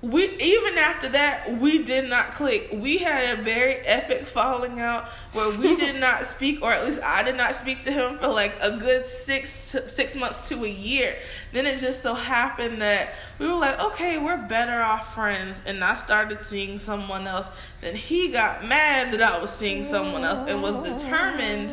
[0.00, 2.68] we even after that we did not click.
[2.72, 7.00] We had a very epic falling out where we did not speak, or at least
[7.02, 9.50] I did not speak to him for like a good six
[9.88, 11.16] six months to a year.
[11.52, 15.82] Then it just so happened that we were like, okay, we're better off friends, and
[15.82, 17.48] I started seeing someone else.
[17.80, 21.70] Then he got mad that I was seeing someone else and was determined.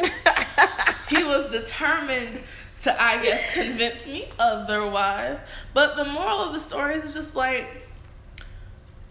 [1.10, 2.40] he was determined
[2.80, 5.40] to, I guess, convince me otherwise.
[5.74, 7.66] But the moral of the story is just like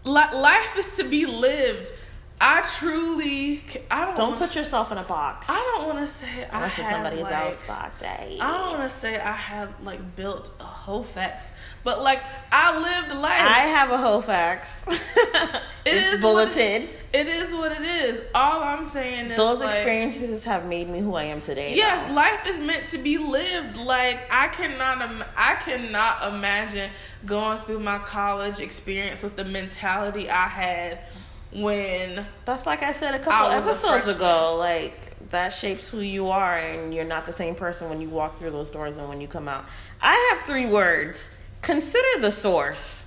[0.04, 1.90] li- life is to be lived.
[2.40, 4.16] I truly, I don't.
[4.16, 5.46] Don't wanna- put yourself in a box.
[5.50, 7.94] I don't want to say I have somebody like, box.
[8.00, 8.38] Hey.
[8.40, 11.50] I don't want to say I have like built a whole facts,
[11.82, 12.20] but like
[12.52, 13.40] I lived life.
[13.40, 14.68] I have a Hofax.
[15.84, 16.88] It it's is bulleted.
[17.14, 18.20] it is what it is.
[18.34, 21.74] All I'm saying is Those like, experiences have made me who I am today.
[21.74, 22.12] Yes, though.
[22.12, 23.76] life is meant to be lived.
[23.78, 26.90] Like I cannot, Im- I cannot imagine
[27.24, 30.98] going through my college experience with the mentality I had
[31.52, 34.56] when That's like I said a couple episodes ago.
[34.58, 38.38] Like that shapes who you are, and you're not the same person when you walk
[38.38, 39.64] through those doors and when you come out.
[40.00, 41.28] I have three words.
[41.62, 43.04] Consider the source.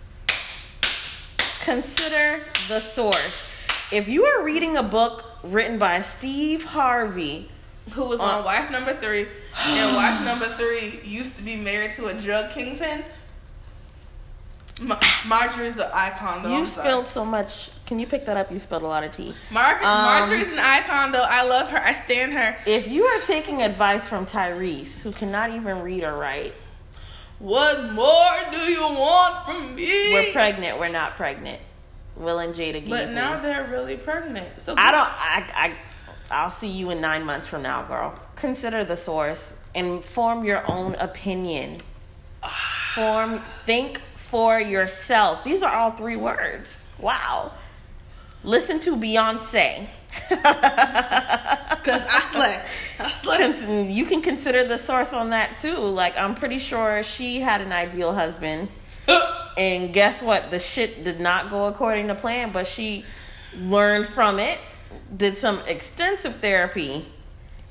[1.63, 3.43] Consider the source.
[3.91, 7.49] If you are reading a book written by Steve Harvey,
[7.91, 8.23] who was Uh.
[8.23, 9.27] on wife number three,
[9.65, 13.03] and wife number three used to be married to a drug kingpin.
[14.81, 16.57] Ma- Marjorie's an icon, though.
[16.57, 17.69] you spilled so much.
[17.91, 18.49] Can you pick that up?
[18.49, 19.33] You spilled a lot of tea.
[19.49, 21.23] Mar- Um, Marjorie's an icon, though.
[21.27, 21.77] I love her.
[21.77, 22.55] I stand her.
[22.65, 26.53] If you are taking advice from Tyrese, who cannot even read or write,
[27.39, 30.13] What more do you want from me?
[30.13, 30.79] we're pregnant.
[30.79, 31.59] We're not pregnant.
[32.15, 33.15] Will and Jada gave But me.
[33.15, 34.61] now they're really pregnant.
[34.61, 35.09] So I don't.
[35.09, 35.43] I.
[35.53, 35.75] I.
[36.33, 38.17] I'll see you in nine months from now, girl.
[38.37, 41.79] Consider the source and form your own opinion.
[42.95, 43.41] Form.
[43.65, 45.43] Think for yourself.
[45.43, 46.81] These are all three words.
[46.97, 47.51] Wow.
[48.43, 49.87] Listen to Beyonce.
[51.81, 52.61] Because I slay.
[52.99, 53.37] I.
[53.37, 55.77] Cons- you can consider the source on that too.
[55.77, 58.69] Like I'm pretty sure she had an ideal husband,
[59.57, 60.51] and guess what?
[60.51, 63.03] The shit did not go according to plan, but she
[63.57, 64.59] learned from it,
[65.15, 67.05] did some extensive therapy,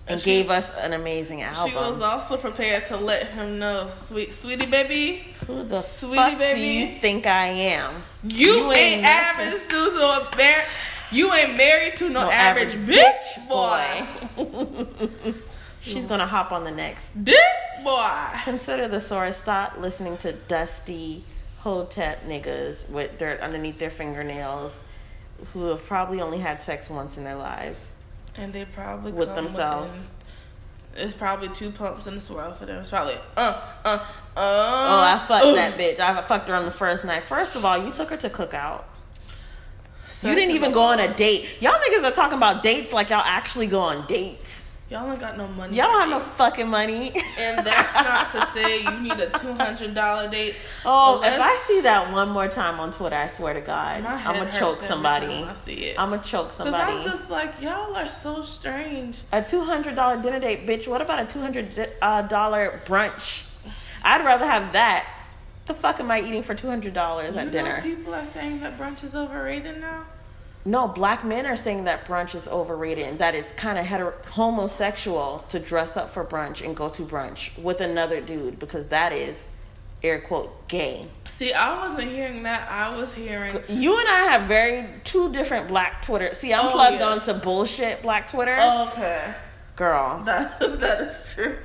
[0.09, 1.71] and she- gave us an amazing album.
[1.71, 6.39] She was also prepared to let him know, sweet, sweetie baby, Who the Sweetie fuck
[6.39, 8.03] do you think I am?
[8.23, 10.65] You, You ain't, ain't average to mar-
[11.13, 14.45] You ain't married to no, No average, average bitch, boy.
[14.45, 15.33] boy.
[15.81, 17.05] She's gonna hop on the next.
[17.25, 17.37] Dick
[17.83, 18.11] boy.
[18.45, 19.39] Consider the source.
[19.39, 21.25] Stop listening to dusty
[21.61, 24.81] hotep niggas with dirt underneath their fingernails,
[25.53, 27.93] who have probably only had sex once in their lives.
[28.37, 29.93] And they probably With themselves.
[29.93, 30.07] within-
[30.97, 32.81] It's probably two pumps in the swirl for them.
[32.81, 33.99] It's probably uh uh uh.
[34.37, 35.55] Oh, I fucked uh.
[35.55, 36.01] that bitch.
[36.01, 37.25] I fucked her on the first night.
[37.25, 38.85] First of all, you took her to cookout.
[40.23, 41.49] You didn't even go on a date.
[41.61, 44.60] Y'all niggas are talking about dates like y'all actually go on dates.
[44.91, 45.77] Y'all ain't got no money.
[45.77, 47.15] Y'all don't have no fucking money.
[47.39, 50.61] And that's not to say you need a two hundred dollar date.
[50.85, 54.35] Oh, if I see that one more time on Twitter, I swear to God, I'm
[54.35, 55.27] gonna choke somebody.
[55.27, 55.97] I see it.
[55.99, 56.97] I'm gonna choke somebody.
[56.97, 57.07] Cause.
[57.07, 59.23] I'm just like y'all are so strange.
[59.31, 60.89] A two hundred dollar dinner date, bitch.
[60.89, 63.45] What about a two hundred uh, dollar brunch?
[64.03, 65.07] I'd rather have that.
[65.67, 67.81] The fuck am I eating for two hundred dollars at know dinner?
[67.81, 70.07] people are saying that brunch is overrated now.
[70.65, 74.15] No, black men are saying that brunch is overrated and that it's kind of hetero-
[74.29, 79.13] homosexual to dress up for brunch and go to brunch with another dude because that
[79.13, 79.49] is
[80.03, 81.07] air quote gay.
[81.27, 82.69] See, I wasn't hearing that.
[82.71, 83.59] I was hearing.
[83.69, 86.35] You and I have very two different black Twitter.
[86.35, 87.07] See, I'm Oh, plugged yeah.
[87.09, 88.57] onto bullshit black Twitter,
[88.93, 89.35] Okay,
[89.77, 90.23] girl.
[90.27, 91.57] that that is true.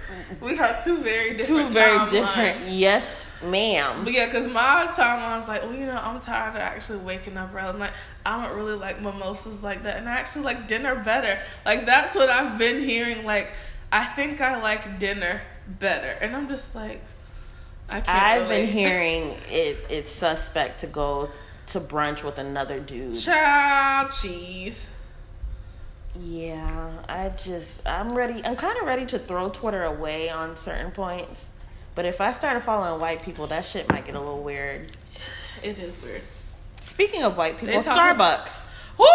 [0.42, 2.70] We have two very Two very different.
[2.70, 4.04] Yes, ma'am.
[4.04, 7.00] But yeah, because my time I was like, well, you know, I'm tired of actually
[7.00, 7.70] waking up early.
[7.70, 7.94] I'm like,
[8.26, 11.40] I don't really like mimosas like that, and I actually like dinner better.
[11.66, 13.26] Like that's what I've been hearing.
[13.26, 13.52] Like,
[13.92, 17.02] I think I like dinner better, and I'm just like,
[17.90, 18.10] I can't.
[18.10, 19.86] I've been hearing it.
[19.90, 21.30] It's suspect to go
[21.68, 23.16] to brunch with another dude.
[23.16, 24.88] Child cheese.
[26.20, 28.44] Yeah, I just I'm ready.
[28.46, 31.42] I'm kind of ready to throw Twitter away on certain points
[31.96, 34.96] But if I started following white people, that shit might get a little weird.
[35.64, 36.22] It is weird.
[36.82, 38.66] Speaking of white people, talking- Starbucks.
[38.98, 39.08] Woo!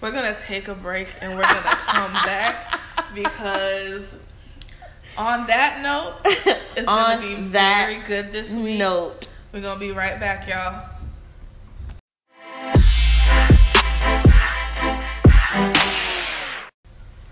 [0.00, 2.80] We're gonna take a break and we're gonna come back
[3.14, 4.16] because
[5.16, 6.16] on that note,
[6.76, 8.78] it's On gonna be that very good this week.
[8.78, 9.28] Note.
[9.52, 10.90] We're gonna be right back, y'all.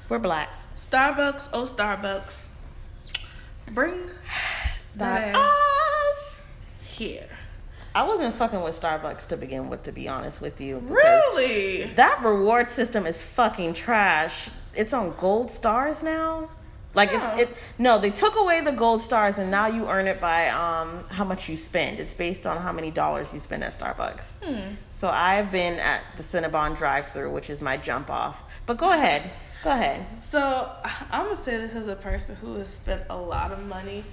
[0.09, 0.51] We're black.
[0.77, 2.47] Starbucks, oh Starbucks,
[3.71, 4.07] bring
[4.97, 6.41] that That ass
[6.83, 7.29] here.
[7.95, 10.79] I wasn't fucking with Starbucks to begin with, to be honest with you.
[10.79, 11.85] Really?
[11.95, 14.49] That reward system is fucking trash.
[14.75, 16.49] It's on gold stars now.
[16.95, 17.37] Like Yeah.
[17.39, 20.49] it's it no, they took away the gold stars and now you earn it by
[20.51, 21.99] um how much you spend.
[21.99, 24.43] It's based on how many dollars you spend at Starbucks.
[24.43, 24.75] Hmm.
[24.91, 28.43] So I've been at the Cinnabon drive through, which is my jump off.
[28.67, 29.31] But go ahead.
[29.63, 30.05] Go ahead.
[30.23, 30.71] So
[31.11, 34.05] I'm gonna say this as a person who has spent a lot of money,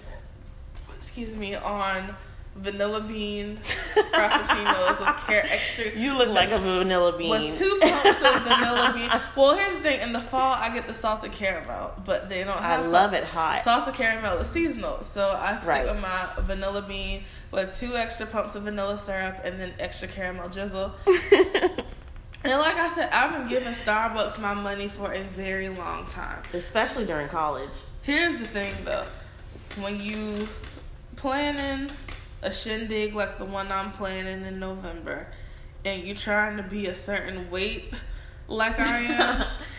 [0.97, 2.15] excuse me, on
[2.55, 3.57] vanilla bean
[3.95, 5.85] frappuccinos with care extra.
[5.95, 7.29] You look like a vanilla bean.
[7.29, 9.09] with two pumps of vanilla bean.
[9.35, 12.57] Well, here's the thing: in the fall, I get the salted caramel, but they don't.
[12.59, 12.81] Have.
[12.81, 13.63] I love salt- it hot.
[13.63, 15.85] Salted caramel is seasonal, so I stick Right.
[15.91, 20.49] with my vanilla bean with two extra pumps of vanilla syrup and then extra caramel
[20.49, 20.91] drizzle.
[22.43, 26.41] And like I said, I've been giving Starbucks my money for a very long time.
[26.53, 27.69] Especially during college.
[28.01, 29.05] Here's the thing though.
[29.81, 30.47] When you
[31.15, 31.89] planning
[32.41, 35.27] a shindig like the one I'm planning in November
[35.83, 37.93] and you trying to be a certain weight
[38.47, 39.45] like I am,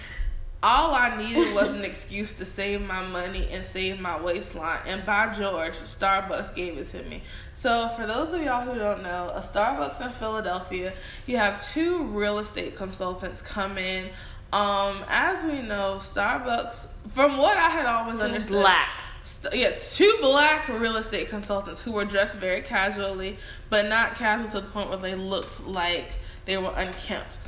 [0.62, 4.80] all I needed was an excuse to save my money and save my waistline.
[4.86, 7.22] And by George, Starbucks gave it to me.
[7.54, 10.92] So, for those of y'all who don't know, a Starbucks in Philadelphia,
[11.26, 14.10] you have two real estate consultants come in.
[14.52, 19.02] Um, as we know, Starbucks, from what I had always understood, Black.
[19.22, 23.36] St- yeah, two black real estate consultants who were dressed very casually,
[23.68, 26.08] but not casual to the point where they looked like
[26.46, 27.38] they were unkempt.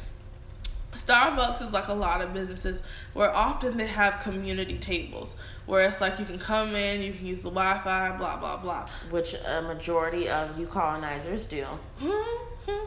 [0.93, 2.83] Starbucks is like a lot of businesses
[3.15, 5.35] where often they have community tables
[5.67, 8.57] where it's like you can come in, you can use the Wi Fi, blah, blah,
[8.59, 8.89] blah.
[9.11, 11.65] Which a majority of you colonizers do.
[12.01, 12.39] Mhm.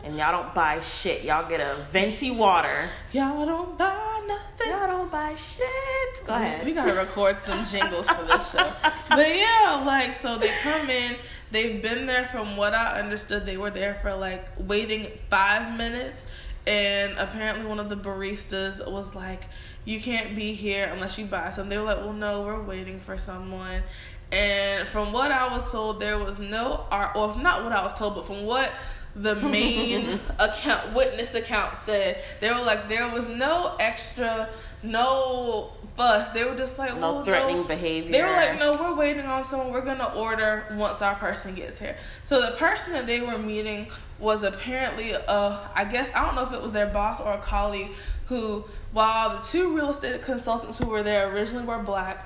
[0.04, 1.24] And y'all don't buy shit.
[1.24, 2.90] Y'all get a venti water.
[3.12, 4.72] Y'all don't buy nothing.
[4.72, 6.26] Y'all don't buy shit.
[6.26, 6.66] Go ahead.
[6.66, 8.72] We gotta record some jingles for this show.
[9.10, 11.16] But yeah, like so they come in,
[11.52, 16.26] they've been there from what I understood, they were there for like waiting five minutes
[16.68, 19.44] and apparently one of the baristas was like,
[19.84, 21.70] You can't be here unless you buy something.
[21.70, 23.84] They were like, Well no, we're waiting for someone
[24.32, 27.94] and from what I was told there was no art or not what I was
[27.94, 28.72] told, but from what
[29.16, 34.50] the main account witness account said they were like there was no extra
[34.84, 36.30] no fuss.
[36.30, 37.64] They were just like No well, threatening no.
[37.64, 38.12] behavior.
[38.12, 39.72] they were like no we're waiting on someone.
[39.72, 41.98] We're gonna order once our person gets here.
[42.26, 46.44] So the person that they were meeting was apparently uh i guess i don't know
[46.44, 47.90] if it was their boss or a colleague
[48.28, 48.64] who
[48.94, 52.26] while the two real estate consultants who were there originally were black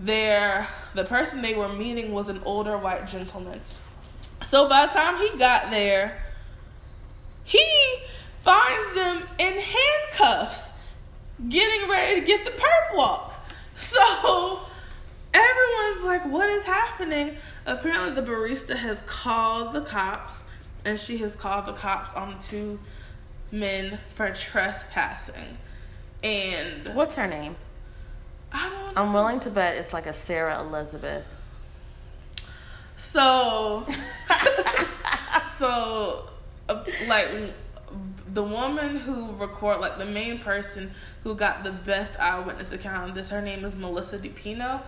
[0.00, 0.66] their
[0.96, 3.60] the person they were meeting was an older white gentleman.
[4.44, 6.22] So by the time he got there,
[7.44, 7.64] he
[8.42, 10.68] finds them in handcuffs,
[11.46, 13.34] getting ready to get the perp walk.
[13.78, 14.60] So
[15.32, 17.36] everyone's like, what is happening?
[17.66, 20.44] Apparently, the barista has called the cops,
[20.84, 22.80] and she has called the cops on the two
[23.52, 25.58] men for trespassing.
[26.22, 27.56] And What's her name?
[28.52, 31.24] I don't I'm willing to bet it's like a Sarah Elizabeth.
[32.96, 33.86] So,
[35.58, 36.28] so,
[36.68, 37.28] uh, like,
[38.32, 40.92] the woman who record, like, the main person
[41.24, 44.82] who got the best eyewitness account of this, her name is Melissa DePino.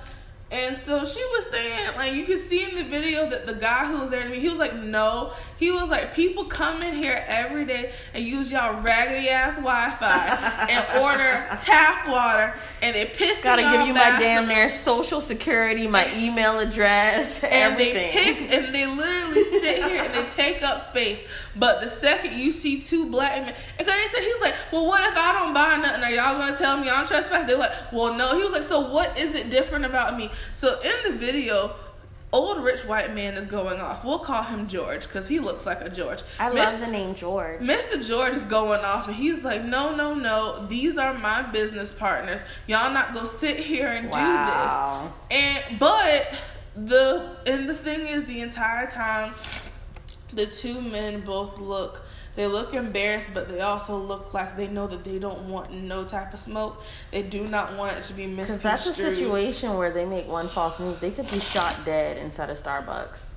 [0.52, 3.86] And so she was saying, like, you can see in the video that the guy
[3.86, 5.32] who was there to me, he was like, no.
[5.58, 9.90] He was like, people come in here every day and use y'all raggedy ass Wi
[9.90, 12.52] Fi and order tap water
[12.82, 17.74] and they piss Gotta give you my damn near social security, my email address, and
[17.74, 17.94] everything.
[17.94, 21.22] they pick and they literally sit here and they take up space.
[21.56, 25.02] But the second you see two black men, because they said he's like, well, what
[25.10, 26.04] if I don't buy nothing?
[26.04, 27.46] Are y'all gonna tell me I'm trespassing?
[27.48, 28.36] They're like, well, no.
[28.36, 30.30] He was like, so what is it different about me?
[30.54, 31.74] So in the video.
[32.32, 34.04] Old rich white man is going off.
[34.04, 36.20] We'll call him George because he looks like a George.
[36.38, 37.58] I Miss- love the name George.
[37.60, 38.06] Mr.
[38.06, 40.64] George is going off and he's like, no, no, no.
[40.68, 42.38] These are my business partners.
[42.68, 45.10] Y'all not go sit here and Wow.
[45.28, 45.42] do this.
[45.68, 46.32] And but
[46.76, 49.34] the and the thing is, the entire time,
[50.32, 52.02] the two men both look
[52.36, 56.04] They look embarrassed, but they also look like they know that they don't want no
[56.04, 56.82] type of smoke.
[57.10, 60.48] They do not want it to be Because that's a situation where they make one
[60.48, 63.32] false move, they could be shot dead inside of Starbucks.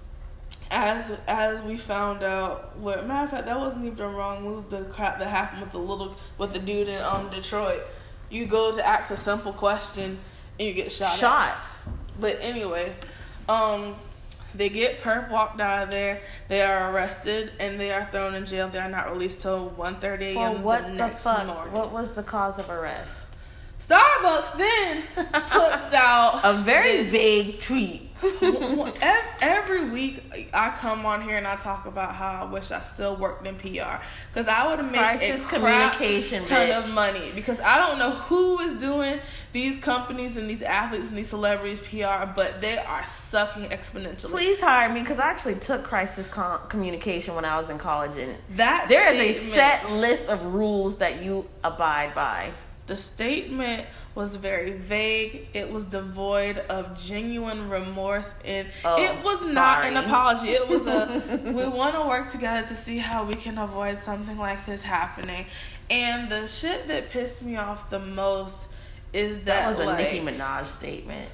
[0.70, 4.70] as as we found out, what matter of fact, that wasn't even a wrong move.
[4.70, 7.82] The crap that happened with the little with the dude in um Detroit.
[8.30, 10.20] You go to ask a simple question
[10.60, 11.14] and you get shot.
[11.14, 11.20] at.
[11.20, 11.57] Shot.
[12.20, 12.99] But anyways,
[13.49, 13.95] um,
[14.56, 16.22] they get perp walked out of there.
[16.48, 18.70] They are arrested and they are thrown in jail.
[18.70, 20.36] They are not released till 1.30 a.m.
[20.36, 21.48] Well, what the the, fuck?
[21.48, 21.74] morning.
[21.74, 23.23] What was the cause of arrest?
[23.88, 28.10] Starbucks then puts out A very this- vague tweet.
[29.42, 30.24] Every week,
[30.54, 33.56] I come on here and I talk about how I wish I still worked in
[33.56, 34.02] PR
[34.32, 36.78] because I would have made Crisis a communication, ton bitch.
[36.78, 39.20] of money because I don't know who is doing
[39.52, 44.30] these companies and these athletes and these celebrities PR, but they are sucking exponentially.
[44.32, 48.18] Please hire me because I actually took crisis com- communication when I was in college,
[48.18, 52.52] and That there is a set list of rules that you abide by.
[52.86, 55.48] The statement was very vague.
[55.54, 60.50] It was devoid of genuine remorse, and Oh, it was not an apology.
[60.50, 64.38] It was a we want to work together to see how we can avoid something
[64.38, 65.46] like this happening.
[65.90, 68.62] And the shit that pissed me off the most
[69.14, 71.30] is that, That was a like, Nicki Minaj statement.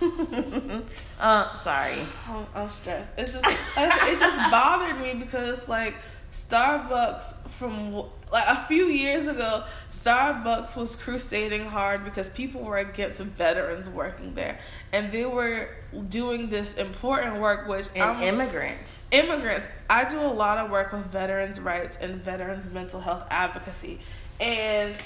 [1.20, 1.98] uh, sorry.
[2.28, 3.12] I'm, I'm stressed.
[3.16, 5.94] It's just it just bothered me because like
[6.32, 9.62] Starbucks from like a few years ago,
[9.92, 14.58] Starbucks was crusading hard because people were against veterans working there,
[14.92, 15.68] and they were
[16.08, 19.04] doing this important work, which And I'm, immigrants.
[19.12, 19.68] immigrants.
[19.88, 24.00] I do a lot of work with veterans' rights and veterans' mental health advocacy,
[24.40, 24.96] and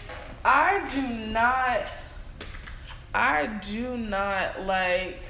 [0.42, 1.80] I do not,
[3.12, 5.20] I do not like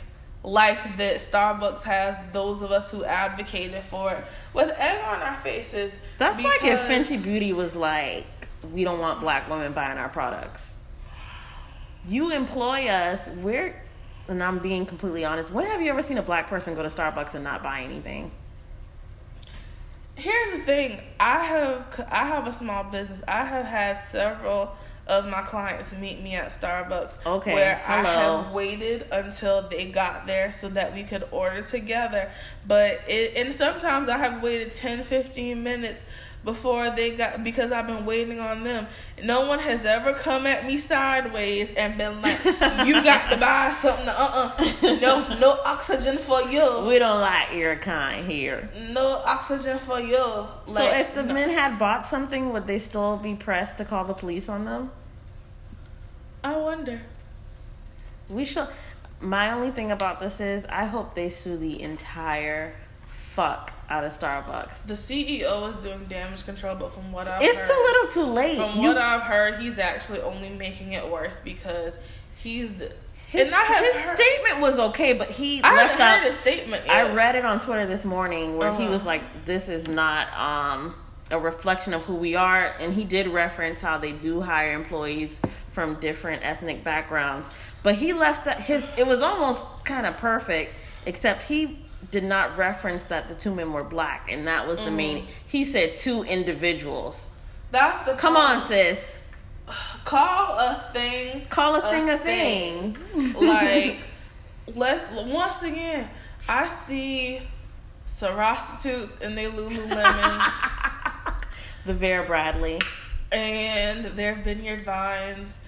[0.48, 5.36] like that Starbucks has those of us who advocated for it with egg on our
[5.36, 5.94] faces.
[6.18, 8.26] That's like if Fenty Beauty was like,
[8.72, 10.74] we don't want black women buying our products.
[12.06, 13.28] You employ us.
[13.28, 13.80] We're,
[14.28, 15.50] and I'm being completely honest.
[15.50, 18.30] When have you ever seen a black person go to Starbucks and not buy anything?
[20.14, 21.00] Here's the thing.
[21.20, 23.22] I have I have a small business.
[23.28, 24.74] I have had several
[25.08, 27.24] of my clients meet me at Starbucks.
[27.24, 32.30] Okay, Where I have waited until they got there so that we could order together.
[32.66, 36.04] But it and sometimes I have waited 10, 15 minutes
[36.44, 38.86] before they got because I've been waiting on them.
[39.22, 42.44] No one has ever come at me sideways and been like,
[42.86, 46.84] "You got to buy something." Uh uh No, no oxygen for you.
[46.86, 48.68] We don't like your kind here.
[48.90, 50.16] No oxygen for you.
[50.16, 51.34] so if the no.
[51.34, 54.90] men had bought something, would they still be pressed to call the police on them?
[56.44, 57.00] I wonder.
[58.28, 58.68] We should.
[59.20, 62.74] My only thing about this is, I hope they sue the entire
[63.08, 64.84] fuck out of Starbucks.
[64.86, 68.32] The CEO is doing damage control, but from what I've It's heard, too little, too
[68.32, 68.56] late.
[68.58, 71.98] From You- what I've heard, he's actually only making it worse because
[72.36, 72.92] he's the.
[73.28, 76.18] his his heard, statement was okay, but he I left haven't out.
[76.18, 76.86] heard his statement.
[76.86, 76.94] Yet.
[77.06, 78.92] I read it on Twitter this morning where he Uh-huh.
[78.92, 80.94] was like, "This is not um,
[81.30, 85.40] a reflection of who we are," and he did reference how they do hire employees
[85.78, 87.46] from different ethnic backgrounds.
[87.84, 88.84] But he left that his.
[88.96, 90.74] It was almost kind of perfect,
[91.06, 91.78] except he
[92.10, 95.18] did not reference that the two men were black, and that was the main.
[95.18, 95.30] Mm-hmm.
[95.46, 97.30] He said two individuals.
[97.70, 99.20] That's the Come on, sis.
[100.04, 101.46] Call a thing.
[101.48, 102.98] Call a thing a thing.
[103.40, 104.00] like,
[104.74, 106.10] let's once again.
[106.48, 107.40] I see
[108.18, 110.52] prostitutes in their Lululemon.
[111.86, 112.80] the Vera Bradley.
[113.30, 115.60] and their vineyard vines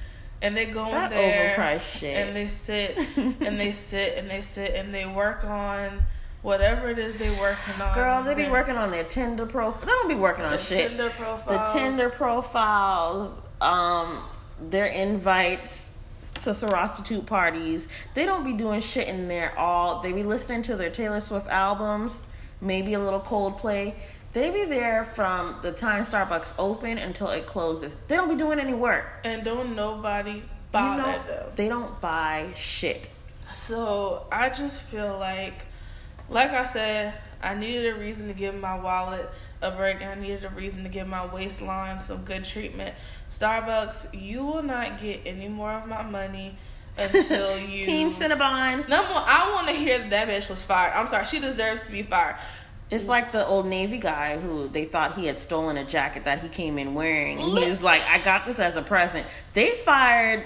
[0.43, 2.17] and they go in That there overpriced shit.
[2.17, 6.03] and they sit and they sit and they sit and they work on
[6.43, 7.95] whatever it is they working on.
[7.95, 9.81] Girl, they be Then working on their Tinder profile.
[9.83, 10.89] They don't be working on the shit.
[10.89, 11.73] Tinder profiles.
[11.75, 11.79] the.
[11.79, 14.23] Tinder profiles, um,
[14.61, 15.89] their invites
[16.45, 17.87] to prostitute parties.
[18.15, 20.01] They don't be doing shit in there all.
[20.01, 22.23] They be listening to their Taylor Swift albums,
[22.63, 23.95] maybe a little Coldplay.
[24.33, 27.95] They be there from the time Starbucks open until it closes.
[28.09, 29.05] They don't be doing any work.
[29.25, 30.31] and don't nobody
[30.73, 31.51] You know, them.
[31.57, 33.11] they don't buy shit.
[33.53, 35.55] So I just feel like,
[36.29, 39.29] like I said, I needed a reason to give my wallet
[39.63, 42.95] a break, and I needed a reason to give my waistline some good treatment.
[43.31, 46.57] Starbucks, you will not get any more of my money
[46.97, 48.89] until you Team Cinnabon.
[48.89, 50.93] Number one, I want to hear that that bitch was fired.
[50.95, 52.37] I'm sorry, she deserves to be fired.
[52.91, 56.41] It's like the old Navy guy who they thought he had stolen a jacket that
[56.43, 57.39] he came in wearing.
[57.39, 59.27] And he was like, I got this as a present.
[59.55, 60.45] They fired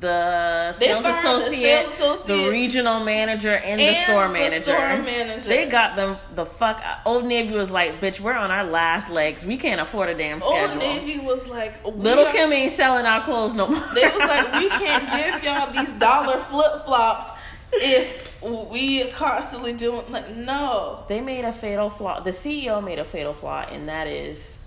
[0.00, 4.26] the They sales fired the associate, sales associate the regional manager, and, the and store
[4.26, 4.62] the manager.
[4.62, 5.48] store manager.
[5.48, 6.82] They got them the fuck.
[7.04, 9.44] Old Navy was like, "Bitch, we're on our last legs.
[9.44, 13.22] We can't afford a damn schedule." Old Navy was like, Little Kim ain't selling our
[13.22, 13.80] clothes no more.
[13.94, 17.30] They was like, we can't give y'all these dollar flip flops
[17.72, 21.04] if we constantly doing like no.
[21.08, 22.20] They made a fatal flaw.
[22.20, 24.58] The CEO made a fatal flaw, and that is,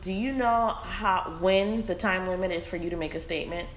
[0.00, 3.68] do you know how when the time limit is for you to make a statement?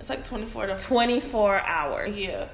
[0.00, 2.18] It's like twenty four to Twenty four hours.
[2.18, 2.48] yeah.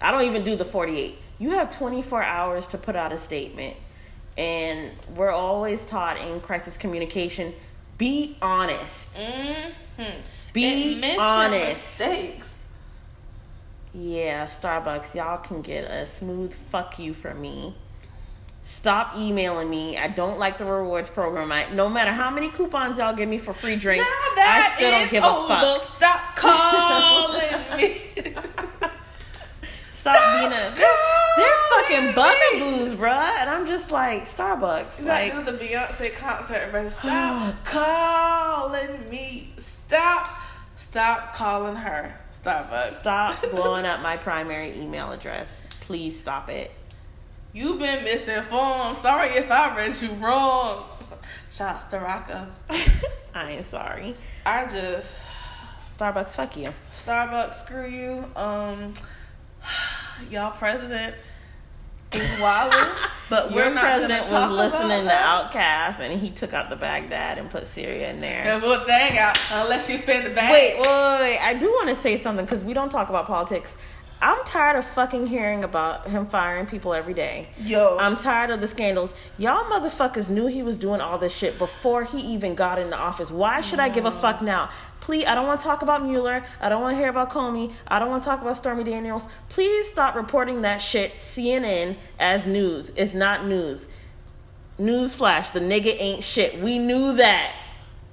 [0.00, 1.18] I don't even do the forty eight.
[1.38, 3.76] You have twenty four hours to put out a statement,
[4.38, 7.52] and we're always taught in crisis communication:
[7.98, 9.14] be honest.
[9.14, 10.20] Mm-hmm.
[10.52, 11.98] Be Admit honest.
[12.00, 12.53] mistakes.
[13.94, 17.76] Yeah, Starbucks, y'all can get a smooth fuck you from me.
[18.64, 19.96] Stop emailing me.
[19.96, 21.52] I don't like the rewards program.
[21.52, 25.10] I, no matter how many coupons y'all give me for free drinks, I still don't
[25.10, 25.48] give a over.
[25.48, 25.80] fuck.
[25.82, 28.00] Stop calling me.
[29.92, 30.74] Stop being a.
[30.74, 30.98] They're,
[31.36, 33.36] they're fucking bugaboos, bruh.
[33.40, 34.98] And I'm just like, Starbucks.
[35.00, 39.52] You Like, do the Beyonce concert, but stop calling me.
[39.58, 40.28] Stop,
[40.76, 42.18] stop calling her.
[42.44, 43.00] Starbucks.
[43.00, 45.62] stop blowing up my primary email address.
[45.80, 46.70] Please stop it.
[47.52, 48.96] You've been misinformed.
[48.98, 50.84] Sorry if I read you wrong.
[51.50, 52.46] Shouts to Rocco.
[53.34, 54.16] I ain't sorry.
[54.44, 55.16] I just
[55.96, 56.74] Starbucks, fuck you.
[56.92, 58.24] Starbucks, screw you.
[58.34, 58.94] Um,
[60.30, 61.14] y'all president
[62.16, 62.40] is
[63.30, 65.52] but Your we're president was listening to that.
[65.52, 68.46] Outkast, and he took out the Baghdad and put Syria in there.
[68.46, 70.52] And we'll thing out unless you fin the bag.
[70.52, 71.38] Wait, wait, wait, wait.
[71.38, 73.76] I do want to say something because we don't talk about politics.
[74.20, 77.44] I'm tired of fucking hearing about him firing people every day.
[77.60, 79.12] yo, I'm tired of the scandals.
[79.36, 82.96] Y'all motherfuckers knew he was doing all this shit before he even got in the
[82.96, 83.30] office.
[83.30, 84.70] Why should I give a fuck now?
[85.04, 86.42] Please, I don't want to talk about Mueller.
[86.62, 87.74] I don't want to hear about Comey.
[87.86, 89.28] I don't want to talk about Stormy Daniels.
[89.50, 92.90] Please stop reporting that shit, CNN, as news.
[92.96, 93.86] It's not news.
[94.80, 96.58] Newsflash, the nigga ain't shit.
[96.58, 97.54] We knew that.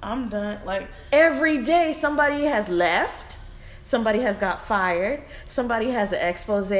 [0.02, 0.60] I'm done.
[0.66, 3.38] Like Every day somebody has left,
[3.80, 6.70] somebody has got fired, somebody has an expose.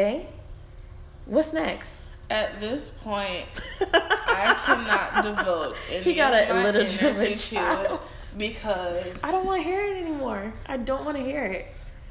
[1.24, 1.90] What's next?
[2.32, 3.44] at this point,
[3.93, 7.86] I cannot devote any He got of an my energy to child.
[7.86, 8.01] it
[8.36, 10.52] because I don't want to hear it anymore.
[10.66, 11.66] I don't want to hear it.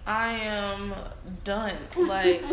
[0.05, 0.93] I am
[1.43, 1.75] done.
[1.97, 2.43] Like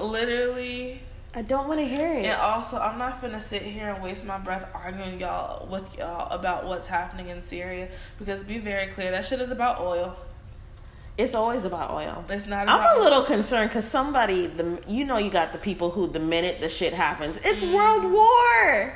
[0.00, 1.02] literally.
[1.32, 2.26] I don't want to hear it.
[2.26, 6.28] And also, I'm not gonna sit here and waste my breath arguing y'all with y'all
[6.32, 7.88] about what's happening in Syria
[8.18, 10.16] because be very clear, that shit is about oil.
[11.16, 12.24] It's always about oil.
[12.30, 12.64] It's not.
[12.64, 16.06] About I'm a little concerned because somebody, the you know, you got the people who,
[16.06, 17.74] the minute the shit happens, it's mm.
[17.74, 18.94] World War.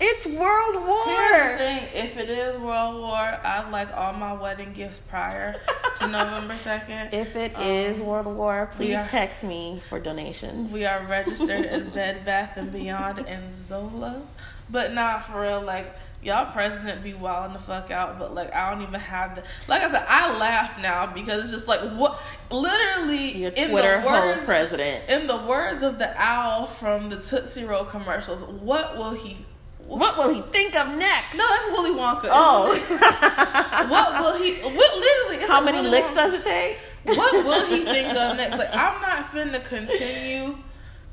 [0.00, 1.58] It's World Here's the War.
[1.58, 5.54] thing: if it is World War, I'd like all my wedding gifts prior
[5.98, 7.10] to November second.
[7.14, 10.72] If it Um, is World War, please are- text me for donations.
[10.72, 14.22] We are registered at Bed Bath and Beyond and Zola,
[14.68, 15.60] but not for real.
[15.60, 18.18] Like y'all, president be wilding the fuck out.
[18.18, 19.44] But like I don't even have the.
[19.68, 22.20] Like I said, I laugh now because it's just like what
[22.50, 23.74] literally Your in the
[24.04, 25.08] words president.
[25.08, 28.42] in the words of the owl from the Tootsie Roll commercials.
[28.42, 29.46] What will he?
[29.86, 31.36] What will he think of next?
[31.36, 32.28] No, that's Willy Wonka.
[32.30, 32.68] Oh.
[33.88, 34.54] what will he?
[34.62, 35.46] What literally?
[35.46, 36.14] How many Willy licks Wonka.
[36.14, 36.78] does it take?
[37.04, 38.58] what will he think of next?
[38.58, 40.56] Like, I'm not finna continue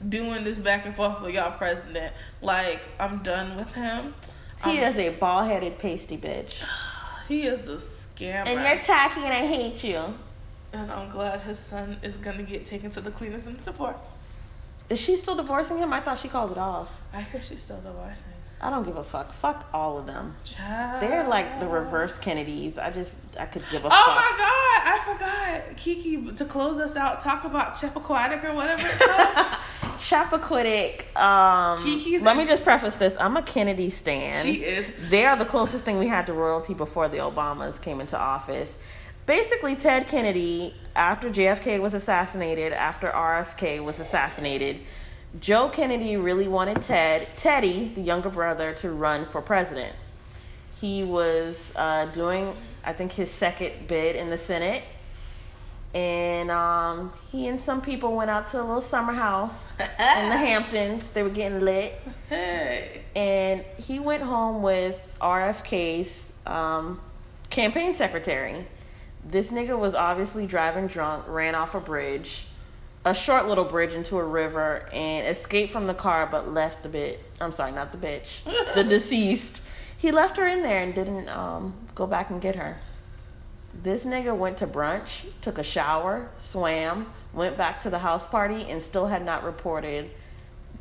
[0.07, 2.13] doing this back and forth with y'all president.
[2.41, 4.13] Like, I'm done with him.
[4.63, 6.63] He Um, is a bald headed pasty bitch.
[7.27, 8.47] He is a scammer.
[8.47, 10.01] And you're tacky and I hate you.
[10.73, 14.15] and I'm glad his son is gonna get taken to the cleaners in the divorce.
[14.89, 15.93] Is she still divorcing him?
[15.93, 16.91] I thought she called it off.
[17.13, 18.33] I hear she's still divorcing.
[18.61, 19.33] I don't give a fuck.
[19.35, 20.35] Fuck all of them.
[20.43, 21.01] Child.
[21.01, 22.77] They're like the reverse Kennedys.
[22.77, 24.01] I just, I could give a Oh fuck.
[24.01, 25.77] Oh my god, I forgot.
[25.77, 29.47] Kiki, to close us out, talk about Chappaquiddick or whatever it's called.
[29.99, 31.15] Chappaquiddick.
[31.15, 33.15] Um, Kiki's let a- me just preface this.
[33.19, 34.43] I'm a Kennedy stan.
[34.43, 34.85] she is.
[35.09, 38.71] They are the closest thing we had to royalty before the Obamas came into office.
[39.25, 44.79] Basically, Ted Kennedy, after JFK was assassinated, after RFK was assassinated,
[45.39, 49.95] Joe Kennedy really wanted Ted, Teddy, the younger brother, to run for president.
[50.81, 54.83] He was uh, doing, I think, his second bid in the Senate.
[55.93, 59.87] And um, he and some people went out to a little summer house in the
[60.37, 61.07] Hamptons.
[61.09, 61.99] They were getting lit
[62.29, 63.01] Hey.
[63.15, 67.01] and he went home with RFK's um,
[67.49, 68.67] campaign secretary.
[69.27, 72.45] This nigga was obviously driving drunk, ran off a bridge,
[73.09, 76.89] a short little bridge into a river, and escaped from the car, but left the
[76.89, 77.23] bit.
[77.41, 78.43] I'm sorry, not the bitch,
[78.75, 79.63] the deceased.
[79.97, 82.79] He left her in there and didn't um, go back and get her.
[83.73, 88.69] This nigga went to brunch, took a shower, swam, went back to the house party,
[88.69, 90.11] and still had not reported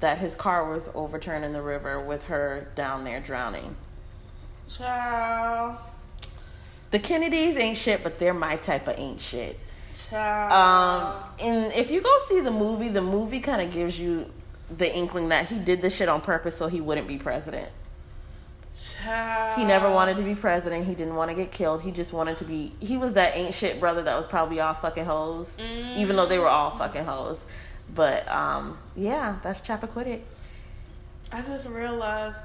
[0.01, 3.75] that his car was overturned in the river with her down there drowning.
[4.69, 5.79] Ciao.
[6.91, 9.59] The Kennedys ain't shit, but they're my type of ain't shit.
[10.13, 14.27] Um, and if you go see the movie, the movie kind of gives you
[14.77, 17.71] the inkling that he did this shit on purpose so he wouldn't be president.
[18.75, 19.55] Ciao.
[19.57, 20.87] He never wanted to be president.
[20.87, 21.83] He didn't want to get killed.
[21.83, 22.73] He just wanted to be.
[22.79, 25.59] He was that ain't shit brother that was probably all fucking hoes,
[25.97, 27.45] even though they were all fucking hoes.
[27.93, 30.21] But um, yeah, that's Chappaquiddick.
[31.33, 32.39] I just realized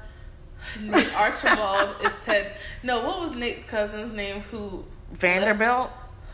[0.80, 2.52] Nate Archibald is Ted.
[2.82, 4.40] No, what was Nate's cousin's name?
[4.50, 5.90] Who Vanderbilt,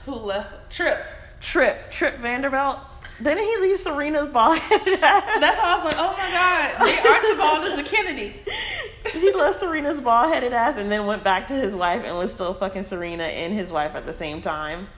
[0.06, 0.98] who left Tripp?
[1.40, 2.78] Tripp, Tripp Vanderbilt.
[3.22, 4.58] Didn't he leave Serena's bald?
[4.70, 8.34] That's why I was like, oh my god, Nate Archibald is the Kennedy.
[9.12, 12.30] he left Serena's bald headed ass and then went back to his wife and was
[12.30, 14.88] still fucking Serena and his wife at the same time.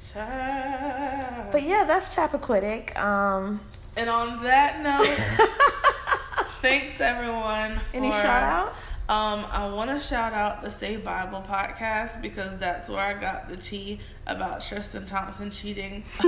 [0.00, 1.48] Ciao.
[1.52, 2.96] But yeah, that's Chappaquiddick.
[2.96, 3.60] Um,
[3.96, 5.06] And on that note,
[6.62, 7.78] thanks everyone.
[7.90, 8.84] For, any shout outs?
[9.08, 13.48] Um, I want to shout out the Say Bible podcast because that's where I got
[13.48, 16.04] the tea about Tristan Thompson cheating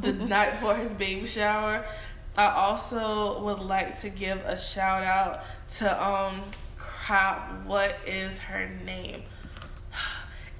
[0.00, 1.84] the night before his baby shower.
[2.36, 5.44] I also would like to give a shout out
[5.78, 6.42] to um
[6.76, 9.22] crap, what is her name?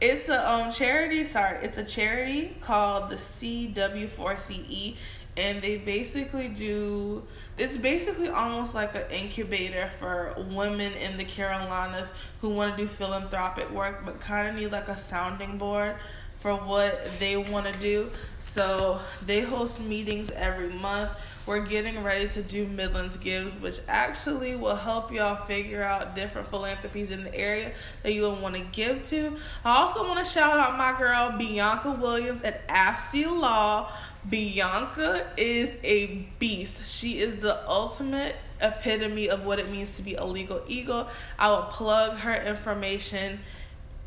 [0.00, 4.94] It's a um charity, sorry, it's a charity called the CW4CE
[5.38, 7.22] and they basically do
[7.56, 12.10] it's basically almost like an incubator for women in the Carolinas
[12.40, 15.96] who want to do philanthropic work but kind of need like a sounding board
[16.38, 18.10] for what they want to do.
[18.38, 21.10] So they host meetings every month.
[21.46, 26.48] We're getting ready to do Midlands Gives, which actually will help y'all figure out different
[26.48, 29.36] philanthropies in the area that you would want to give to.
[29.64, 33.90] I also want to shout out my girl Bianca Williams at AFC Law.
[34.28, 36.86] Bianca is a beast.
[36.86, 41.08] She is the ultimate epitome of what it means to be a legal eagle.
[41.38, 43.40] I will plug her information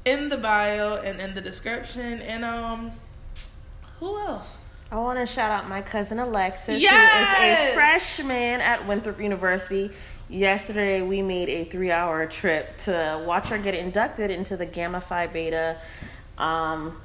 [0.06, 2.22] in the bio and in the description.
[2.22, 2.92] And um,
[4.00, 4.58] who else?
[4.92, 7.38] I want to shout out my cousin Alexis, Yes!
[7.38, 9.92] who is a freshman at Winthrop University.
[10.28, 15.28] Yesterday, we made a three-hour trip to watch her get inducted into the Gamma Phi
[15.28, 15.78] Beta
[16.38, 17.02] um,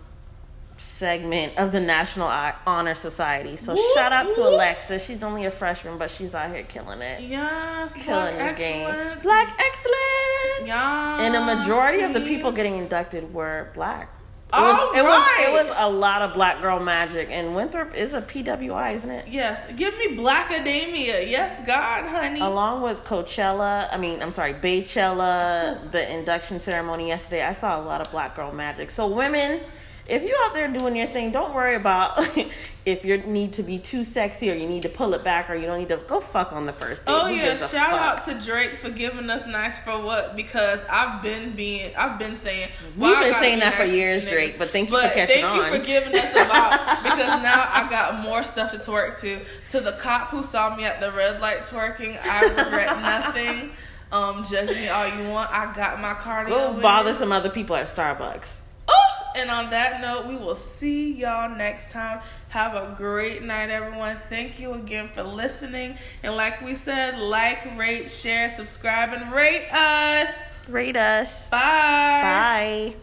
[0.78, 2.28] segment of the National
[2.66, 3.57] Honor Society.
[3.57, 4.47] So Whoop, shout out to.
[4.47, 5.05] Alexis.
[5.05, 7.23] She's only a freshman, but she's out here killing it.
[7.23, 8.85] Yes, Killing Black the game.
[9.23, 10.66] Black excellence.
[10.69, 14.11] Yes, And the majority of the people getting inducted were black.
[14.48, 15.47] It was, it was right.
[15.48, 19.27] it was a lot of black girl magic, and Winthrop is a PWI, isn't it?
[19.27, 21.27] Yes, give me Black Academia.
[21.27, 22.39] Yes, God, honey.
[22.39, 27.82] Along with Coachella, I mean, I'm sorry, Baychella, the induction ceremony yesterday, I saw a
[27.82, 28.93] lot of black girl magic.
[28.93, 29.61] So women,
[30.08, 32.18] if you out there doing your thing, don't worry about
[32.86, 35.54] if you need to be too sexy or you need to pull it back or
[35.56, 37.12] you don't need to go fuck on the first date.
[37.12, 37.92] Oh Who yeah, shout fuck?
[38.00, 42.36] out to Drake for giving us nice for what because I've been being I've been
[42.36, 44.30] saying We've been saying be that for nice years, niggas.
[44.30, 45.72] Drake, but thank you for But catching thank on.
[45.72, 46.70] you for giving us about
[47.02, 49.40] because now I got more stuff to twerk to.
[49.70, 53.00] To the cop who saw me at the red light twerking, I regret
[53.34, 53.72] nothing.
[54.12, 55.50] Um, judge me all you want.
[55.50, 56.48] I got my cardio.
[56.48, 58.58] Go bother some other people at Starbucks.
[58.86, 62.20] Oh, and on that note, we will see y'all next time.
[62.48, 64.18] Have a great night, everyone.
[64.28, 65.98] Thank you again for listening.
[66.22, 70.30] And like we said, like, rate, share, subscribe, and rate us.
[70.68, 71.48] Rate us.
[71.48, 72.94] Bye.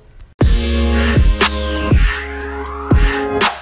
[3.19, 3.59] Bye.